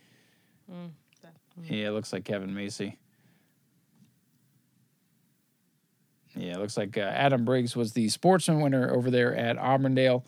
[1.64, 2.98] Yeah, it looks like Kevin Macy.
[6.36, 10.24] Yeah, it looks like uh, Adam Briggs was the sportsman winner over there at Auburndale,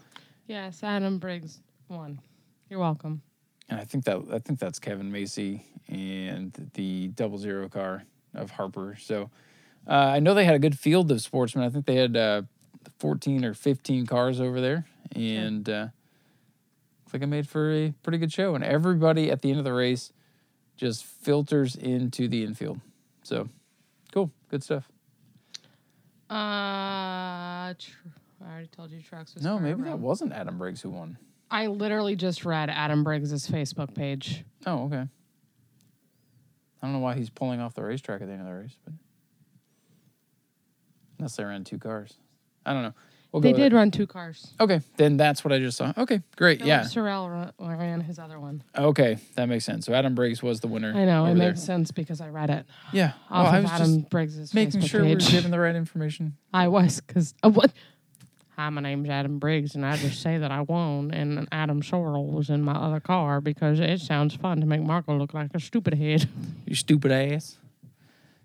[0.49, 2.21] Yes, Adam Briggs won.
[2.69, 3.23] You're welcome.
[3.69, 8.03] and I think that I think that's Kevin Macy and the double zero car
[8.35, 8.97] of Harper.
[9.01, 9.31] So
[9.87, 11.65] uh, I know they had a good field of sportsmen.
[11.65, 12.43] I think they had uh,
[12.99, 15.87] 14 or 15 cars over there, and uh,
[17.05, 18.55] looks like it made for a pretty good show.
[18.57, 20.13] And everybody at the end of the race
[20.83, 22.81] just filters into the infield.
[23.23, 23.49] So
[24.13, 24.89] cool, good stuff.
[26.29, 28.09] Uh, tr-
[28.45, 31.19] I already told you trucks was No, maybe that wasn't Adam Briggs who won.
[31.53, 34.45] I literally just read Adam Briggs's Facebook page.
[34.67, 35.07] Oh, okay.
[36.83, 38.77] I don't know why he's pulling off the racetrack at the end of the race,
[38.85, 38.95] but
[41.21, 42.15] unless they ran two cars,
[42.67, 42.95] I don't know.
[43.33, 44.53] We'll They did run two cars.
[44.61, 45.95] Okay, then that's what I just saw.
[45.97, 46.63] Okay, great.
[46.63, 46.83] Yeah.
[46.83, 48.63] Sorrell ran, ran his other one.
[48.77, 49.87] Okay, that makes sense.
[49.87, 50.93] So Adam Briggs was the winner.
[50.95, 51.49] I know it there.
[51.49, 53.13] makes sense because I read it Yeah.
[53.31, 55.25] off Well, I of was Adam just Briggs's making Facebook sure we page.
[55.25, 56.37] were giving the right information.
[56.53, 57.73] I was because uh, what?
[58.57, 62.31] Hi, my name's Adam Briggs, and I just say that I won, and Adam Sorrell
[62.31, 65.59] was in my other car because it sounds fun to make Margot look like a
[65.59, 66.29] stupid head.
[66.67, 67.57] You stupid ass.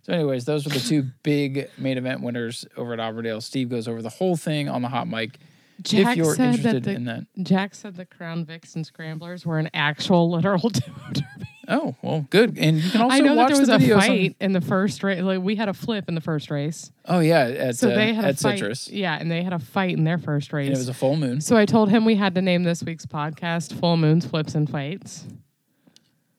[0.08, 3.42] So, anyways, those were the two big main event winners over at Auburndale.
[3.42, 5.38] Steve goes over the whole thing on the hot mic.
[5.82, 7.26] Jack if you're said interested that the in that.
[7.44, 11.26] Jack said the Crown and Scramblers were an actual literal derby.
[11.68, 12.58] Oh, well, good.
[12.58, 14.54] And you can also I know that there was the a videos on- fight in
[14.54, 15.22] the first race.
[15.22, 18.14] Like we had a flip in the first race, Oh yeah, at so uh, they
[18.14, 18.58] had a at fight.
[18.60, 20.68] Citrus, Yeah, and they had a fight in their first race.
[20.68, 21.42] and it was a full moon.
[21.42, 24.70] So I told him we had to name this week's podcast Full Moons, Flips, and
[24.70, 25.26] Fights.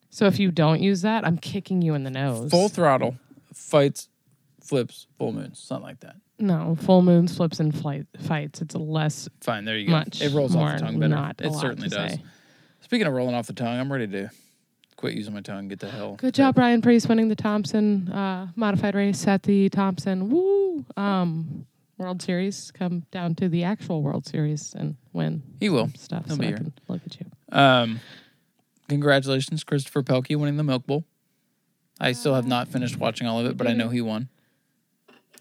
[0.09, 2.49] So if you don't use that, I'm kicking you in the nose.
[2.49, 3.15] Full throttle,
[3.59, 4.09] fights,
[4.63, 6.15] flips, full moons, something like that.
[6.39, 8.61] no, full moons, flips, and flight fights.
[8.61, 9.91] It's less Fine, there you go.
[9.93, 10.21] much.
[10.21, 11.33] it rolls off the tongue better.
[11.39, 12.13] It certainly does.
[12.13, 12.23] say.
[12.81, 14.29] Speaking of rolling off the tongue, I'm ready to
[14.95, 15.67] quit using my tongue.
[15.67, 16.15] Get the hell.
[16.15, 21.65] Good job, Ryan Preece, winning the Thompson uh, modified race at the Thompson Woo um,
[21.97, 22.71] World Series.
[22.71, 25.43] Come down to the actual World Series and win.
[25.59, 25.89] He will.
[25.95, 26.25] stuff.
[26.25, 26.57] He'll so be I here.
[26.57, 27.25] can look at you.
[27.57, 27.99] Um,
[28.87, 31.03] congratulations, Christopher Pelkey, winning the Milk Bowl.
[31.99, 34.29] I still have not finished watching all of it, but I know he won.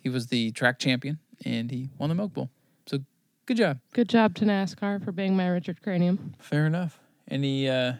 [0.02, 2.50] He was the track champion and he won the Milk Bowl.
[2.86, 2.98] So
[3.46, 3.78] good job.
[3.92, 6.34] Good job to NASCAR for being my Richard Cranium.
[6.38, 6.98] Fair enough.
[7.30, 7.94] Any uh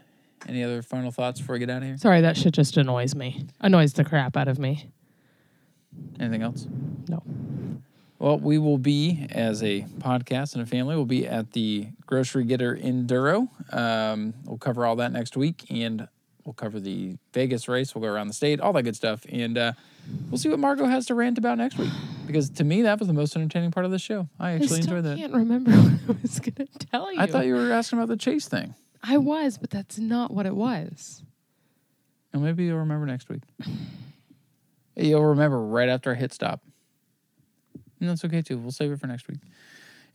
[0.48, 1.97] any other final thoughts before we get out of here?
[1.98, 3.47] Sorry, that shit just annoys me.
[3.60, 4.90] Annoys the crap out of me.
[6.20, 6.66] Anything else?
[7.09, 7.22] No.
[8.18, 10.97] Well, we will be as a podcast and a family.
[10.97, 13.48] We'll be at the Grocery Getter Enduro.
[13.72, 16.09] Um, we'll cover all that next week, and
[16.49, 17.95] we'll cover the Vegas race.
[17.95, 19.73] We'll go around the state, all that good stuff, and uh,
[20.31, 21.91] we'll see what Margot has to rant about next week.
[22.27, 24.29] Because to me, that was the most entertaining part of the show.
[24.41, 25.12] I I actually still enjoyed that.
[25.12, 25.70] I can't remember
[26.07, 27.20] what I was going to tell you.
[27.20, 28.75] I thought you were asking about the chase thing.
[29.03, 31.23] I was, but that's not what it was.
[32.33, 33.43] And maybe you'll remember next week.
[34.97, 36.62] You'll remember right after I hit stop.
[38.01, 38.57] And that's okay too.
[38.57, 39.41] We'll save it for next week.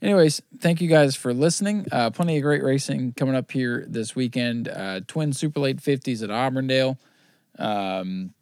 [0.04, 1.86] Anyways, thank you guys for listening.
[1.90, 4.68] Uh, plenty of great racing coming up here this weekend.
[4.68, 6.98] Uh, Twin Super Late 50s at Auburndale.
[7.58, 8.34] Um,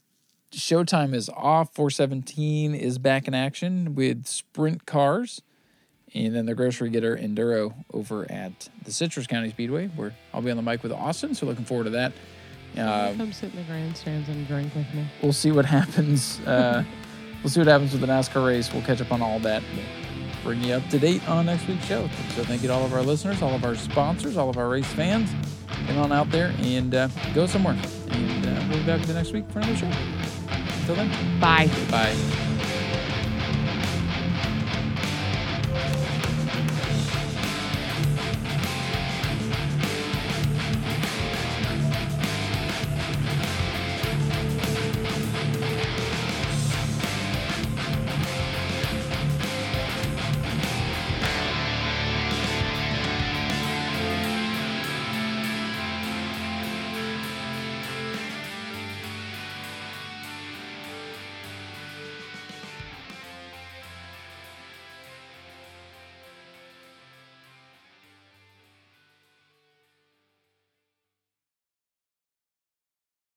[0.50, 1.72] Showtime is off.
[1.72, 5.40] 417 is back in action with sprint cars.
[6.12, 10.50] And then the Grocery Getter Enduro over at the Citrus County Speedway, where I'll be
[10.50, 11.32] on the mic with Austin.
[11.32, 12.12] So looking forward to that.
[12.76, 15.06] Um, Come sit in the grandstands and drink with me.
[15.22, 16.40] we'll see what happens.
[16.40, 16.82] Uh,
[17.44, 18.72] we'll see what happens with the NASCAR race.
[18.72, 19.62] We'll catch up on all that.
[20.42, 22.08] Bring you up to date on next week's show.
[22.34, 24.68] So thank you to all of our listeners, all of our sponsors, all of our
[24.68, 25.30] race fans.
[25.86, 27.76] Get on out there and uh, go somewhere.
[28.10, 29.90] And uh, we'll be back the next week for another show.
[30.80, 31.68] Until then, Bye.
[31.90, 32.48] bye.